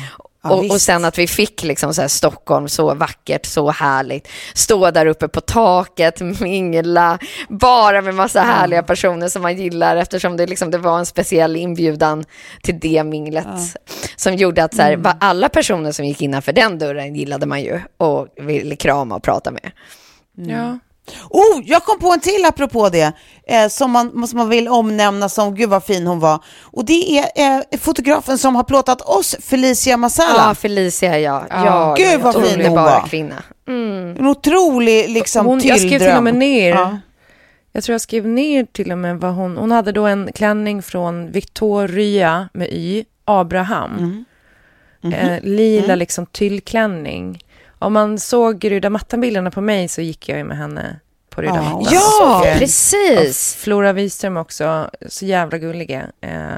Ja, 0.49 0.55
och, 0.55 0.71
och 0.71 0.81
sen 0.81 1.05
att 1.05 1.17
vi 1.19 1.27
fick 1.27 1.63
liksom 1.63 1.93
så 1.93 2.01
här 2.01 2.07
Stockholm 2.07 2.67
så 2.67 2.93
vackert, 2.93 3.45
så 3.45 3.69
härligt. 3.71 4.27
Stå 4.53 4.91
där 4.91 5.05
uppe 5.05 5.27
på 5.27 5.41
taket, 5.41 6.19
mingla, 6.41 7.19
bara 7.49 8.01
med 8.01 8.15
massa 8.15 8.41
härliga 8.41 8.83
personer 8.83 9.27
som 9.27 9.41
man 9.41 9.57
gillar 9.57 9.95
eftersom 9.95 10.37
det, 10.37 10.47
liksom, 10.47 10.71
det 10.71 10.77
var 10.77 10.99
en 10.99 11.05
speciell 11.05 11.55
inbjudan 11.55 12.23
till 12.63 12.79
det 12.79 13.03
minglet. 13.03 13.45
Som 14.15 14.35
gjorde 14.35 14.63
att 14.63 14.75
så 14.75 14.81
här, 14.81 14.95
va- 14.95 15.17
alla 15.19 15.49
personer 15.49 15.91
som 15.91 16.05
gick 16.05 16.21
innanför 16.21 16.53
den 16.53 16.79
dörren 16.79 17.15
gillade 17.15 17.45
man 17.45 17.61
ju 17.61 17.79
och 17.97 18.27
ville 18.37 18.75
krama 18.75 19.15
och 19.15 19.23
prata 19.23 19.51
med. 19.51 19.71
Ja. 20.37 20.79
Oh, 21.29 21.61
jag 21.65 21.83
kom 21.83 21.99
på 21.99 22.11
en 22.13 22.19
till 22.19 22.45
apropå 22.45 22.89
det, 22.89 23.11
eh, 23.47 23.67
som, 23.67 23.91
man, 23.91 24.27
som 24.27 24.37
man 24.37 24.49
vill 24.49 24.67
omnämna 24.67 25.29
som, 25.29 25.55
gud 25.55 25.69
vad 25.69 25.83
fin 25.83 26.07
hon 26.07 26.19
var. 26.19 26.43
Och 26.63 26.85
det 26.85 27.19
är 27.19 27.63
eh, 27.71 27.79
fotografen 27.79 28.37
som 28.37 28.55
har 28.55 28.63
plåtat 28.63 29.01
oss, 29.01 29.35
Felicia 29.41 29.97
Masala. 29.97 30.47
Ja, 30.47 30.55
Felicia, 30.55 31.19
ja. 31.19 31.45
ja 31.49 31.95
Gud, 31.97 32.21
vad 32.21 32.45
fin 32.47 32.65
hon 32.65 32.75
var. 32.75 33.07
kvinna. 33.07 33.43
En 33.67 34.27
otrolig 34.27 35.09
liksom 35.09 35.45
Hon, 35.45 35.59
jag 35.63 35.79
skrev 35.79 35.99
till 35.99 36.17
och 36.17 36.23
med 36.23 36.35
ner, 36.35 36.69
Ja. 36.69 36.99
jag 37.71 37.83
tror 37.83 37.93
jag 37.93 38.01
skrev 38.01 38.27
ner 38.27 38.65
till 38.65 38.91
och 38.91 38.97
med 38.97 39.17
vad 39.19 39.33
hon, 39.33 39.57
hon 39.57 39.71
hade 39.71 39.91
då 39.91 40.05
en 40.05 40.29
klänning 40.35 40.81
från 40.81 41.31
Victoria 41.31 42.49
med 42.53 42.67
Y, 42.71 43.05
Abraham. 43.25 44.25
Eh, 45.03 45.41
lila 45.43 45.95
liksom 45.95 46.25
tyllklänning. 46.25 47.39
Om 47.79 47.93
man 47.93 48.19
såg 48.19 48.71
röda 48.71 48.89
mattan-bilderna 48.89 49.51
på 49.51 49.61
mig 49.61 49.87
så 49.87 50.01
gick 50.01 50.29
jag 50.29 50.37
ju 50.37 50.43
med 50.43 50.57
henne 50.57 50.99
på 51.29 51.41
röda 51.41 51.55
Ja. 51.55 51.61
mattan. 51.63 51.87
Ja, 51.93 52.39
Och, 52.39 52.45
eh, 52.47 52.57
precis. 52.59 53.55
och 53.55 53.61
Flora 53.61 53.93
Wiström 53.93 54.37
också, 54.37 54.89
så 55.07 55.25
jävla 55.25 55.57
gulliga. 55.57 56.03
Eh, 56.21 56.57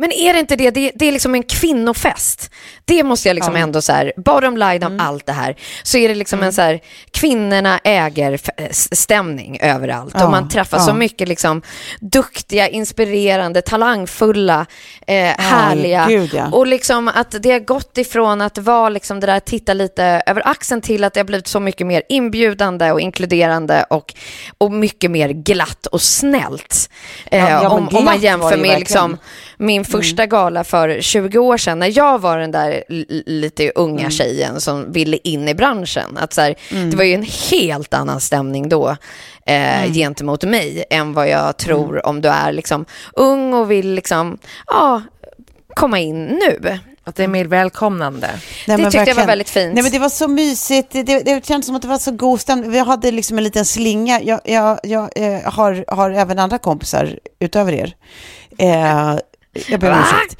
Men 0.00 0.12
är 0.12 0.32
det 0.32 0.40
inte 0.40 0.56
det, 0.56 0.70
det, 0.70 0.92
det 0.94 1.08
är 1.08 1.12
liksom 1.12 1.34
en 1.34 1.42
kvinnofest. 1.42 2.50
Det 2.84 3.02
måste 3.02 3.28
jag 3.28 3.34
liksom 3.34 3.56
ändå 3.56 3.82
så 3.82 3.92
här, 3.92 4.12
bottom 4.16 4.56
line 4.56 4.82
av 4.82 4.96
allt 5.00 5.26
det 5.26 5.32
här, 5.32 5.56
så 5.82 5.98
är 5.98 6.08
det 6.08 6.14
liksom 6.14 6.42
en 6.42 6.52
så 6.52 6.62
här, 6.62 6.80
kvinnorna 7.10 7.80
äger 7.84 8.38
s- 8.56 8.88
stämning 9.00 9.58
överallt 9.60 10.14
Ja, 10.18 10.24
och 10.24 10.30
man 10.30 10.48
träffar 10.48 10.78
så 10.78 10.90
ja. 10.90 10.94
mycket 10.94 11.28
liksom 11.28 11.62
duktiga, 12.00 12.68
inspirerande, 12.68 13.62
talangfulla, 13.62 14.66
eh, 15.06 15.14
härliga 15.38 16.06
gud, 16.08 16.30
ja. 16.34 16.48
och 16.52 16.66
liksom 16.66 17.08
att 17.08 17.34
det 17.42 17.50
har 17.52 17.58
gått 17.60 17.98
ifrån 17.98 18.40
att 18.40 18.58
vara 18.58 18.88
liksom 18.88 19.20
det 19.20 19.26
där 19.26 19.40
titta 19.40 19.74
lite 19.74 20.22
över 20.26 20.48
axeln 20.48 20.80
till 20.80 21.04
att 21.04 21.14
det 21.14 21.20
har 21.20 21.24
blivit 21.24 21.46
så 21.46 21.60
mycket 21.60 21.86
mer 21.86 22.02
inbjudande 22.08 22.92
och 22.92 23.00
inkluderande 23.00 23.84
och, 23.90 24.14
och 24.58 24.72
mycket 24.72 25.10
mer 25.10 25.28
glatt 25.28 25.86
och 25.86 26.02
snällt. 26.02 26.90
Eh, 27.30 27.40
Ja, 27.40 27.48
ja, 27.62 27.68
om, 27.68 27.88
om 27.92 28.04
man 28.04 28.20
jämför 28.20 28.56
med 28.56 28.78
liksom 28.78 29.10
verkligen. 29.10 29.18
Min 29.60 29.84
första 29.84 30.26
gala 30.26 30.64
för 30.64 31.00
20 31.00 31.38
år 31.38 31.56
sedan 31.56 31.78
när 31.78 31.98
jag 31.98 32.18
var 32.18 32.38
den 32.38 32.50
där 32.50 32.84
lite 33.26 33.70
unga 33.74 34.10
tjejen 34.10 34.60
som 34.60 34.92
ville 34.92 35.16
in 35.24 35.48
i 35.48 35.54
branschen. 35.54 36.18
Att 36.18 36.32
så 36.32 36.40
här, 36.40 36.54
Det 36.90 36.96
var 36.96 37.04
ju 37.04 37.14
en 37.14 37.26
helt 37.50 37.94
annan 37.94 38.20
stämning 38.20 38.68
då 38.68 38.96
eh, 39.46 39.92
gentemot 39.92 40.44
mig 40.44 40.84
än 40.90 41.12
vad 41.12 41.28
jag 41.28 41.56
tror 41.56 42.06
om 42.06 42.20
du 42.20 42.28
är 42.28 42.52
liksom 42.52 42.84
ung 43.12 43.54
och 43.54 43.70
vill 43.70 43.94
liksom, 43.94 44.38
ja, 44.66 45.02
komma 45.74 45.98
in 45.98 46.24
nu. 46.24 46.78
att 47.04 47.16
det 47.16 47.24
är 47.24 47.28
mer 47.28 47.44
välkomnande. 47.44 48.26
Nej, 48.66 48.76
Det 48.76 48.82
men 48.82 48.92
tyckte 48.92 49.10
jag 49.10 49.14
var 49.14 49.26
väldigt 49.26 49.50
fint. 49.50 49.74
Nej, 49.74 49.82
men 49.82 49.92
det 49.92 49.98
var 49.98 50.08
så 50.08 50.28
mysigt. 50.28 50.92
Det, 50.92 51.02
det, 51.02 51.20
det 51.20 51.46
kändes 51.46 51.66
som 51.66 51.76
att 51.76 51.82
det 51.82 51.88
var 51.88 51.98
så 51.98 52.10
god 52.10 52.40
stämning. 52.40 52.70
Vi 52.70 52.78
hade 52.78 53.10
liksom 53.10 53.38
en 53.38 53.44
liten 53.44 53.64
slinga. 53.64 54.20
Jag, 54.22 54.40
jag, 54.44 54.80
jag 54.82 55.10
eh, 55.16 55.52
har, 55.52 55.84
har 55.88 56.10
även 56.10 56.38
andra 56.38 56.58
kompisar 56.58 57.18
utöver 57.38 57.72
er. 57.72 57.94
Eh, 58.58 59.18
jag 59.68 59.80
ber 59.80 59.92
om 59.92 59.98
ursäkt. 59.98 60.36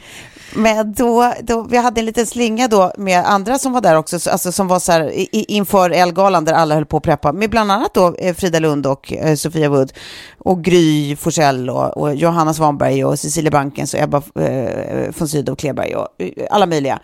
Men 0.55 0.93
då, 0.93 1.35
då, 1.43 1.63
vi 1.63 1.77
hade 1.77 2.01
en 2.01 2.05
liten 2.05 2.27
slinga 2.27 2.69
då 2.69 2.93
med 2.99 3.25
andra 3.27 3.59
som 3.59 3.73
var 3.73 3.81
där 3.81 3.97
också, 3.97 4.31
alltså 4.31 4.53
som 4.53 4.69
var 4.69 4.79
så 4.79 4.93
här 4.93 5.13
i, 5.13 5.45
inför 5.49 5.91
Elgalan 5.91 6.45
där 6.45 6.53
alla 6.53 6.75
höll 6.75 6.87
på 6.87 6.97
att 6.97 7.03
preppa, 7.03 7.33
med 7.33 7.51
bland 7.51 7.73
annat 7.73 7.95
då 7.95 8.15
eh, 8.15 8.35
Frida 8.35 8.59
Lund 8.59 8.87
och 8.87 9.13
eh, 9.13 9.35
Sofia 9.35 9.69
Wood 9.69 9.93
och 10.45 10.64
Gry 10.64 11.16
Forssell 11.16 11.70
och, 11.70 11.97
och 11.97 12.14
Johanna 12.14 12.55
Svanberg 12.55 13.05
och 13.05 13.18
Cecilia 13.18 13.51
Bankens 13.51 13.95
och 13.95 14.01
Ebba 14.01 14.22
eh, 14.41 15.14
von 15.18 15.28
Sydow 15.28 15.55
Kleberg 15.57 15.95
och 15.97 16.09
eh, 16.18 16.47
alla 16.51 16.66
möjliga. 16.66 16.99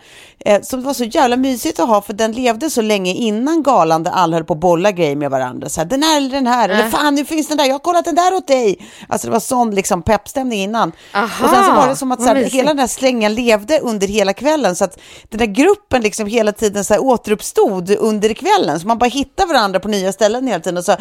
Eh, 0.45 0.61
som 0.61 0.83
var 0.83 0.93
så 0.93 1.03
jävla 1.03 1.37
mysigt 1.37 1.79
att 1.79 1.87
ha 1.87 2.01
för 2.01 2.13
den 2.13 2.31
levde 2.31 2.69
så 2.69 2.81
länge 2.81 3.13
innan 3.13 3.63
galan 3.63 4.03
där 4.03 4.11
alla 4.11 4.35
höll 4.35 4.43
på 4.43 4.53
att 4.53 4.59
bolla 4.59 4.91
grejer 4.91 5.15
med 5.15 5.31
varandra. 5.31 5.69
Så 5.69 5.81
här, 5.81 5.85
den 5.85 6.03
här 6.03 6.17
eller 6.17 6.29
den 6.29 6.47
här, 6.47 6.69
eller 6.69 6.89
fan 6.89 7.15
nu 7.15 7.25
finns 7.25 7.47
den 7.47 7.57
där, 7.57 7.65
jag 7.65 7.73
har 7.73 7.79
kollat 7.79 8.05
den 8.05 8.15
där 8.15 8.33
åt 8.33 8.47
dig. 8.47 8.87
Alltså 9.09 9.27
det 9.27 9.31
var 9.33 9.39
sån 9.39 9.75
liksom 9.75 10.01
peppstämning 10.01 10.59
innan. 10.61 10.91
Aha, 11.13 11.45
och 11.45 11.49
sen 11.49 11.65
så 11.65 11.71
var 11.71 11.87
det 11.87 11.95
som 11.95 12.11
att 12.11 12.21
så 12.21 12.27
här, 12.27 12.35
hela 12.35 12.69
den 12.69 12.79
här 12.79 12.87
slängen 12.87 13.35
levde 13.35 13.79
under 13.79 14.07
hela 14.07 14.33
kvällen. 14.33 14.75
Så 14.75 14.83
att 14.83 14.99
den 15.29 15.37
där 15.39 15.45
gruppen 15.45 16.01
liksom 16.01 16.27
hela 16.27 16.51
tiden 16.51 16.83
så 16.85 16.93
här 16.93 17.01
återuppstod 17.03 17.91
under 17.99 18.33
kvällen. 18.33 18.79
Så 18.79 18.87
man 18.87 18.97
bara 18.97 19.09
hittar 19.09 19.45
varandra 19.47 19.79
på 19.79 19.87
nya 19.87 20.11
ställen 20.13 20.47
hela 20.47 20.59
tiden 20.59 20.77
och 20.77 20.83
så 20.85 20.91
"Ah!" 20.91 20.97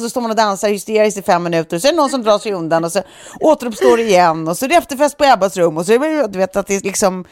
Så 0.00 0.10
står 0.10 0.20
man 0.20 0.30
och 0.30 0.36
dansar 0.36 0.68
hysteriskt 0.68 1.18
i 1.18 1.22
fem 1.22 1.42
minuter. 1.42 1.78
Så 1.78 1.88
är 1.88 1.92
det 1.92 1.96
någon 1.96 2.10
som 2.10 2.22
drar 2.22 2.38
sig 2.38 2.52
undan 2.52 2.84
och 2.84 2.92
så 2.92 3.02
återuppstår 3.40 3.96
det 3.96 4.02
igen. 4.02 4.48
Och 4.48 4.56
så 4.56 4.64
är 4.64 4.68
det 4.68 4.74
efterfest 4.74 5.16
på 5.16 5.24
Ebbas 5.24 5.56
rum. 5.56 5.76
Och 5.76 5.86
så 5.86 5.92
är 5.92 5.98
det, 5.98 6.26
du 6.26 6.38
vet 6.38 6.56
att 6.56 6.66
det 6.66 6.84
liksom 6.84 7.24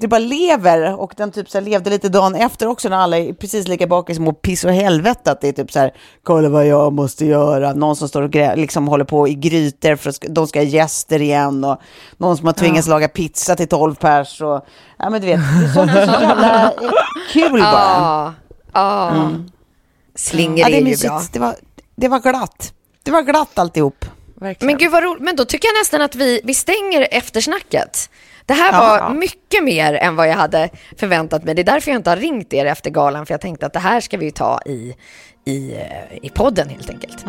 det 0.00 0.08
bara 0.08 0.18
lever 0.18 1.00
och 1.00 1.14
den 1.16 1.32
typ 1.32 1.50
så 1.50 1.58
här 1.58 1.64
levde 1.64 1.90
lite 1.90 2.08
dagen 2.08 2.34
efter 2.34 2.66
också 2.66 2.88
när 2.88 2.96
alla 2.96 3.18
är 3.18 3.32
precis 3.32 3.68
lika 3.68 3.86
bakis 3.86 4.16
som 4.16 4.28
och 4.28 4.42
piss 4.42 4.64
och 4.64 4.72
helvete 4.72 5.30
att 5.30 5.40
det 5.40 5.48
är 5.48 5.52
typ 5.52 5.72
så 5.72 5.78
här 5.78 5.92
kolla 6.22 6.48
vad 6.48 6.66
jag 6.66 6.92
måste 6.92 7.26
göra 7.26 7.72
någon 7.72 7.96
som 7.96 8.08
står 8.08 8.22
och 8.22 8.30
grä, 8.30 8.56
liksom 8.56 8.88
håller 8.88 9.04
på 9.04 9.28
i 9.28 9.34
grytor 9.34 9.96
för 9.96 10.10
att 10.10 10.24
de 10.28 10.46
ska 10.46 10.58
ha 10.58 10.64
gäster 10.64 11.22
igen 11.22 11.64
och 11.64 11.80
någon 12.16 12.36
som 12.36 12.46
har 12.46 12.52
tvingats 12.52 12.88
laga 12.88 13.08
pizza 13.08 13.56
till 13.56 13.68
12 13.68 13.94
pers 13.94 14.40
och 14.42 14.66
ja 14.98 15.10
men 15.10 15.20
du 15.20 15.26
vet 15.26 15.40
det 15.40 15.66
är 15.66 15.72
så, 15.74 15.84
det 15.84 16.00
är 16.00 16.06
så 16.06 16.22
jävla 16.22 16.72
kul 17.32 17.60
bara. 17.60 17.62
Ja, 17.62 18.34
ja. 18.72 19.30
Slinger 20.14 20.64
Ja, 20.64 20.68
det 20.68 20.76
är 20.76 20.82
är 20.82 20.96
ju 20.96 21.08
bra. 21.08 21.22
Det 21.32 21.38
var, 21.38 21.54
det 22.00 22.08
var 22.08 22.20
glatt. 22.20 22.72
Det 23.02 23.10
var 23.10 23.22
glatt 23.22 23.58
alltihop. 23.58 24.04
Verkligen. 24.34 24.66
Men 24.66 24.78
gud 24.78 24.90
vad 24.92 25.02
roligt. 25.02 25.22
Men 25.22 25.36
då 25.36 25.44
tycker 25.44 25.68
jag 25.68 25.74
nästan 25.80 26.02
att 26.02 26.14
vi, 26.14 26.40
vi 26.44 26.54
stänger 26.54 27.08
eftersnacket. 27.10 28.10
Det 28.46 28.54
här 28.54 28.72
Ja. 28.72 28.78
var 29.08 29.14
mycket 29.14 29.64
mer 29.64 29.94
än 29.94 30.16
vad 30.16 30.28
jag 30.28 30.34
hade 30.34 30.70
förväntat 30.96 31.44
mig. 31.44 31.54
Det 31.54 31.62
är 31.62 31.64
därför 31.64 31.90
jag 31.90 31.98
inte 31.98 32.10
har 32.10 32.16
ringt 32.16 32.52
er 32.52 32.66
efter 32.66 32.90
galan, 32.90 33.26
för 33.26 33.34
jag 33.34 33.40
tänkte 33.40 33.66
att 33.66 33.72
det 33.72 33.78
här 33.80 34.00
ska 34.00 34.16
vi 34.16 34.24
ju 34.24 34.30
ta 34.30 34.60
i, 34.66 34.94
i, 35.46 35.72
eh, 35.74 36.16
i 36.22 36.30
podden 36.30 36.68
helt 36.68 36.90
enkelt. 36.90 37.24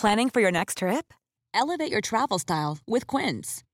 Planning 0.00 0.30
for 0.30 0.40
your 0.40 0.50
next 0.52 0.78
trip? 0.78 1.12
Elevate 1.54 1.90
your 1.92 2.00
travel 2.00 2.38
style 2.38 2.78
with 2.86 3.06
Quince. 3.06 3.62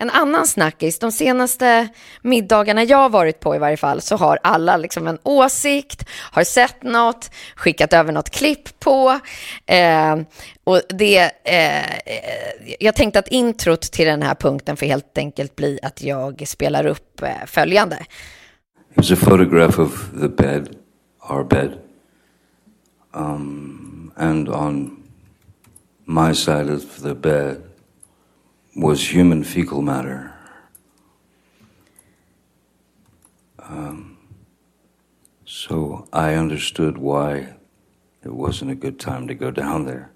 En 0.00 0.10
annan 0.10 0.46
snackis, 0.46 0.98
de 0.98 1.12
senaste 1.12 1.88
middagarna 2.22 2.84
jag 2.84 2.98
har 2.98 3.08
varit 3.08 3.40
på 3.40 3.56
i 3.56 3.58
varje 3.58 3.76
fall, 3.76 4.00
så 4.00 4.16
har 4.16 4.38
alla 4.42 4.76
liksom 4.76 5.06
en 5.06 5.18
åsikt, 5.22 6.08
har 6.32 6.44
sett 6.44 6.82
något, 6.82 7.30
skickat 7.56 7.92
över 7.92 8.12
något 8.12 8.30
klipp 8.30 8.80
på. 8.80 9.20
Eh, 9.66 10.16
och 10.64 10.80
det, 10.88 11.30
eh, 11.44 12.14
jag 12.80 12.94
tänkte 12.94 13.18
att 13.18 13.28
introt 13.28 13.80
till 13.80 14.06
den 14.06 14.22
här 14.22 14.34
punkten 14.34 14.76
får 14.76 14.86
helt 14.86 15.18
enkelt 15.18 15.56
bli 15.56 15.78
att 15.82 16.02
jag 16.02 16.48
spelar 16.48 16.86
upp 16.86 17.22
eh, 17.22 17.46
följande. 17.46 17.98
Det 18.94 19.12
a 19.12 19.16
photograph 19.16 19.80
of 19.80 20.10
the 20.20 20.28
bed, 20.28 20.68
our 21.30 21.44
bed. 21.44 21.72
Um, 23.12 24.12
and 24.16 24.48
on 24.48 25.02
my 26.04 26.34
side 26.34 26.70
of 26.70 27.02
the 27.02 27.14
bed 27.14 27.67
was 28.78 29.14
human 29.14 29.44
fecal 29.44 29.82
matter. 29.82 30.30
Um, 33.58 34.16
so 35.44 36.06
I 36.12 36.34
understood 36.34 36.98
why 36.98 37.38
it 38.24 38.32
wasn't 38.32 38.70
a 38.70 38.74
good 38.74 38.98
time 39.00 39.26
to 39.28 39.34
go 39.34 39.50
down 39.50 39.84
there. 39.86 40.08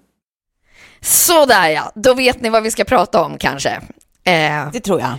Sådär 1.01 1.69
ja, 1.69 1.91
då 1.95 2.13
vet 2.13 2.41
ni 2.41 2.49
vad 2.49 2.63
vi 2.63 2.71
ska 2.71 2.83
prata 2.83 3.23
om 3.23 3.37
kanske. 3.37 3.69
Eh, 4.23 4.69
Det 4.73 4.79
tror 4.79 4.99
jag. 4.99 5.17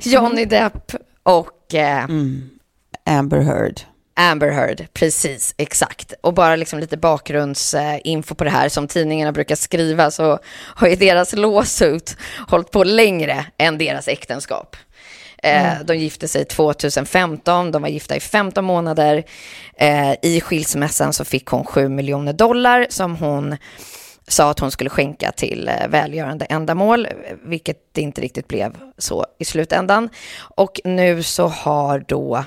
Johnny 0.02 0.44
Depp 0.44 0.92
och 1.22 1.74
eh, 1.74 2.06
Amber 3.06 3.40
Heard. 3.40 3.80
Amber 4.16 4.50
Heard, 4.50 4.86
precis, 4.92 5.54
exakt. 5.58 6.12
Och 6.20 6.34
bara 6.34 6.56
liksom 6.56 6.78
lite 6.78 6.96
bakgrundsinfo 6.96 8.34
på 8.34 8.44
det 8.44 8.50
här. 8.50 8.68
Som 8.68 8.88
tidningarna 8.88 9.32
brukar 9.32 9.56
skriva 9.56 10.10
så 10.10 10.38
har 10.74 10.88
ju 10.88 10.96
deras 10.96 11.32
lawsuit 11.32 12.16
hållit 12.48 12.70
på 12.70 12.84
längre 12.84 13.46
än 13.58 13.78
deras 13.78 14.08
äktenskap. 14.08 14.76
Eh, 15.42 15.72
De 15.84 15.96
gifte 15.96 16.28
sig 16.28 16.44
2015, 16.44 17.70
de 17.70 17.82
var 17.82 17.88
gifta 17.88 18.16
i 18.16 18.20
15 18.20 18.64
månader. 18.64 19.24
Eh, 19.76 20.12
I 20.22 20.40
skilsmässan 20.40 21.12
så 21.12 21.24
fick 21.24 21.46
hon 21.46 21.64
7 21.64 21.88
miljoner 21.88 22.32
dollar 22.32 22.86
som 22.90 23.16
hon 23.16 23.56
sa 24.28 24.50
att 24.50 24.58
hon 24.58 24.70
skulle 24.70 24.90
skänka 24.90 25.32
till 25.32 25.68
eh, 25.68 25.88
välgörande 25.88 26.44
ändamål, 26.44 27.08
vilket 27.44 27.76
det 27.92 28.00
inte 28.00 28.20
riktigt 28.20 28.48
blev 28.48 28.76
så 28.98 29.26
i 29.38 29.44
slutändan. 29.44 30.08
Och 30.56 30.80
nu 30.84 31.22
så 31.22 31.46
har 31.46 32.04
då 32.08 32.44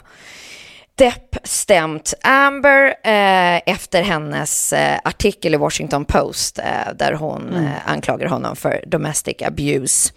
Depp 0.98 1.36
stämt 1.43 2.14
Amber 2.24 2.86
eh, 3.04 3.62
efter 3.66 4.02
hennes 4.04 4.74
eh, 4.74 5.00
artikel 5.04 5.54
i 5.54 5.58
Washington 5.58 6.06
Post 6.06 6.60
eh, 6.60 6.66
där 6.95 7.14
hon 7.14 7.48
Mm. 7.50 7.66
eh, 7.66 7.72
anklagar 7.86 8.28
honom 8.28 8.56
för 8.56 8.84
domestic 8.88 9.36
abuse. 9.45 10.14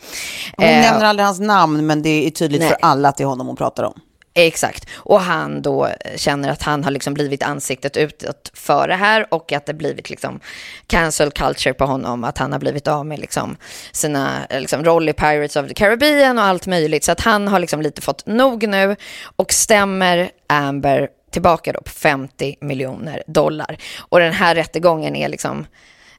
Hon 0.56 0.66
Eh, 0.66 0.80
nämner 0.82 1.04
aldrig 1.06 1.26
hans 1.26 1.40
namn, 1.40 1.86
men 1.86 2.02
det 2.02 2.26
är 2.26 2.30
tydligt 2.30 2.60
nej. 2.60 2.68
för 2.68 2.78
alla 2.82 3.08
att 3.08 3.16
det 3.16 3.22
är 3.24 3.26
honom 3.26 3.46
hon 3.46 3.56
pratar 3.56 3.82
om. 3.84 4.00
Exakt. 4.34 4.88
Och 4.94 5.20
han 5.20 5.62
då 5.62 5.88
känner 6.16 6.50
att 6.50 6.62
han 6.62 6.84
har 6.84 6.90
liksom 6.90 7.14
blivit 7.14 7.42
ansiktet 7.42 7.96
utåt 7.96 8.50
för 8.54 8.88
det 8.88 8.94
här 8.94 9.26
och 9.34 9.52
att 9.52 9.66
det 9.66 9.74
blivit 9.74 10.10
liksom 10.10 10.40
cancel 10.86 11.30
culture 11.30 11.74
på 11.74 11.84
honom. 11.84 12.24
Att 12.24 12.38
han 12.38 12.52
har 12.52 12.58
blivit 12.58 12.88
av 12.88 13.06
med 13.06 13.18
liksom 13.18 13.56
sina 13.92 14.46
liksom 14.50 14.84
roll 14.84 15.08
i 15.08 15.12
Pirates 15.12 15.56
of 15.56 15.68
the 15.68 15.74
Caribbean 15.74 16.38
och 16.38 16.44
allt 16.44 16.66
möjligt. 16.66 17.04
Så 17.04 17.12
att 17.12 17.20
han 17.20 17.48
har 17.48 17.58
liksom 17.58 17.82
lite 17.82 18.02
fått 18.02 18.26
nog 18.26 18.68
nu 18.68 18.96
och 19.36 19.52
stämmer 19.52 20.30
Amber 20.46 21.08
tillbaka 21.30 21.72
då 21.72 21.80
på 21.80 21.90
50 21.90 22.56
miljoner 22.60 23.22
dollar. 23.26 23.76
Och 23.98 24.20
den 24.20 24.32
här 24.32 24.54
rättegången 24.54 25.16
är 25.16 25.28
liksom 25.28 25.66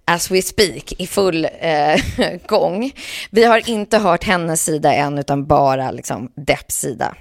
as 0.05 0.31
we 0.31 0.41
speak 0.41 0.93
i 0.97 1.07
full 1.07 1.47
eh, 1.59 2.01
gång. 2.47 2.91
Vi 3.29 3.43
har 3.43 3.69
inte 3.69 3.97
hört 3.97 4.23
hennes 4.23 4.63
sida 4.63 4.93
än 4.93 5.17
utan 5.17 5.45
bara 5.45 5.91
liksom 5.91 6.31
Depps 6.35 6.75
sida. 6.75 7.15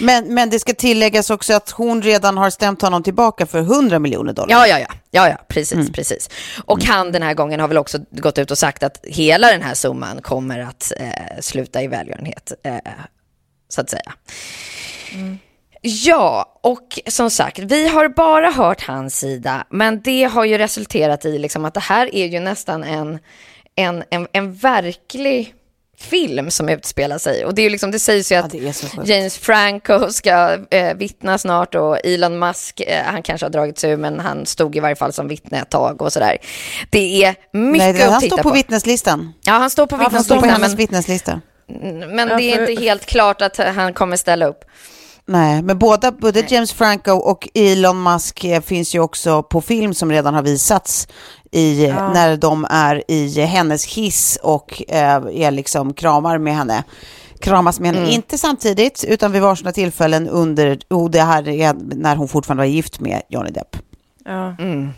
Men, 0.00 0.34
men 0.34 0.50
det 0.50 0.58
ska 0.58 0.74
tilläggas 0.74 1.30
också 1.30 1.54
att 1.54 1.70
hon 1.70 2.02
redan 2.02 2.38
har 2.38 2.50
stämt 2.50 2.82
honom 2.82 3.02
tillbaka 3.02 3.46
för 3.46 3.58
100 3.58 3.98
miljoner 3.98 4.32
dollar. 4.32 4.50
Ja, 4.50 4.66
ja, 4.66 4.78
ja, 4.78 4.88
ja, 5.10 5.28
ja 5.28 5.36
precis, 5.48 5.72
mm. 5.72 5.92
precis. 5.92 6.30
Och 6.64 6.84
han 6.84 7.12
den 7.12 7.22
här 7.22 7.34
gången 7.34 7.60
har 7.60 7.68
väl 7.68 7.78
också 7.78 7.98
gått 8.10 8.38
ut 8.38 8.50
och 8.50 8.58
sagt 8.58 8.82
att 8.82 9.00
hela 9.04 9.50
den 9.50 9.62
här 9.62 9.74
summan 9.74 10.22
kommer 10.22 10.58
att 10.58 10.92
eh, 10.96 11.40
sluta 11.40 11.82
i 11.82 11.86
välgörenhet, 11.86 12.52
eh, 12.64 12.76
så 13.68 13.80
att 13.80 13.90
säga. 13.90 14.12
Mm. 15.14 15.38
Ja, 15.80 16.58
och 16.62 17.00
som 17.06 17.30
sagt, 17.30 17.58
vi 17.58 17.88
har 17.88 18.08
bara 18.08 18.50
hört 18.50 18.82
hans 18.82 19.18
sida, 19.18 19.66
men 19.70 20.02
det 20.02 20.24
har 20.24 20.44
ju 20.44 20.58
resulterat 20.58 21.24
i 21.24 21.38
liksom 21.38 21.64
att 21.64 21.74
det 21.74 21.80
här 21.80 22.14
är 22.14 22.26
ju 22.26 22.40
nästan 22.40 22.84
en, 22.84 23.18
en, 23.76 24.04
en, 24.10 24.26
en 24.32 24.54
verklig 24.54 25.54
film 26.00 26.50
som 26.50 26.68
utspelar 26.68 27.18
sig. 27.18 27.44
Och 27.44 27.54
det, 27.54 27.62
är 27.62 27.70
liksom, 27.70 27.90
det 27.90 27.98
sägs 27.98 28.32
ju 28.32 28.36
att 28.36 28.54
ja, 28.54 28.72
James 29.04 29.38
Franco 29.38 30.10
ska 30.10 30.58
eh, 30.70 30.94
vittna 30.94 31.38
snart 31.38 31.74
och 31.74 32.06
Elon 32.06 32.38
Musk, 32.38 32.80
eh, 32.80 33.04
han 33.04 33.22
kanske 33.22 33.46
har 33.46 33.50
dragit 33.50 33.78
sig 33.78 33.90
ur 33.90 33.96
men 33.96 34.20
han 34.20 34.46
stod 34.46 34.76
i 34.76 34.80
varje 34.80 34.96
fall 34.96 35.12
som 35.12 35.28
vittne 35.28 35.58
ett 35.58 35.70
tag 35.70 36.02
och 36.02 36.12
sådär. 36.12 36.38
Det 36.90 37.24
är 37.24 37.34
mycket 37.52 37.78
Nej, 37.78 37.92
det, 37.92 38.16
att 38.16 38.20
titta 38.20 38.36
på. 38.36 38.36
Han 38.36 38.42
står 38.42 38.50
på 38.50 38.50
vittneslistan. 38.50 39.32
Ja, 39.44 39.52
han 39.52 39.70
står 39.70 39.86
på 39.86 39.96
ja, 39.96 39.98
vittneslistan. 39.98 40.36
Han 40.36 40.42
står 40.42 40.56
på 40.56 40.62
hennes 40.62 40.78
vittneslista. 40.78 41.40
Men 42.08 42.28
det 42.28 42.42
är 42.42 42.60
inte 42.60 42.82
helt 42.82 43.06
klart 43.06 43.42
att 43.42 43.56
han 43.56 43.94
kommer 43.94 44.16
ställa 44.16 44.46
upp. 44.46 44.64
Nej, 45.28 45.62
men 45.62 45.78
båda, 45.78 46.12
både 46.12 46.44
James 46.48 46.72
Franco 46.72 47.12
och 47.12 47.48
Elon 47.54 48.02
Musk 48.02 48.44
eh, 48.44 48.60
finns 48.60 48.94
ju 48.94 49.00
också 49.00 49.42
på 49.42 49.60
film 49.60 49.94
som 49.94 50.12
redan 50.12 50.34
har 50.34 50.42
visats 50.42 51.08
i, 51.50 51.86
ja. 51.86 52.12
när 52.12 52.36
de 52.36 52.66
är 52.70 53.04
i 53.08 53.40
hennes 53.40 53.86
hiss 53.86 54.38
och 54.42 54.82
eh, 54.88 55.22
är 55.32 55.50
liksom 55.50 55.94
kramar 55.94 56.38
med 56.38 56.56
henne. 56.56 56.84
Kramas 57.40 57.80
med 57.80 57.90
henne, 57.90 58.02
mm. 58.02 58.14
inte 58.14 58.38
samtidigt 58.38 59.04
utan 59.08 59.32
vid 59.32 59.42
varsina 59.42 59.72
tillfällen 59.72 60.28
under, 60.28 60.78
och 60.88 61.10
det 61.10 61.22
här 61.22 61.48
är 61.48 61.74
när 61.74 62.16
hon 62.16 62.28
fortfarande 62.28 62.60
var 62.60 62.68
gift 62.68 63.00
med 63.00 63.22
Johnny 63.28 63.50
Depp. 63.50 63.76
Ja, 64.24 64.56
mm. 64.58 64.90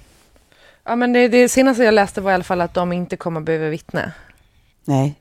ja 0.84 0.96
men 0.96 1.12
det, 1.12 1.28
det 1.28 1.48
senaste 1.48 1.84
jag 1.84 1.94
läste 1.94 2.20
var 2.20 2.30
i 2.30 2.34
alla 2.34 2.44
fall 2.44 2.60
att 2.60 2.74
de 2.74 2.92
inte 2.92 3.16
kommer 3.16 3.40
behöva 3.40 3.68
vittna. 3.68 4.12
Nej, 4.84 5.14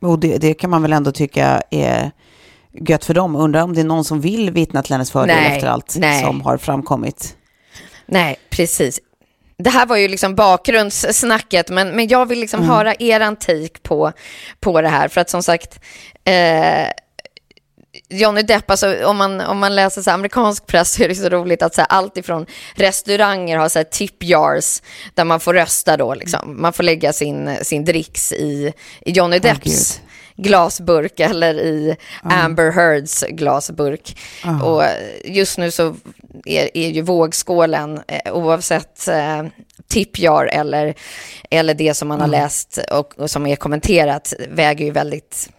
och 0.00 0.18
det, 0.18 0.38
det 0.38 0.54
kan 0.54 0.70
man 0.70 0.82
väl 0.82 0.92
ändå 0.92 1.12
tycka 1.12 1.62
är 1.70 2.10
gött 2.72 3.04
för 3.04 3.14
dem. 3.14 3.36
Undrar 3.36 3.62
om 3.62 3.74
det 3.74 3.80
är 3.80 3.84
någon 3.84 4.04
som 4.04 4.20
vill 4.20 4.50
vittna 4.50 4.82
till 4.82 4.92
hennes 4.92 5.10
fördel 5.10 5.36
nej, 5.36 5.56
efter 5.56 5.68
allt 5.68 5.96
nej. 5.98 6.22
som 6.24 6.40
har 6.40 6.56
framkommit. 6.56 7.36
Nej, 8.06 8.36
precis. 8.50 9.00
Det 9.58 9.70
här 9.70 9.86
var 9.86 9.96
ju 9.96 10.08
liksom 10.08 10.34
bakgrundssnacket, 10.34 11.70
men, 11.70 11.88
men 11.88 12.08
jag 12.08 12.26
vill 12.26 12.40
liksom 12.40 12.60
mm. 12.60 12.70
höra 12.70 12.94
er 12.98 13.34
take 13.34 13.80
på, 13.82 14.12
på 14.60 14.80
det 14.80 14.88
här. 14.88 15.08
För 15.08 15.20
att 15.20 15.30
som 15.30 15.42
sagt, 15.42 15.80
eh, 16.24 16.88
Johnny 18.08 18.42
Depp, 18.42 18.70
alltså, 18.70 19.06
om, 19.06 19.16
man, 19.16 19.40
om 19.40 19.58
man 19.58 19.74
läser 19.74 20.02
så 20.02 20.10
amerikansk 20.10 20.66
press 20.66 20.92
så 20.92 21.02
är 21.02 21.08
det 21.08 21.14
så 21.14 21.28
roligt 21.28 21.62
att 21.62 21.74
så 21.74 21.80
här, 21.80 21.88
allt 21.88 22.16
ifrån 22.16 22.46
restauranger 22.74 23.58
har 23.58 23.68
så 23.68 23.78
här, 23.78 23.84
tip 23.84 24.22
jars 24.22 24.82
där 25.14 25.24
man 25.24 25.40
får 25.40 25.54
rösta 25.54 25.96
då. 25.96 26.14
Liksom. 26.14 26.60
Man 26.60 26.72
får 26.72 26.82
lägga 26.82 27.12
sin, 27.12 27.56
sin 27.62 27.84
dricks 27.84 28.32
i, 28.32 28.72
i 29.00 29.10
Johnny 29.10 29.38
Depps 29.38 30.00
glasburk 30.36 31.20
eller 31.20 31.54
i 31.54 31.96
mm. 32.24 32.44
Amber 32.44 32.72
Heards 32.72 33.24
glasburk. 33.28 34.18
Mm. 34.44 34.62
Och 34.62 34.82
just 35.24 35.58
nu 35.58 35.70
så 35.70 35.96
är, 36.44 36.76
är 36.76 36.88
ju 36.88 37.02
vågskålen, 37.02 38.00
eh, 38.08 38.34
oavsett 38.34 39.08
eh, 39.08 39.42
tippjar 39.88 40.46
eller, 40.46 40.94
eller 41.50 41.74
det 41.74 41.94
som 41.94 42.08
man 42.08 42.20
mm. 42.20 42.30
har 42.30 42.40
läst 42.40 42.78
och, 42.90 43.18
och, 43.18 43.30
som 43.30 43.46
är 43.46 43.56
kommenterat, 43.56 44.32
väger 44.48 44.84
ju 44.84 44.90
väldigt 44.90 45.50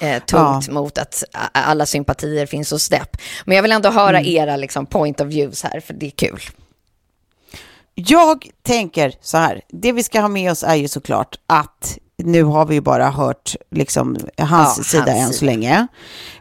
eh, 0.00 0.22
tungt 0.22 0.66
ja. 0.66 0.72
mot 0.72 0.98
att 0.98 1.24
alla 1.52 1.86
sympatier 1.86 2.46
finns 2.46 2.70
hos 2.70 2.88
Depp. 2.88 3.16
Men 3.44 3.56
jag 3.56 3.62
vill 3.62 3.72
ändå 3.72 3.90
höra 3.90 4.18
mm. 4.18 4.26
era 4.26 4.56
liksom, 4.56 4.86
point 4.86 5.20
of 5.20 5.26
views 5.26 5.62
här, 5.62 5.80
för 5.80 5.94
det 5.94 6.06
är 6.06 6.10
kul. 6.10 6.40
Jag 7.94 8.50
tänker 8.62 9.12
så 9.20 9.38
här, 9.38 9.60
det 9.68 9.92
vi 9.92 10.02
ska 10.02 10.20
ha 10.20 10.28
med 10.28 10.50
oss 10.50 10.62
är 10.62 10.74
ju 10.74 10.88
såklart 10.88 11.38
att 11.46 11.98
nu 12.22 12.42
har 12.42 12.66
vi 12.66 12.74
ju 12.74 12.80
bara 12.80 13.10
hört 13.10 13.56
liksom 13.70 14.16
hans 14.38 14.78
ja, 14.78 14.84
sida 14.84 15.12
hans 15.12 15.26
än 15.26 15.32
så 15.32 15.44
länge. 15.44 15.86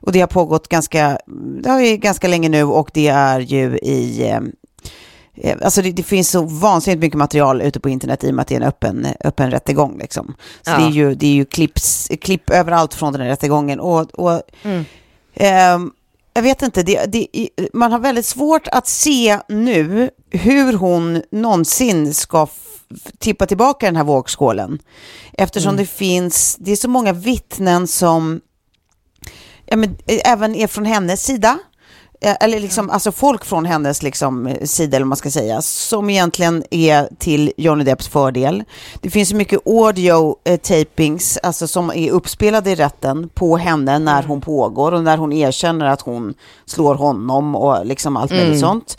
Och 0.02 0.12
det 0.12 0.20
har 0.20 0.28
pågått 0.28 0.68
ganska, 0.68 1.20
det 1.62 1.70
har 1.70 1.80
ju 1.80 1.98
ganska 1.98 2.28
länge 2.28 2.50
nu 2.50 2.64
och 2.64 2.92
det 2.94 3.08
är 3.08 3.40
ju 3.40 3.78
i, 3.78 4.30
eh, 4.30 5.58
alltså 5.62 5.82
det, 5.82 5.92
det, 5.92 6.04
finns 6.04 6.30
så 6.30 6.42
vansinnigt 6.42 7.02
mycket 7.02 7.18
material 7.18 7.62
ute 7.62 7.80
på 7.80 7.90
internet 7.90 8.24
i 8.24 8.30
och 8.30 8.36
med 8.36 8.42
att 8.42 8.48
det 8.48 8.56
är 8.56 8.62
en 8.62 8.68
öppen, 8.68 9.08
öppen 9.24 9.52
rättegång 9.52 9.98
liksom. 9.98 10.34
Så 10.62 10.72
ja. 10.72 10.78
det 10.78 10.84
är 10.84 10.92
ju, 10.92 11.16
det 11.16 11.28
är 11.28 11.34
ju 11.34 11.46
klipps, 11.46 12.12
klipp 12.22 12.50
överallt 12.50 12.94
från 12.94 13.14
den 13.14 13.22
här 13.22 13.30
rättegången 13.30 13.80
och, 13.80 14.12
och 14.12 14.42
mm. 14.64 14.86
eh, 15.34 15.92
jag 16.34 16.42
vet 16.42 16.62
inte, 16.62 16.84
det, 16.84 17.06
det, 17.06 17.50
man 17.74 17.92
har 17.92 18.00
väldigt 18.00 18.26
svårt 18.26 18.68
att 18.68 18.88
se 18.88 19.40
nu 19.48 20.10
hur 20.30 20.74
hon 20.74 21.22
någonsin 21.32 22.14
ska 22.14 22.48
tippa 23.20 23.46
tillbaka 23.46 23.86
den 23.86 23.96
här 23.96 24.04
vågskålen. 24.04 24.80
Eftersom 25.34 25.70
mm. 25.70 25.78
det 25.78 25.86
finns, 25.86 26.56
det 26.60 26.72
är 26.72 26.76
så 26.76 26.90
många 26.90 27.14
vittnen 27.14 27.88
som 27.88 28.42
ja, 29.66 29.78
men, 29.78 29.98
även 30.08 30.56
är 30.56 30.68
från 30.68 30.86
hennes 30.86 31.24
sida. 31.24 31.60
Eh, 32.22 32.36
eller 32.40 32.60
liksom, 32.60 32.90
alltså 32.90 33.12
folk 33.12 33.46
från 33.46 33.66
hennes 33.66 34.04
liksom, 34.04 34.56
sida, 34.64 34.96
eller 34.96 35.06
man 35.06 35.18
ska 35.18 35.32
säga, 35.32 35.62
som 35.62 36.10
egentligen 36.10 36.64
är 36.72 37.10
till 37.18 37.52
Johnny 37.58 37.84
Depps 37.84 38.08
fördel. 38.08 38.64
Det 39.02 39.10
finns 39.10 39.30
så 39.30 39.36
mycket 39.36 39.68
audio 39.68 40.36
eh, 40.44 40.60
tapings, 40.60 41.38
alltså 41.44 41.68
som 41.68 41.92
är 41.92 42.12
uppspelade 42.12 42.72
i 42.72 42.76
rätten 42.76 43.30
på 43.30 43.58
henne 43.58 44.00
när 44.00 44.20
mm. 44.20 44.30
hon 44.30 44.42
pågår 44.42 44.92
och 44.92 45.04
när 45.04 45.18
hon 45.18 45.34
erkänner 45.34 45.86
att 45.86 46.02
hon 46.02 46.34
slår 46.66 46.96
honom 46.96 47.56
och 47.56 47.86
liksom 47.86 48.18
allt 48.18 48.32
möjligt 48.32 48.48
mm. 48.48 48.60
sånt. 48.60 48.98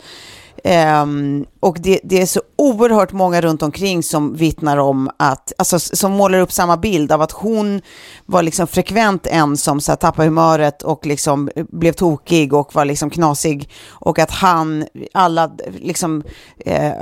Um, 0.63 1.45
och 1.59 1.77
det, 1.79 1.99
det, 2.03 2.21
är 2.21 2.25
så 2.25 2.41
oerhört 2.55 3.11
många 3.11 3.41
runt 3.41 3.61
omkring 3.63 4.03
som 4.03 4.35
vittnar 4.35 4.77
om 4.77 5.09
att, 5.17 5.53
alltså 5.57 5.79
som 5.79 6.11
målar 6.11 6.39
upp 6.39 6.51
samma 6.51 6.77
bild 6.77 7.11
av 7.11 7.21
att 7.21 7.31
hon 7.31 7.81
var 8.25 8.43
liksom 8.43 8.67
frekvent 8.67 9.27
en 9.27 9.57
som 9.57 9.81
så 9.81 9.91
här, 9.91 9.97
tappade 9.97 10.27
humöret 10.27 10.81
och 10.81 11.05
liksom 11.05 11.49
eh, 11.55 11.65
blev 11.69 11.93
tokig 11.93 12.53
och 12.53 12.75
var 12.75 12.85
liksom 12.85 13.09
knasig. 13.09 13.69
Och 13.89 14.19
att 14.19 14.31
han, 14.31 14.85
alla, 15.13 15.51
liksom, 15.79 16.23
eh, 16.65 16.93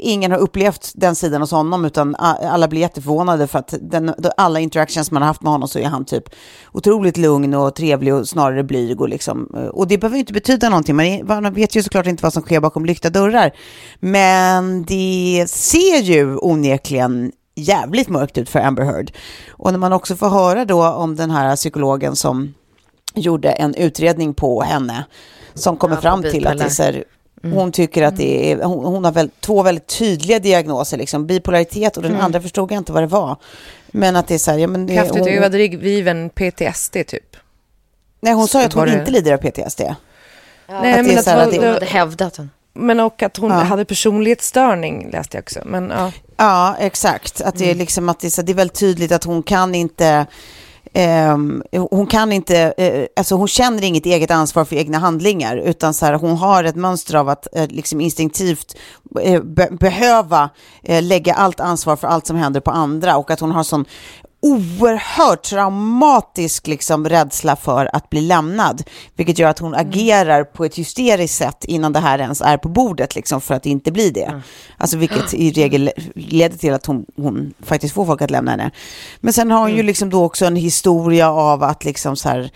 ingen 0.00 0.30
har 0.30 0.38
upplevt 0.38 0.92
den 0.94 1.14
sidan 1.14 1.40
hos 1.40 1.50
honom 1.50 1.84
utan 1.84 2.14
alla 2.18 2.68
blir 2.68 2.80
jätteförvånade 2.80 3.46
för 3.46 3.58
att 3.58 3.74
den, 3.80 4.14
alla 4.36 4.60
interactions 4.60 5.10
man 5.10 5.22
har 5.22 5.26
haft 5.26 5.42
med 5.42 5.52
honom 5.52 5.68
så 5.68 5.78
är 5.78 5.86
han 5.86 6.04
typ 6.04 6.24
otroligt 6.72 7.16
lugn 7.16 7.54
och 7.54 7.74
trevlig 7.74 8.14
och 8.14 8.28
snarare 8.28 8.64
blyg 8.64 9.00
och 9.00 9.08
liksom, 9.08 9.54
eh, 9.56 9.66
och 9.66 9.88
det 9.88 9.98
behöver 9.98 10.16
ju 10.16 10.20
inte 10.20 10.32
betyda 10.32 10.68
någonting, 10.68 11.26
man 11.26 11.54
vet 11.54 11.76
ju 11.76 11.82
såklart 11.82 12.06
inte 12.06 12.22
vad 12.22 12.32
som 12.32 12.42
sker 12.42 12.60
bakom 12.60 12.84
lyckta 12.84 13.10
dörrar. 13.10 13.52
Men 14.04 14.84
det 14.84 15.46
ser 15.48 15.98
ju 15.98 16.36
onekligen 16.36 17.32
jävligt 17.54 18.08
mörkt 18.08 18.38
ut 18.38 18.48
för 18.48 18.60
Amber 18.60 18.84
Heard. 18.84 19.12
Och 19.50 19.72
när 19.72 19.78
man 19.78 19.92
också 19.92 20.16
får 20.16 20.28
höra 20.28 20.64
då 20.64 20.88
om 20.88 21.16
den 21.16 21.30
här 21.30 21.56
psykologen 21.56 22.16
som 22.16 22.54
gjorde 23.14 23.50
en 23.50 23.74
utredning 23.74 24.34
på 24.34 24.62
henne, 24.62 25.04
som 25.54 25.76
kommer 25.76 25.94
ja, 25.94 26.00
fram 26.00 26.22
till 26.22 26.46
att 26.46 26.58
det 26.58 26.64
är 26.64 26.68
så 26.68 26.82
här, 26.82 27.04
Mm. 27.44 27.56
Hon 27.56 27.72
tycker 27.72 28.02
att 28.02 28.16
det 28.16 28.52
är, 28.52 28.64
hon, 28.64 28.84
hon 28.84 29.04
har 29.04 29.12
väl, 29.12 29.30
två 29.40 29.62
väldigt 29.62 29.86
tydliga 29.86 30.38
diagnoser, 30.38 30.96
liksom, 30.96 31.26
bipolaritet 31.26 31.96
och 31.96 32.02
den 32.02 32.12
mm. 32.12 32.24
andra 32.24 32.40
förstod 32.40 32.72
jag 32.72 32.78
inte 32.78 32.92
vad 32.92 33.02
det 33.02 33.06
var. 33.06 33.36
Men 33.86 34.16
att 34.16 34.28
det 34.28 34.34
är 34.34 34.38
så 34.38 34.50
här, 34.50 34.58
ja 34.58 34.66
men... 34.66 34.88
Kraftigt 34.88 35.26
överdriven 35.26 36.30
PTSD 36.30 36.92
typ. 36.92 37.36
Nej, 38.20 38.32
hon 38.32 38.48
sa 38.48 38.64
att 38.64 38.72
hon 38.72 38.88
inte 38.88 39.10
lider 39.10 39.32
av 39.32 39.38
PTSD. 39.38 39.80
Ja. 39.80 39.94
Nej, 40.68 41.00
att 41.00 41.06
men 41.06 41.18
att, 41.18 41.28
att 41.28 41.54
hon 41.54 41.64
hade 41.64 41.86
hävdat. 41.86 42.36
Hon. 42.36 42.50
Men 42.74 43.00
och 43.00 43.22
att 43.22 43.36
hon 43.36 43.50
ja. 43.50 43.56
hade 43.56 43.84
personlighetsstörning 43.84 45.10
läste 45.10 45.36
jag 45.36 45.42
också. 45.42 45.60
Men, 45.64 45.90
ja. 45.90 46.12
ja, 46.36 46.76
exakt. 46.78 47.40
Att 47.40 47.58
det 47.58 47.64
är 47.64 47.68
mm. 47.68 47.78
liksom 47.78 48.08
att 48.08 48.20
det 48.20 48.38
är, 48.38 48.42
det 48.42 48.52
är 48.52 48.56
väldigt 48.56 48.78
tydligt 48.78 49.12
att 49.12 49.24
hon 49.24 49.42
kan 49.42 49.74
inte 49.74 50.26
Um, 50.94 51.62
hon 51.90 52.06
kan 52.06 52.32
inte, 52.32 52.74
uh, 52.78 53.06
alltså 53.16 53.34
hon 53.34 53.48
känner 53.48 53.84
inget 53.84 54.06
eget 54.06 54.30
ansvar 54.30 54.64
för 54.64 54.76
egna 54.76 54.98
handlingar, 54.98 55.56
utan 55.56 55.94
så 55.94 56.06
här, 56.06 56.14
hon 56.14 56.36
har 56.36 56.64
ett 56.64 56.76
mönster 56.76 57.14
av 57.14 57.28
att 57.28 57.46
uh, 57.56 57.66
liksom 57.68 58.00
instinktivt 58.00 58.76
uh, 59.26 59.42
be 59.42 59.68
behöva 59.70 60.50
lägga 60.82 61.34
allt 61.34 61.60
ansvar 61.60 61.96
för 61.96 62.08
allt 62.08 62.26
som 62.26 62.36
händer 62.36 62.60
på 62.60 62.70
andra 62.70 63.16
och 63.16 63.30
att 63.30 63.40
hon 63.40 63.50
har 63.50 63.62
sån 63.62 63.84
oerhört 64.42 65.42
traumatisk 65.42 66.66
liksom, 66.66 67.08
rädsla 67.08 67.56
för 67.56 67.96
att 67.96 68.10
bli 68.10 68.20
lämnad, 68.20 68.82
vilket 69.16 69.38
gör 69.38 69.48
att 69.48 69.58
hon 69.58 69.74
mm. 69.74 69.86
agerar 69.86 70.44
på 70.44 70.64
ett 70.64 70.74
hysteriskt 70.74 71.34
sätt 71.34 71.64
innan 71.64 71.92
det 71.92 71.98
här 71.98 72.18
ens 72.18 72.40
är 72.40 72.56
på 72.56 72.68
bordet, 72.68 73.14
liksom, 73.14 73.40
för 73.40 73.54
att 73.54 73.66
inte 73.66 73.92
bli 73.92 74.10
det. 74.10 74.24
Mm. 74.24 74.40
Alltså, 74.76 74.96
vilket 74.96 75.34
i 75.34 75.50
regel 75.52 75.90
leder 76.14 76.58
till 76.58 76.72
att 76.72 76.86
hon, 76.86 77.06
hon 77.16 77.54
faktiskt 77.60 77.94
får 77.94 78.06
folk 78.06 78.22
att 78.22 78.30
lämna 78.30 78.50
henne. 78.50 78.70
Men 79.20 79.32
sen 79.32 79.50
har 79.50 79.58
hon 79.58 79.68
mm. 79.68 79.76
ju 79.76 79.82
liksom 79.82 80.10
då 80.10 80.24
också 80.24 80.44
en 80.44 80.56
historia 80.56 81.30
av 81.30 81.62
att 81.62 81.84
liksom 81.84 82.16
så 82.16 82.28
här, 82.28 82.50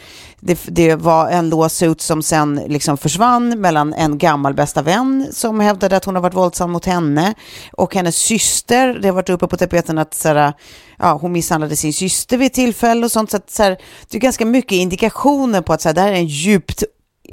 det, 0.46 0.58
det 0.66 0.94
var 0.94 1.28
en 1.28 1.48
lawsuit 1.48 2.00
som 2.00 2.22
sen 2.22 2.60
liksom 2.66 2.96
försvann 2.96 3.60
mellan 3.60 3.94
en 3.94 4.18
gammal 4.18 4.54
bästa 4.54 4.82
vän 4.82 5.28
som 5.32 5.60
hävdade 5.60 5.96
att 5.96 6.04
hon 6.04 6.14
har 6.14 6.22
varit 6.22 6.34
våldsam 6.34 6.70
mot 6.70 6.84
henne 6.84 7.34
och 7.72 7.94
hennes 7.94 8.16
syster. 8.16 8.98
Det 9.02 9.08
har 9.08 9.14
varit 9.14 9.28
uppe 9.28 9.46
på 9.46 9.56
tapeten 9.56 9.98
att 9.98 10.14
så 10.14 10.28
här, 10.28 10.52
ja, 10.98 11.18
hon 11.20 11.32
misshandlade 11.32 11.76
sin 11.76 11.92
syster 11.92 12.38
vid 12.38 12.52
tillfälle 12.52 13.04
och 13.04 13.12
sånt. 13.12 13.30
Så, 13.30 13.36
att, 13.36 13.50
så 13.50 13.62
här, 13.62 13.78
det 14.10 14.16
är 14.16 14.20
ganska 14.20 14.46
mycket 14.46 14.72
indikationer 14.72 15.60
på 15.60 15.72
att 15.72 15.80
så 15.80 15.88
här, 15.88 15.94
det 15.94 16.00
här 16.00 16.12
är 16.12 16.16
en 16.16 16.26
djupt 16.26 16.84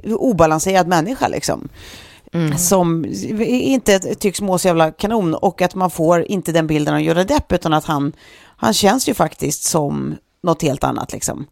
obalanserad 0.06 0.88
människa. 0.88 1.28
Liksom. 1.28 1.70
Mm. 2.34 2.58
som 2.58 3.06
inte 3.40 4.00
tycks 4.00 4.42
må 4.42 4.58
så 4.58 4.68
jävla 4.68 4.92
kanon 4.92 5.36
och 5.36 5.62
att 5.62 5.76
man 5.76 5.90
får 5.90 6.22
inte 6.22 6.52
den 6.52 6.68
bilden 6.68 6.94
av 6.94 7.02
Johnny 7.02 7.24
Depp 7.24 7.52
utan 7.52 7.74
att 7.74 7.86
han, 7.86 8.14
han 8.58 8.74
känns 8.74 9.10
ju 9.10 9.14
faktiskt 9.14 9.64
som 9.64 10.16
något 10.44 10.62
helt 10.62 10.84
annat 10.84 11.14
liksom. 11.14 11.46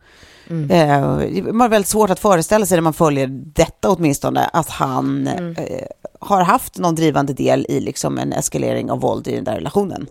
Mm. 0.51 0.71
Eh, 0.71 1.43
man 1.43 1.61
har 1.61 1.69
väldigt 1.69 1.89
svårt 1.89 2.09
att 2.09 2.19
föreställa 2.19 2.65
sig 2.65 2.77
när 2.77 2.81
man 2.81 2.93
följer 2.93 3.27
detta 3.31 3.89
åtminstone, 3.89 4.49
att 4.53 4.69
han 4.69 5.27
mm. 5.27 5.55
eh, 5.55 5.87
har 6.19 6.43
haft 6.43 6.77
någon 6.77 6.95
drivande 6.95 7.33
del 7.33 7.65
i 7.69 7.79
liksom 7.79 8.17
en 8.17 8.33
eskalering 8.33 8.91
av 8.91 8.99
våld 8.99 9.27
i 9.27 9.35
den 9.35 9.43
där 9.43 9.55
relationen. 9.55 10.07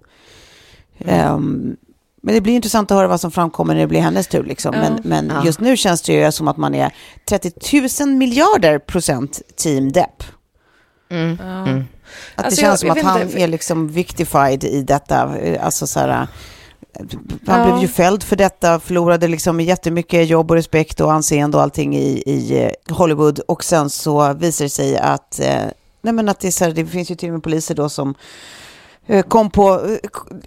Mm. 0.98 1.34
Um, 1.34 1.76
men 2.22 2.34
det 2.34 2.40
blir 2.40 2.54
intressant 2.54 2.90
att 2.90 2.96
höra 2.96 3.08
vad 3.08 3.20
som 3.20 3.30
framkommer 3.30 3.74
när 3.74 3.80
det 3.80 3.86
blir 3.86 4.00
hennes 4.00 4.28
tur. 4.28 4.44
Liksom. 4.44 4.70
Men, 4.70 5.00
men 5.04 5.32
ja. 5.34 5.44
just 5.44 5.60
nu 5.60 5.76
känns 5.76 6.02
det 6.02 6.12
ju 6.12 6.32
som 6.32 6.48
att 6.48 6.56
man 6.56 6.74
är 6.74 6.94
30 7.28 8.02
000 8.04 8.10
miljarder 8.14 8.78
procent 8.78 9.40
team 9.56 9.92
Depp. 9.92 10.24
Mm. 11.10 11.38
Mm. 11.40 11.84
Att 12.34 12.44
alltså, 12.44 12.60
det 12.60 12.66
känns 12.66 12.82
jag, 12.82 12.96
som 12.96 13.08
att 13.08 13.12
han 13.12 13.22
inte. 13.22 13.40
är 13.40 13.48
liksom 13.48 13.88
victified 13.88 14.64
i 14.64 14.82
detta. 14.82 15.34
Alltså 15.60 15.86
så 15.86 16.00
här, 16.00 16.26
han 17.46 17.60
ja. 17.60 17.64
blev 17.64 17.82
ju 17.82 17.88
fälld 17.88 18.22
för 18.22 18.36
detta, 18.36 18.80
förlorade 18.80 19.28
liksom 19.28 19.60
jättemycket 19.60 20.28
jobb 20.28 20.50
och 20.50 20.56
respekt 20.56 21.00
och 21.00 21.12
anseende 21.12 21.56
och 21.56 21.62
allting 21.62 21.96
i, 21.96 22.22
i 22.26 22.64
eh, 22.64 22.96
Hollywood. 22.96 23.38
Och 23.38 23.64
sen 23.64 23.90
så 23.90 24.34
visar 24.34 24.64
det 24.64 24.68
sig 24.68 24.98
att, 24.98 25.40
eh, 25.40 25.64
nej 26.02 26.14
men 26.14 26.28
att 26.28 26.40
det, 26.40 26.52
så 26.52 26.64
här, 26.64 26.72
det 26.72 26.86
finns 26.86 27.10
ju 27.10 27.14
till 27.14 27.28
och 27.28 27.32
med 27.32 27.42
poliser 27.42 27.74
då 27.74 27.88
som 27.88 28.14
eh, 29.06 29.22
kom, 29.22 29.50
på, 29.50 29.96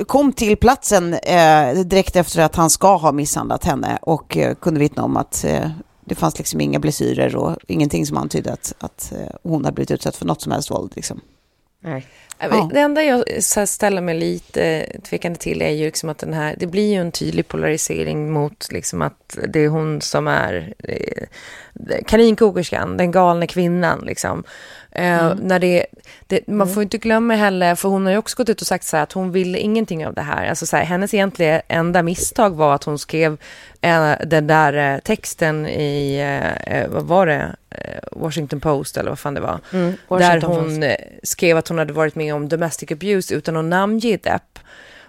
kom 0.07 0.33
till 0.33 0.57
platsen 0.57 1.13
eh, 1.13 1.73
direkt 1.73 2.15
efter 2.15 2.41
att 2.41 2.55
han 2.55 2.69
ska 2.69 2.95
ha 2.95 3.11
misshandlat 3.11 3.65
henne 3.65 3.99
och 4.01 4.37
eh, 4.37 4.55
kunde 4.55 4.79
vittna 4.79 5.03
om 5.03 5.17
att 5.17 5.43
eh, 5.43 5.69
det 6.05 6.15
fanns 6.15 6.37
liksom 6.37 6.61
inga 6.61 6.79
blessyrer 6.79 7.35
och 7.35 7.57
ingenting 7.67 8.05
som 8.05 8.17
antydde 8.17 8.53
att, 8.53 8.73
att 8.79 9.13
hon 9.43 9.65
hade 9.65 9.75
blivit 9.75 9.91
utsatt 9.91 10.15
för 10.15 10.25
något 10.25 10.41
som 10.41 10.51
helst 10.51 10.71
våld. 10.71 10.91
Liksom. 10.95 11.21
Nej. 11.83 12.07
Ja. 12.39 12.69
Det 12.73 12.79
enda 12.79 13.03
jag 13.03 13.43
ställer 13.67 14.01
mig 14.01 14.15
lite 14.15 14.85
tvekande 15.03 15.39
till 15.39 15.61
är 15.61 15.69
ju 15.69 15.85
liksom 15.85 16.09
att 16.09 16.17
den 16.17 16.33
här, 16.33 16.55
det 16.59 16.67
blir 16.67 16.91
ju 16.93 17.01
en 17.01 17.11
tydlig 17.11 17.47
polarisering 17.47 18.31
mot 18.31 18.71
liksom 18.71 19.01
att 19.01 19.37
det 19.47 19.59
är 19.59 19.69
hon 19.69 20.01
som 20.01 20.27
är 20.27 20.73
eh, 20.83 21.25
kaninkokerskan, 22.07 22.97
den 22.97 23.11
galna 23.11 23.47
kvinnan 23.47 23.99
liksom. 24.05 24.43
Eh, 24.95 25.25
mm. 25.25 25.37
när 25.37 25.59
det, 25.59 25.85
det, 26.27 26.47
man 26.47 26.61
mm. 26.61 26.73
får 26.73 26.83
inte 26.83 26.97
glömma 26.97 27.35
heller, 27.35 27.75
för 27.75 27.89
hon 27.89 28.05
har 28.05 28.11
ju 28.11 28.17
också 28.17 28.37
gått 28.37 28.49
ut 28.49 28.61
och 28.61 28.67
sagt 28.67 28.85
så 28.85 28.97
här 28.97 29.03
att 29.03 29.11
hon 29.11 29.31
ville 29.31 29.57
ingenting 29.57 30.07
av 30.07 30.13
det 30.13 30.21
här. 30.21 30.49
Alltså 30.49 30.65
så 30.65 30.77
här, 30.77 30.83
hennes 30.83 31.13
egentliga 31.13 31.61
enda 31.67 32.03
misstag 32.03 32.55
var 32.55 32.75
att 32.75 32.83
hon 32.83 32.99
skrev 32.99 33.37
eh, 33.81 34.11
den 34.25 34.47
där 34.47 34.93
eh, 34.93 34.99
texten 34.99 35.67
i, 35.67 36.23
vad 36.89 37.03
var 37.03 37.27
det, 37.27 37.55
Washington 38.11 38.59
Post 38.59 38.97
eller 38.97 39.09
vad 39.09 39.19
fan 39.19 39.33
det 39.33 39.41
var. 39.41 39.59
Mm, 39.73 39.93
där 40.09 40.41
hon 40.41 40.83
skrev 41.23 41.57
att 41.57 41.67
hon 41.67 41.77
hade 41.77 41.93
varit 41.93 42.15
med 42.15 42.35
om 42.35 42.49
domestic 42.49 42.91
abuse 42.91 43.35
utan 43.35 43.57
att 43.57 43.65
namnge 43.65 44.17
Depp. 44.17 44.59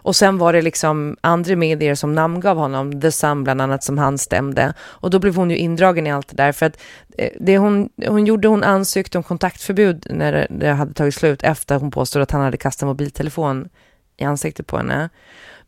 Och 0.05 0.17
sen 0.17 0.39
var 0.39 0.53
det 0.53 0.63
liksom 0.63 1.17
andra 1.21 1.57
medier 1.57 1.95
som 1.95 2.15
namngav 2.15 2.57
honom, 2.57 3.01
The 3.01 3.13
Sun 3.13 3.45
bland 3.45 3.61
annat, 3.63 3.85
som 3.85 3.99
han 3.99 4.19
stämde. 4.19 4.75
Och 4.81 5.11
då 5.11 5.19
blev 5.19 5.37
hon 5.37 5.51
ju 5.51 5.57
indragen 5.57 6.07
i 6.07 6.13
allt 6.13 6.29
det 6.29 6.37
där. 6.37 6.53
För 6.53 6.67
att 6.67 6.81
eh, 7.19 7.31
det 7.41 7.59
hon, 7.59 7.89
hon 8.07 8.27
gjorde, 8.27 8.49
hon 8.49 8.65
ansökte 8.65 9.19
om 9.19 9.25
kontaktförbud 9.25 10.07
när 10.11 10.47
det 10.51 10.73
hade 10.73 10.95
tagit 10.95 11.15
slut 11.15 11.43
efter 11.43 11.79
hon 11.79 11.91
påstod 11.91 12.23
att 12.23 12.31
han 12.31 12.41
hade 12.41 12.57
kastat 12.57 12.87
mobiltelefon 12.87 13.69
i 14.17 14.25
ansiktet 14.25 14.67
på 14.67 14.77
henne. 14.77 15.09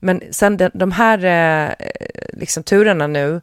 Men 0.00 0.22
sen 0.30 0.56
de, 0.56 0.70
de 0.74 0.92
här 0.92 1.24
eh, 1.24 1.74
liksom, 2.32 2.62
turerna 2.62 3.06
nu 3.06 3.40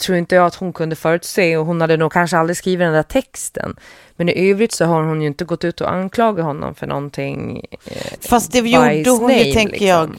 tror 0.00 0.18
inte 0.18 0.34
jag 0.34 0.46
att 0.46 0.54
hon 0.54 0.72
kunde 0.72 0.96
förutse 0.96 1.56
och 1.56 1.66
hon 1.66 1.80
hade 1.80 1.96
nog 1.96 2.12
kanske 2.12 2.36
aldrig 2.36 2.56
skrivit 2.56 2.86
den 2.86 2.92
där 2.92 3.02
texten. 3.02 3.76
Men 4.16 4.28
i 4.28 4.50
övrigt 4.50 4.72
så 4.72 4.84
har 4.84 5.02
hon 5.02 5.20
ju 5.20 5.26
inte 5.26 5.44
gått 5.44 5.64
ut 5.64 5.80
och 5.80 5.92
anklagat 5.92 6.44
honom 6.44 6.74
för 6.74 6.86
någonting. 6.86 7.64
Eh, 7.84 7.96
Fast 8.20 8.52
det 8.52 8.58
gjorde 8.58 9.10
hon 9.10 9.38
ju, 9.38 9.52
tänker 9.52 9.72
liksom. 9.72 9.86
jag. 9.88 10.16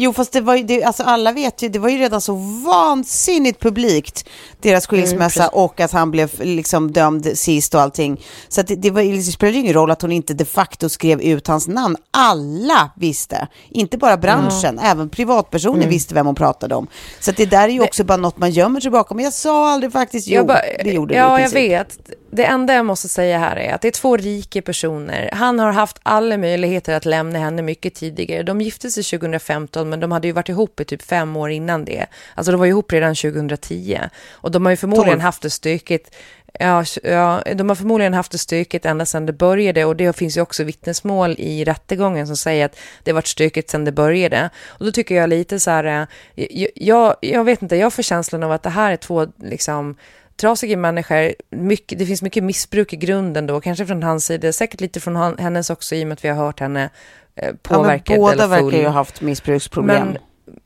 Jo, 0.00 0.12
fast 0.12 0.32
det 0.32 0.40
var 0.40 0.56
ju, 0.56 0.62
det, 0.62 0.82
alltså 0.82 1.02
alla 1.02 1.32
vet 1.32 1.62
ju, 1.62 1.68
det 1.68 1.78
var 1.78 1.88
ju 1.88 1.98
redan 1.98 2.20
så 2.20 2.34
vansinnigt 2.64 3.60
publikt, 3.60 4.28
deras 4.60 4.88
mm, 4.88 5.02
skilsmässa 5.02 5.42
mm, 5.42 5.50
och 5.52 5.80
att 5.80 5.92
han 5.92 6.10
blev 6.10 6.30
liksom 6.40 6.92
dömd 6.92 7.38
sist 7.38 7.74
och 7.74 7.80
allting. 7.80 8.24
Så 8.48 8.62
det, 8.62 8.74
det, 8.74 8.90
var, 8.90 9.02
det 9.02 9.22
spelade 9.22 9.58
ingen 9.58 9.74
roll 9.74 9.90
att 9.90 10.02
hon 10.02 10.12
inte 10.12 10.34
de 10.34 10.44
facto 10.44 10.88
skrev 10.88 11.20
ut 11.20 11.46
hans 11.46 11.68
namn. 11.68 11.96
Alla 12.10 12.90
visste, 12.96 13.48
inte 13.68 13.98
bara 13.98 14.16
branschen, 14.16 14.78
mm. 14.78 14.84
även 14.84 15.08
privatpersoner 15.08 15.76
mm. 15.76 15.88
visste 15.88 16.14
vem 16.14 16.26
hon 16.26 16.34
pratade 16.34 16.74
om. 16.74 16.86
Så 17.20 17.32
det 17.32 17.46
där 17.46 17.68
är 17.68 17.72
ju 17.72 17.82
också 17.82 18.04
bara 18.04 18.16
något 18.16 18.38
man 18.38 18.50
gömmer 18.50 18.80
sig 18.80 18.90
bakom. 18.90 19.16
Men 19.16 19.24
jag 19.24 19.34
sa 19.34 19.70
aldrig 19.70 19.92
faktiskt, 19.92 20.28
jo, 20.28 20.44
bara, 20.44 20.60
det 20.84 20.90
gjorde 20.90 21.14
Ja, 21.14 21.36
det 21.36 21.42
jag 21.42 21.50
vet. 21.50 21.98
Det 22.30 22.44
enda 22.44 22.74
jag 22.74 22.86
måste 22.86 23.08
säga 23.08 23.38
här 23.38 23.56
är 23.56 23.74
att 23.74 23.80
det 23.80 23.88
är 23.88 23.92
två 23.92 24.16
rika 24.16 24.62
personer. 24.62 25.30
Han 25.32 25.58
har 25.58 25.72
haft 25.72 25.98
alla 26.02 26.36
möjligheter 26.36 26.94
att 26.94 27.04
lämna 27.04 27.38
henne 27.38 27.62
mycket 27.62 27.94
tidigare. 27.94 28.42
De 28.42 28.60
gifte 28.60 28.90
sig 28.90 29.02
2015 29.02 29.88
men 29.88 30.00
de 30.00 30.12
hade 30.12 30.28
ju 30.28 30.32
varit 30.32 30.48
ihop 30.48 30.80
i 30.80 30.84
typ 30.84 31.02
fem 31.02 31.36
år 31.36 31.50
innan 31.50 31.84
det. 31.84 32.06
Alltså 32.34 32.52
de 32.52 32.58
var 32.58 32.66
ihop 32.66 32.92
redan 32.92 33.14
2010. 33.14 34.00
Och 34.30 34.50
de 34.50 34.66
har 34.66 34.70
ju 34.70 34.76
förmodligen 34.76 35.18
12. 35.18 35.20
haft 35.20 35.42
det 35.42 35.50
stökigt. 35.50 36.14
Ja, 36.60 36.84
ja, 37.02 37.42
de 37.54 37.68
har 37.68 37.76
förmodligen 37.76 38.14
haft 38.14 38.32
det 38.32 38.38
stökigt 38.38 38.86
ända 38.86 39.06
sedan 39.06 39.26
det 39.26 39.32
började 39.32 39.84
och 39.84 39.96
det 39.96 40.16
finns 40.16 40.36
ju 40.36 40.40
också 40.40 40.64
vittnesmål 40.64 41.36
i 41.38 41.64
rättegången 41.64 42.26
som 42.26 42.36
säger 42.36 42.66
att 42.66 42.78
det 43.02 43.12
varit 43.12 43.26
stökigt 43.26 43.70
sedan 43.70 43.84
det 43.84 43.92
började. 43.92 44.50
Och 44.66 44.84
då 44.84 44.92
tycker 44.92 45.14
jag 45.14 45.30
lite 45.30 45.60
så 45.60 45.70
här, 45.70 45.84
eh, 45.84 46.46
jag, 46.50 46.70
jag, 46.74 47.16
jag 47.20 47.44
vet 47.44 47.62
inte, 47.62 47.76
jag 47.76 47.92
får 47.92 48.02
känslan 48.02 48.42
av 48.42 48.52
att 48.52 48.62
det 48.62 48.70
här 48.70 48.92
är 48.92 48.96
två 48.96 49.26
liksom 49.36 49.96
trasiga 50.38 50.76
människor, 50.76 51.34
mycket, 51.50 51.98
det 51.98 52.06
finns 52.06 52.22
mycket 52.22 52.44
missbruk 52.44 52.92
i 52.92 52.96
grunden 52.96 53.46
då, 53.46 53.60
kanske 53.60 53.86
från 53.86 54.02
hans 54.02 54.24
sida, 54.24 54.52
säkert 54.52 54.80
lite 54.80 55.00
från 55.00 55.16
han, 55.16 55.38
hennes 55.38 55.70
också 55.70 55.94
i 55.94 56.04
och 56.04 56.08
med 56.08 56.12
att 56.12 56.24
vi 56.24 56.28
har 56.28 56.36
hört 56.36 56.60
henne 56.60 56.90
eh, 57.36 57.54
påverkad 57.62 58.16
ja, 58.16 58.20
båda 58.20 58.46
verkar 58.46 58.78
ju 58.78 58.84
ha 58.84 58.92
haft 58.92 59.20
missbruksproblem. 59.20 60.06
Men, 60.06 60.18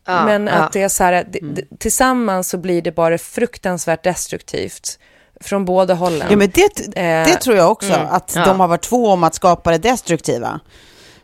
ja, 0.06 0.24
men 0.24 0.46
ja. 0.46 0.52
att 0.52 0.72
det 0.72 0.82
är 0.82 0.88
så 0.88 1.04
här, 1.04 1.26
det, 1.30 1.42
mm. 1.42 1.56
tillsammans 1.78 2.48
så 2.48 2.58
blir 2.58 2.82
det 2.82 2.92
bara 2.92 3.18
fruktansvärt 3.18 4.04
destruktivt 4.04 4.98
från 5.40 5.64
båda 5.64 5.94
hållen. 5.94 6.26
Ja, 6.30 6.36
men 6.36 6.50
det, 6.54 6.70
det 6.94 7.30
eh, 7.30 7.38
tror 7.38 7.56
jag 7.56 7.70
också, 7.70 7.92
mm, 7.92 8.06
att 8.10 8.34
de 8.34 8.60
har 8.60 8.68
varit 8.68 8.82
två 8.82 9.06
om 9.06 9.24
att 9.24 9.34
skapa 9.34 9.70
det 9.70 9.78
destruktiva. 9.78 10.60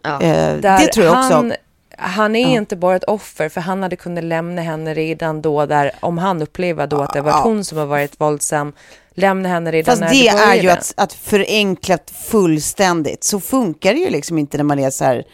Eh, 0.04 0.54
det 0.54 0.86
tror 0.94 1.06
jag 1.06 1.18
också. 1.18 1.34
Han, 1.34 1.52
han 2.00 2.36
är 2.36 2.42
ja. 2.42 2.48
inte 2.48 2.76
bara 2.76 2.96
ett 2.96 3.04
offer, 3.04 3.48
för 3.48 3.60
han 3.60 3.82
hade 3.82 3.96
kunnat 3.96 4.24
lämna 4.24 4.62
henne 4.62 4.94
redan 4.94 5.42
då, 5.42 5.66
där, 5.66 5.92
om 6.00 6.18
han 6.18 6.42
upplever 6.42 6.86
då 6.86 7.00
att 7.00 7.12
det 7.12 7.20
var 7.20 7.30
ja. 7.30 7.40
hon 7.42 7.64
som 7.64 7.78
har 7.78 7.86
varit 7.86 8.20
våldsam, 8.20 8.72
lämna 9.14 9.48
henne 9.48 9.72
redan 9.72 9.92
Fast 9.92 10.00
när 10.00 10.10
det, 10.10 10.28
är 10.28 10.62
ju 10.62 10.70
att, 10.70 10.94
att 10.96 11.12
förenkla 11.12 11.98
fullständigt. 12.30 13.24
Så 13.24 13.40
funkar 13.40 13.94
det 13.94 14.00
ju 14.00 14.10
liksom 14.10 14.38
inte 14.38 14.56
när 14.56 14.64
man 14.64 14.78
är 14.78 14.90
så 14.90 15.04
här, 15.04 15.24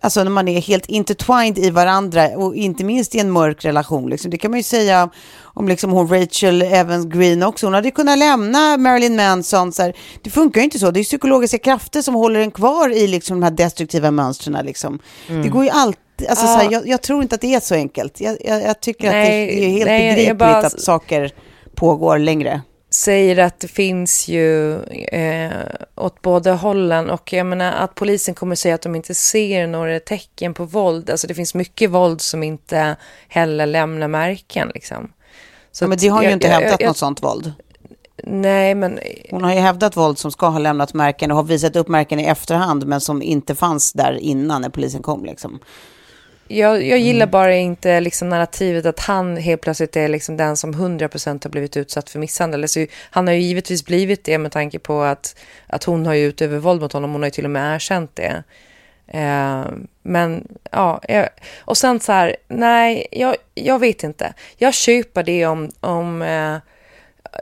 alltså 0.00 0.24
när 0.24 0.30
man 0.30 0.48
är 0.48 0.60
helt 0.60 0.86
intertwined 0.86 1.58
i 1.58 1.70
varandra 1.70 2.28
och 2.28 2.56
inte 2.56 2.84
minst 2.84 3.14
i 3.14 3.18
en 3.18 3.30
mörk 3.30 3.64
relation. 3.64 4.10
Liksom. 4.10 4.30
Det 4.30 4.38
kan 4.38 4.50
man 4.50 4.58
ju 4.58 4.64
säga 4.64 5.10
om 5.42 5.68
liksom 5.68 5.90
hon 5.90 6.08
Rachel 6.08 6.62
Evans 6.62 7.06
Green 7.06 7.42
också. 7.42 7.66
Hon 7.66 7.74
hade 7.74 7.90
kunnat 7.90 8.18
lämna 8.18 8.76
Marilyn 8.76 9.16
Manson. 9.16 9.72
Så 9.72 9.82
här. 9.82 9.96
Det 10.22 10.30
funkar 10.30 10.60
ju 10.60 10.64
inte 10.64 10.78
så. 10.78 10.90
Det 10.90 11.00
är 11.00 11.04
psykologiska 11.04 11.58
krafter 11.58 12.02
som 12.02 12.14
håller 12.14 12.40
en 12.40 12.50
kvar 12.50 12.88
i 12.88 13.06
liksom, 13.06 13.40
de 13.40 13.44
här 13.44 13.50
destruktiva 13.50 14.10
mönstren. 14.10 14.66
Liksom. 14.66 14.98
Mm. 15.28 15.42
Det 15.42 15.48
går 15.48 15.64
ju 15.64 15.70
alltid 15.70 16.00
Alltså, 16.28 16.44
ja. 16.46 16.56
här, 16.56 16.72
jag, 16.72 16.88
jag, 16.88 17.02
tror 17.02 17.22
inte 17.22 17.34
att 17.34 17.40
det 17.40 17.54
är 17.54 17.60
så 17.60 17.74
enkelt. 17.74 18.20
Jag, 18.20 18.36
jag, 18.44 18.62
jag 18.62 18.80
tycker 18.80 19.10
nej, 19.10 19.20
att 19.20 19.48
det 19.48 19.64
är 19.64 19.70
helt 19.70 19.86
nej, 19.86 20.14
begripligt 20.14 20.38
bara... 20.38 20.56
att 20.56 20.80
saker 20.80 21.32
pågår 21.74 22.18
längre 22.18 22.62
säger 22.94 23.38
att 23.38 23.60
det 23.60 23.68
finns 23.68 24.28
ju 24.28 24.82
eh, 24.92 25.50
åt 25.94 26.22
båda 26.22 26.54
hållen 26.54 27.10
och 27.10 27.32
jag 27.32 27.46
menar 27.46 27.72
att 27.72 27.94
polisen 27.94 28.34
kommer 28.34 28.56
säga 28.56 28.74
att 28.74 28.82
de 28.82 28.94
inte 28.94 29.14
ser 29.14 29.66
några 29.66 30.00
tecken 30.00 30.54
på 30.54 30.64
våld. 30.64 31.10
Alltså 31.10 31.26
det 31.26 31.34
finns 31.34 31.54
mycket 31.54 31.90
våld 31.90 32.20
som 32.20 32.42
inte 32.42 32.96
heller 33.28 33.66
lämnar 33.66 34.08
märken 34.08 34.70
liksom. 34.74 35.12
Så 35.72 35.84
ja, 35.84 35.88
men 35.88 35.98
det 35.98 36.08
har 36.08 36.22
ju 36.22 36.30
inte 36.30 36.46
jag, 36.46 36.62
jag, 36.62 36.86
något 36.86 36.96
sånt 36.96 37.22
våld. 37.22 37.52
Nej, 38.22 38.74
men... 38.74 38.98
Hon 39.30 39.44
har 39.44 39.52
ju 39.52 39.60
hävdat 39.60 39.96
våld 39.96 40.18
som 40.18 40.32
ska 40.32 40.48
ha 40.48 40.58
lämnat 40.58 40.94
märken 40.94 41.30
och 41.30 41.36
har 41.36 41.44
visat 41.44 41.76
upp 41.76 41.88
märken 41.88 42.20
i 42.20 42.24
efterhand 42.24 42.86
men 42.86 43.00
som 43.00 43.22
inte 43.22 43.54
fanns 43.54 43.92
där 43.92 44.12
innan 44.12 44.62
när 44.62 44.68
polisen 44.68 45.02
kom 45.02 45.24
liksom. 45.24 45.58
Jag, 46.48 46.82
jag 46.82 46.98
gillar 46.98 47.26
bara 47.26 47.54
inte 47.54 48.00
liksom 48.00 48.28
narrativet 48.28 48.86
att 48.86 49.00
han 49.00 49.36
helt 49.36 49.60
plötsligt 49.60 49.96
är 49.96 50.08
liksom 50.08 50.36
den 50.36 50.56
som 50.56 50.74
100% 50.74 51.44
har 51.44 51.50
blivit 51.50 51.76
utsatt 51.76 52.10
för 52.10 52.18
misshandel. 52.18 52.62
Alltså, 52.62 52.86
han 53.10 53.26
har 53.26 53.34
ju 53.34 53.40
givetvis 53.40 53.84
blivit 53.84 54.24
det 54.24 54.38
med 54.38 54.52
tanke 54.52 54.78
på 54.78 55.02
att, 55.02 55.36
att 55.66 55.84
hon 55.84 56.06
har 56.06 56.14
ju 56.14 56.26
utöver 56.26 56.58
våld 56.58 56.80
mot 56.80 56.92
honom. 56.92 57.12
Hon 57.12 57.22
har 57.22 57.26
ju 57.26 57.30
till 57.30 57.44
och 57.44 57.50
med 57.50 57.74
erkänt 57.74 58.10
det. 58.14 58.42
Eh, 59.06 59.64
men 60.02 60.48
ja, 60.70 61.00
jag, 61.08 61.28
och 61.58 61.76
sen 61.76 62.00
så 62.00 62.12
här, 62.12 62.36
nej, 62.48 63.06
jag, 63.10 63.36
jag 63.54 63.78
vet 63.78 64.04
inte. 64.04 64.34
Jag 64.56 64.74
köper 64.74 65.22
det 65.22 65.46
om, 65.46 65.70
om 65.80 66.22
eh, 66.22 66.56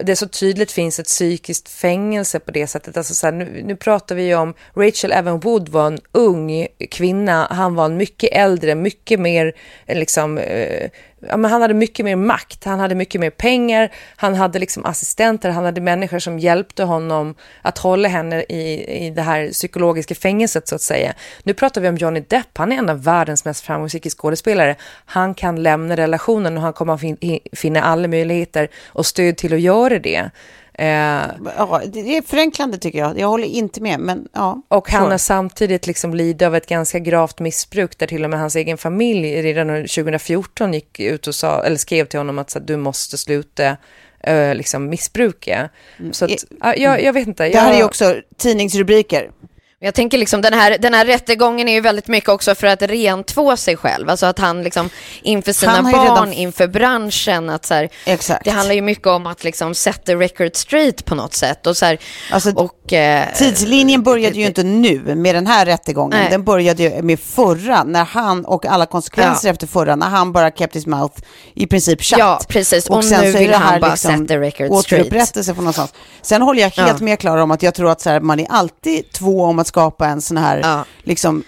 det 0.01 0.17
så 0.17 0.29
tydligt 0.29 0.73
finns 0.73 1.01
ett 1.01 1.07
psykiskt 1.07 1.69
fängelse 1.69 2.41
på 2.41 2.51
det 2.51 2.67
sättet. 2.67 2.97
Alltså 2.97 3.15
så 3.15 3.27
här, 3.27 3.33
nu, 3.33 3.63
nu 3.65 3.77
pratar 3.77 4.15
vi 4.15 4.35
om 4.35 4.55
Rachel 4.77 5.13
Evan 5.13 5.41
Wood 5.41 5.69
var 5.69 5.87
en 5.87 5.99
ung 6.13 6.67
kvinna. 6.91 7.47
Han 7.51 7.75
var 7.75 7.85
en 7.85 7.97
mycket 7.97 8.31
äldre, 8.33 8.75
mycket 8.75 9.21
mer 9.21 9.53
eh, 9.87 9.99
liksom 9.99 10.39
eh, 10.39 10.91
ja, 11.29 11.37
men 11.37 11.51
han 11.51 11.63
hade 11.63 11.75
mycket 11.75 12.05
mer 12.05 12.17
makt, 12.17 12.65
han 12.65 12.81
hade 12.81 12.95
mycket 12.95 13.21
mer 13.21 13.31
pengar, 13.31 13.93
han 14.17 14.35
hade 14.35 14.59
liksom 14.59 14.87
assistenter, 14.87 15.51
han 15.51 15.65
hade 15.65 15.81
människor 15.81 16.19
som 16.19 16.39
hjälpte 16.39 16.85
honom 16.85 17.35
att 17.63 17.79
hålla 17.79 18.09
henne 18.09 18.43
i, 18.43 18.85
i 19.07 19.11
det 19.11 19.23
här 19.23 19.51
psykologiska 19.51 20.15
fängelset 20.15 20.69
så 20.69 20.75
att 20.75 20.83
säga. 20.83 21.15
Nu 21.43 21.55
pratar 21.55 21.81
vi 21.81 21.89
om 21.89 21.97
Johnny 21.97 22.21
Depp, 22.29 22.59
han 22.59 22.73
är 22.73 22.77
en 22.77 22.89
av 22.89 23.05
världens 23.05 23.45
mest 23.45 23.65
framgångsrika 23.65 24.11
skådespelare. 24.11 24.77
Han 25.05 25.35
kan 25.35 25.63
lämna 25.63 25.97
relationen 25.97 26.57
och 26.57 26.63
han 26.63 26.73
kommer 26.73 26.95
att 26.95 27.01
finna 27.53 27.83
alla 27.83 28.09
möjligheter 28.09 28.69
och 28.87 29.07
stöd 29.07 29.37
till 29.37 29.55
att 29.55 29.61
göra 29.61 29.99
det. 29.99 30.31
Eh, 30.75 30.87
ja, 31.57 31.83
det 31.87 32.17
är 32.17 32.23
förenklande 32.23 32.79
tycker 32.79 32.99
jag. 32.99 33.19
Jag 33.19 33.29
håller 33.29 33.47
inte 33.47 33.81
med. 33.81 34.01
Men, 34.01 34.29
ja, 34.33 34.63
och 34.69 34.91
han 34.91 35.11
har 35.11 35.19
samtidigt 35.19 35.87
liksom 35.87 36.15
lidit 36.15 36.43
av 36.43 36.57
ett 36.57 36.67
ganska 36.67 36.99
gravt 36.99 37.41
missbruk 37.41 37.99
där 37.99 38.07
till 38.07 38.25
och 38.25 38.31
med 38.31 38.41
hans 38.41 38.57
egen 38.57 38.79
familj 38.79 39.43
redan 39.43 39.69
2014 39.69 40.75
gick 40.75 41.01
ut 41.01 41.27
och 41.27 41.35
sa, 41.35 41.63
eller 41.63 41.77
skrev 41.77 42.05
till 42.05 42.21
honom 42.21 42.39
att 42.39 42.51
så, 42.51 42.59
du 42.59 42.77
måste 42.77 43.19
sluta 43.19 43.77
uh, 44.29 44.55
liksom 44.55 44.89
missbruka. 44.89 45.69
Mm. 45.99 46.13
Så 46.13 46.25
att, 46.25 46.31
uh, 46.31 46.83
jag, 46.83 47.03
jag 47.03 47.13
vet 47.13 47.29
inte. 47.29 47.43
Jag... 47.43 47.53
Det 47.53 47.59
här 47.59 47.73
är 47.73 47.79
ju 47.79 47.85
också 47.85 48.15
tidningsrubriker. 48.37 49.31
Jag 49.85 49.95
tänker 49.95 50.19
liksom 50.19 50.41
den 50.41 50.53
här, 50.53 50.79
den 50.79 50.95
här 50.95 51.05
rättegången 51.05 51.69
är 51.69 51.73
ju 51.73 51.81
väldigt 51.81 52.09
mycket 52.09 52.29
också 52.29 52.55
för 52.55 52.67
att 52.67 52.83
rentvå 52.83 53.57
sig 53.57 53.77
själv. 53.77 54.11
Alltså 54.11 54.27
att 54.27 54.39
han 54.39 54.63
liksom 54.63 54.91
inför 55.23 55.53
sina 55.53 55.83
barn, 55.83 56.03
redan... 56.03 56.33
inför 56.33 56.67
branschen. 56.67 57.51
Att 57.51 57.67
så 57.67 57.75
här, 57.75 57.89
Exakt. 58.07 58.45
Det 58.45 58.51
handlar 58.51 58.75
ju 58.75 58.83
mycket 58.83 59.07
om 59.07 59.27
att 59.27 59.45
liksom 59.45 59.75
set 59.75 60.05
the 60.05 60.15
record 60.15 60.57
straight 60.57 61.05
på 61.05 61.15
något 61.15 61.35
sätt. 61.35 61.67
Och 61.67 61.77
så 61.77 61.85
här, 61.85 61.99
alltså, 62.31 62.51
och, 62.51 62.93
eh, 62.93 63.27
tidslinjen 63.35 64.03
började 64.03 64.39
ju 64.39 64.47
inte 64.47 64.63
nu 64.63 65.15
med 65.15 65.35
den 65.35 65.47
här 65.47 65.67
rättegången. 65.67 66.19
Nej. 66.21 66.31
Den 66.31 66.45
började 66.45 66.83
ju 66.83 67.03
med 67.03 67.21
förra, 67.21 67.85
när 67.85 68.05
han 68.05 68.45
och 68.45 68.67
alla 68.67 68.87
konsekvenser 68.87 69.49
ja. 69.49 69.53
efter 69.53 69.67
förra, 69.67 69.97
när 69.97 70.09
han 70.09 70.33
bara 70.33 70.51
kept 70.51 70.77
his 70.77 70.87
mouth 70.87 71.15
i 71.55 71.67
princip 71.67 72.03
shut. 72.03 72.19
Ja, 72.19 72.41
precis. 72.49 72.87
Och, 72.87 72.97
och 72.97 73.05
sen 73.05 73.21
nu 73.21 73.33
så 73.33 73.39
vill 73.39 73.55
han 73.55 73.81
bara 73.81 73.91
liksom 73.91 74.19
set 74.19 74.29
the 74.29 74.39
record 74.39 74.85
straight. 74.85 75.47
från 75.47 75.57
någonstans. 75.57 75.93
Sen 76.23 76.43
håller 76.43 76.63
jag 76.63 76.71
helt 76.71 77.01
ja. 77.01 77.05
med 77.05 77.19
Klara 77.19 77.43
om 77.43 77.51
att 77.51 77.63
jag 77.63 77.75
tror 77.75 77.91
att 77.91 78.01
så 78.01 78.11
här, 78.11 78.21
man 78.21 78.41
är 78.41 78.47
alltid 78.51 79.13
två 79.13 79.45
om 79.45 79.59
att 79.59 79.72
skapa 79.73 80.07
en 80.07 80.21
sån 80.21 80.37
här 80.37 80.61
ja. 80.63 80.85
liksom, 81.03 81.45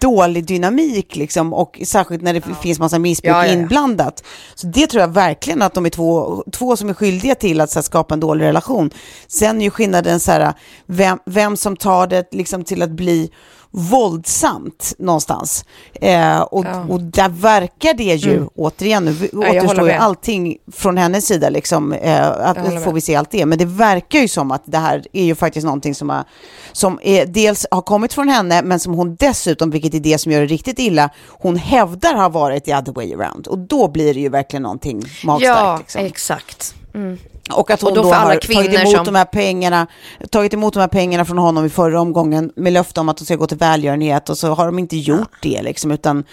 dålig 0.00 0.46
dynamik 0.46 1.16
liksom, 1.16 1.52
och 1.52 1.80
särskilt 1.86 2.22
när 2.22 2.32
det 2.32 2.42
ja. 2.48 2.54
finns 2.54 2.78
massa 2.78 2.98
missbruk 2.98 3.34
ja, 3.34 3.46
inblandat. 3.46 4.24
Så 4.54 4.66
det 4.66 4.86
tror 4.86 5.00
jag 5.00 5.08
verkligen 5.08 5.62
att 5.62 5.74
de 5.74 5.86
är 5.86 5.90
två, 5.90 6.44
två 6.52 6.76
som 6.76 6.88
är 6.88 6.94
skyldiga 6.94 7.34
till 7.34 7.60
att 7.60 7.74
här, 7.74 7.82
skapa 7.82 8.14
en 8.14 8.20
dålig 8.20 8.44
relation. 8.44 8.90
Sen 9.28 9.60
är 9.60 9.64
ju 9.64 9.70
skillnaden 9.70 10.20
så 10.20 10.32
här, 10.32 10.52
vem, 10.86 11.18
vem 11.26 11.56
som 11.56 11.76
tar 11.76 12.06
det 12.06 12.28
liksom, 12.32 12.64
till 12.64 12.82
att 12.82 12.90
bli 12.90 13.30
våldsamt 13.76 14.94
någonstans. 14.98 15.64
Eh, 15.92 16.40
och, 16.40 16.64
ja. 16.64 16.84
och 16.88 17.00
där 17.00 17.28
verkar 17.28 17.94
det 17.94 18.14
ju, 18.14 18.36
mm. 18.36 18.48
återigen, 18.54 19.04
nu 19.04 19.28
ja, 19.32 19.38
återstår 19.38 19.88
ju 19.88 19.94
allting 19.94 20.56
från 20.72 20.96
hennes 20.96 21.26
sida, 21.26 21.48
liksom, 21.48 21.92
eh, 21.92 22.28
att, 22.28 22.84
får 22.84 22.92
vi 22.92 23.00
se 23.00 23.16
allt 23.16 23.30
det. 23.30 23.46
Men 23.46 23.58
det 23.58 23.64
verkar 23.64 24.18
ju 24.18 24.28
som 24.28 24.50
att 24.50 24.62
det 24.64 24.78
här 24.78 25.04
är 25.12 25.24
ju 25.24 25.34
faktiskt 25.34 25.64
någonting 25.64 25.94
som, 25.94 26.08
har, 26.08 26.24
som 26.72 26.98
är, 27.02 27.26
dels 27.26 27.66
har 27.70 27.82
kommit 27.82 28.12
från 28.12 28.28
henne, 28.28 28.62
men 28.62 28.80
som 28.80 28.94
hon 28.94 29.16
dessutom, 29.16 29.70
vilket 29.70 29.94
är 29.94 30.00
det 30.00 30.18
som 30.18 30.32
gör 30.32 30.40
det 30.40 30.46
riktigt 30.46 30.78
illa, 30.78 31.10
hon 31.28 31.56
hävdar 31.56 32.14
har 32.14 32.30
varit 32.30 32.64
the 32.64 32.76
other 32.76 32.92
way 32.92 33.14
around. 33.14 33.46
Och 33.46 33.58
då 33.58 33.88
blir 33.88 34.14
det 34.14 34.20
ju 34.20 34.28
verkligen 34.28 34.62
någonting 34.62 35.02
magstarkt. 35.24 35.44
Ja, 35.44 35.78
liksom. 35.78 36.04
exakt. 36.04 36.74
Mm. 36.94 37.18
Och 37.52 37.70
att 37.70 37.80
hon 37.80 37.90
och 37.90 37.96
då, 37.96 38.02
då 38.02 38.08
har 38.08 38.36
tagit 38.36 38.74
emot, 38.74 38.96
som... 38.96 39.04
de 39.04 39.14
här 39.14 39.24
pengarna, 39.24 39.86
tagit 40.30 40.54
emot 40.54 40.74
de 40.74 40.80
här 40.80 40.88
pengarna 40.88 41.24
från 41.24 41.38
honom 41.38 41.64
i 41.66 41.68
förra 41.68 42.00
omgången 42.00 42.52
med 42.56 42.72
löfte 42.72 43.00
om 43.00 43.08
att 43.08 43.16
de 43.16 43.24
ska 43.24 43.36
gå 43.36 43.46
till 43.46 43.58
välgörenhet 43.58 44.30
och 44.30 44.38
så 44.38 44.54
har 44.54 44.66
de 44.66 44.78
inte 44.78 44.96
gjort 44.96 45.38
ja. 45.40 45.50
det 45.56 45.62
liksom, 45.62 45.90
utan 45.90 46.24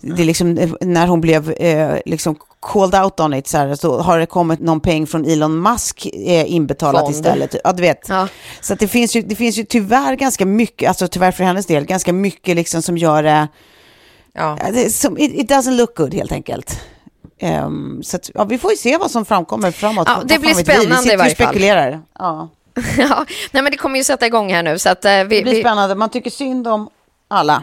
det 0.00 0.22
är 0.22 0.26
liksom 0.26 0.74
när 0.80 1.06
hon 1.06 1.20
blev 1.20 1.50
eh, 1.50 1.98
liksom 2.04 2.36
called 2.60 3.02
out 3.02 3.20
on 3.20 3.34
it 3.34 3.48
så, 3.48 3.58
här, 3.58 3.74
så 3.74 4.00
har 4.00 4.18
det 4.18 4.26
kommit 4.26 4.60
någon 4.60 4.80
peng 4.80 5.06
från 5.06 5.24
Elon 5.24 5.62
Musk 5.62 6.06
eh, 6.06 6.52
inbetalat 6.52 7.00
Fond. 7.00 7.14
istället. 7.14 7.56
Ja, 7.64 7.72
du 7.72 7.82
vet. 7.82 8.08
Ja. 8.08 8.28
Så 8.60 8.74
det, 8.74 8.88
finns 8.88 9.16
ju, 9.16 9.22
det 9.22 9.34
finns 9.34 9.58
ju 9.58 9.64
tyvärr 9.64 10.14
ganska 10.14 10.46
mycket, 10.46 10.88
alltså 10.88 11.08
tyvärr 11.08 11.32
för 11.32 11.44
hennes 11.44 11.66
del, 11.66 11.84
ganska 11.84 12.12
mycket 12.12 12.56
liksom 12.56 12.82
som 12.82 12.98
gör 12.98 13.22
det, 13.22 13.48
ja. 14.32 14.58
det 14.72 14.90
som, 14.90 15.18
it, 15.18 15.34
it 15.34 15.50
doesn't 15.50 15.76
look 15.76 15.96
good 15.96 16.14
helt 16.14 16.32
enkelt. 16.32 16.80
Um, 17.42 18.02
så 18.02 18.16
att, 18.16 18.30
ja, 18.34 18.44
vi 18.44 18.58
får 18.58 18.70
ju 18.70 18.76
se 18.76 18.96
vad 18.96 19.10
som 19.10 19.24
framkommer 19.24 19.70
framåt. 19.70 20.08
Ja, 20.08 20.22
det 20.24 20.38
blir 20.38 20.54
spännande 20.54 21.12
i 21.12 21.16
varje 21.16 21.34
fall. 21.34 21.46
spekulerar. 21.46 22.02
Ja. 22.18 22.48
ja, 22.98 23.26
nej 23.50 23.62
men 23.62 23.72
det 23.72 23.76
kommer 23.76 23.96
ju 23.96 24.04
sätta 24.04 24.26
igång 24.26 24.52
här 24.52 24.62
nu. 24.62 24.78
Så 24.78 24.88
att, 24.88 25.04
uh, 25.04 25.10
vi, 25.10 25.18
det 25.18 25.26
blir 25.26 25.44
vi... 25.44 25.60
spännande. 25.60 25.94
Man 25.94 26.10
tycker 26.10 26.30
synd 26.30 26.68
om 26.68 26.88
alla. 27.28 27.62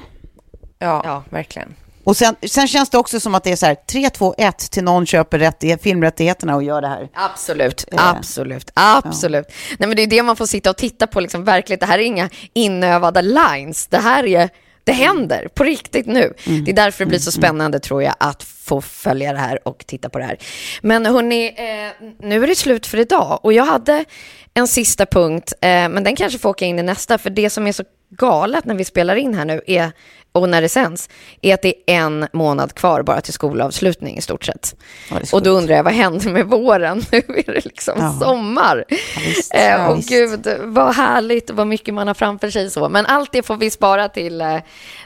Ja, 0.80 1.02
ja, 1.06 1.24
verkligen. 1.30 1.76
Och 2.08 2.18
sen, 2.18 2.36
sen 2.48 2.68
känns 2.68 2.90
det 2.90 2.98
också 2.98 3.20
som 3.20 3.36
att 3.36 3.44
det 3.44 3.52
är 3.52 3.56
så 3.56 3.66
här 3.66 3.76
3, 3.76 4.10
2, 4.10 4.36
1 4.38 4.58
till 4.58 4.84
någon 4.84 5.06
köper 5.06 5.40
rättighet, 5.40 5.82
filmrättigheterna 5.82 6.56
och 6.56 6.64
gör 6.64 6.82
det 6.82 6.88
här. 6.88 7.10
Absolut, 7.14 7.86
eh. 7.92 8.10
absolut, 8.10 8.72
absolut. 8.74 9.46
Ja. 9.50 9.76
Nej 9.80 9.88
men 9.88 9.96
det 9.96 10.02
är 10.02 10.08
det 10.08 10.24
man 10.24 10.36
får 10.36 10.46
sitta 10.46 10.70
och 10.70 10.78
titta 10.78 11.08
på 11.08 11.20
liksom 11.20 11.44
verkligt. 11.44 11.80
Det 11.80 11.86
här 11.86 12.00
är 12.00 12.04
inga 12.04 12.30
inövade 12.54 13.22
lines. 13.22 13.88
Det 13.88 13.98
här 13.98 14.26
är 14.26 14.50
det 14.88 14.94
händer 14.94 15.48
på 15.48 15.64
riktigt 15.64 16.06
nu. 16.06 16.34
Mm. 16.46 16.64
Det 16.66 16.72
är 16.72 16.76
därför 16.76 17.06
det 17.06 17.10
blir 17.10 17.20
så 17.20 17.30
mm. 17.30 17.42
spännande 17.42 17.80
tror 17.80 18.04
jag 18.04 18.16
att 18.20 18.44
få 18.44 18.82
följa 18.82 19.34
det 19.34 19.40
här 19.40 19.68
och 19.68 19.84
titta 19.88 20.10
på 20.10 20.20
det 20.20 20.26
här. 20.26 20.38
Men 20.82 21.06
hörni, 21.06 21.48
eh, 21.48 22.08
nu 22.28 22.44
är 22.44 22.48
det 22.48 22.56
slut 22.56 22.88
för 22.88 22.98
idag 22.98 23.40
och 23.44 23.54
jag 23.54 23.66
hade 23.66 24.06
en 24.54 24.68
sista 24.68 25.06
punkt, 25.06 25.54
eh, 25.62 25.68
men 25.68 26.04
den 26.04 26.16
kanske 26.16 26.40
får 26.40 26.50
åka 26.50 26.66
in 26.66 26.80
i 26.80 26.84
nästa, 26.84 27.18
för 27.18 27.30
det 27.30 27.50
som 27.50 27.68
är 27.68 27.72
så 27.72 27.84
galet 28.10 28.66
när 28.66 28.76
vi 28.76 28.86
spelar 28.86 29.16
in 29.16 29.34
här 29.34 29.46
nu 29.46 29.62
är 29.68 29.92
och 30.38 30.50
när 30.50 30.62
det 30.62 30.70
sänds, 30.70 31.10
är 31.42 31.54
att 31.54 31.62
det 31.62 31.74
är 31.86 31.96
en 31.96 32.28
månad 32.34 32.74
kvar 32.74 33.02
bara 33.02 33.22
till 33.22 33.34
skolavslutning 33.34 34.18
i 34.18 34.22
stort 34.22 34.46
sett. 34.46 34.76
Ja, 35.10 35.18
och 35.32 35.44
då 35.44 35.52
undrar 35.52 35.76
jag, 35.76 35.84
vad 35.84 35.94
händer 35.94 36.30
med 36.30 36.46
våren? 36.46 37.06
Nu 37.12 37.18
är 37.28 37.54
det 37.54 37.66
liksom 37.66 37.94
ja. 37.98 38.20
sommar. 38.22 38.86
Ja, 38.88 38.98
visst, 39.26 39.54
eh, 39.54 39.86
och 39.86 39.98
gud, 39.98 40.48
vad 40.64 40.96
härligt 40.96 41.50
och 41.50 41.56
vad 41.56 41.68
mycket 41.68 41.94
man 41.94 42.08
har 42.08 42.14
framför 42.14 42.50
sig 42.50 42.70
så. 42.70 42.90
Men 42.90 43.06
allt 43.06 43.32
det 43.32 43.44
får 43.44 43.58
vi 43.58 43.70
spara 43.70 44.10
till 44.10 44.42
eh, 44.42 44.58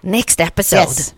next 0.01 0.39
episode. 0.39 0.81
Yes. 0.81 1.13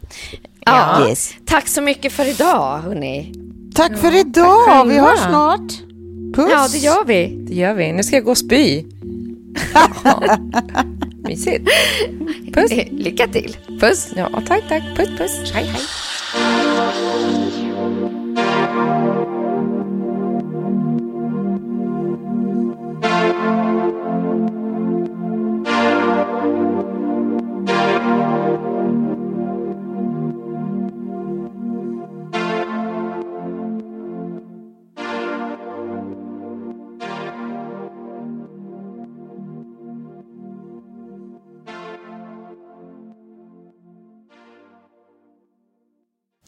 Ja, 0.65 1.07
yes. 1.07 1.33
Tack 1.45 1.67
så 1.67 1.81
mycket 1.81 2.13
för 2.13 2.25
idag, 2.25 2.79
hörni. 2.79 3.33
Tack 3.75 3.97
för 3.97 4.15
idag. 4.15 4.65
Tack 4.65 4.87
vi 4.87 4.99
hörs 4.99 5.19
snart. 5.19 5.71
Puss. 6.35 6.51
Ja, 6.51 6.67
det 6.71 6.77
gör 6.77 7.05
vi. 7.05 7.45
Det 7.47 7.55
gör 7.55 7.73
vi. 7.73 7.91
Nu 7.91 8.03
ska 8.03 8.15
jag 8.15 8.25
gå 8.25 8.31
och 8.31 8.37
spy. 8.37 8.83
Mysigt. 11.23 11.69
Puss. 12.53 12.71
Lycka 12.91 13.27
till. 13.27 13.57
Puss. 13.79 14.13
Ja, 14.15 14.29
tack, 14.47 14.63
tack. 14.69 14.83
Puss, 14.95 15.09
puss. 15.17 15.51
Hej, 15.53 15.65
hej. 15.65 17.12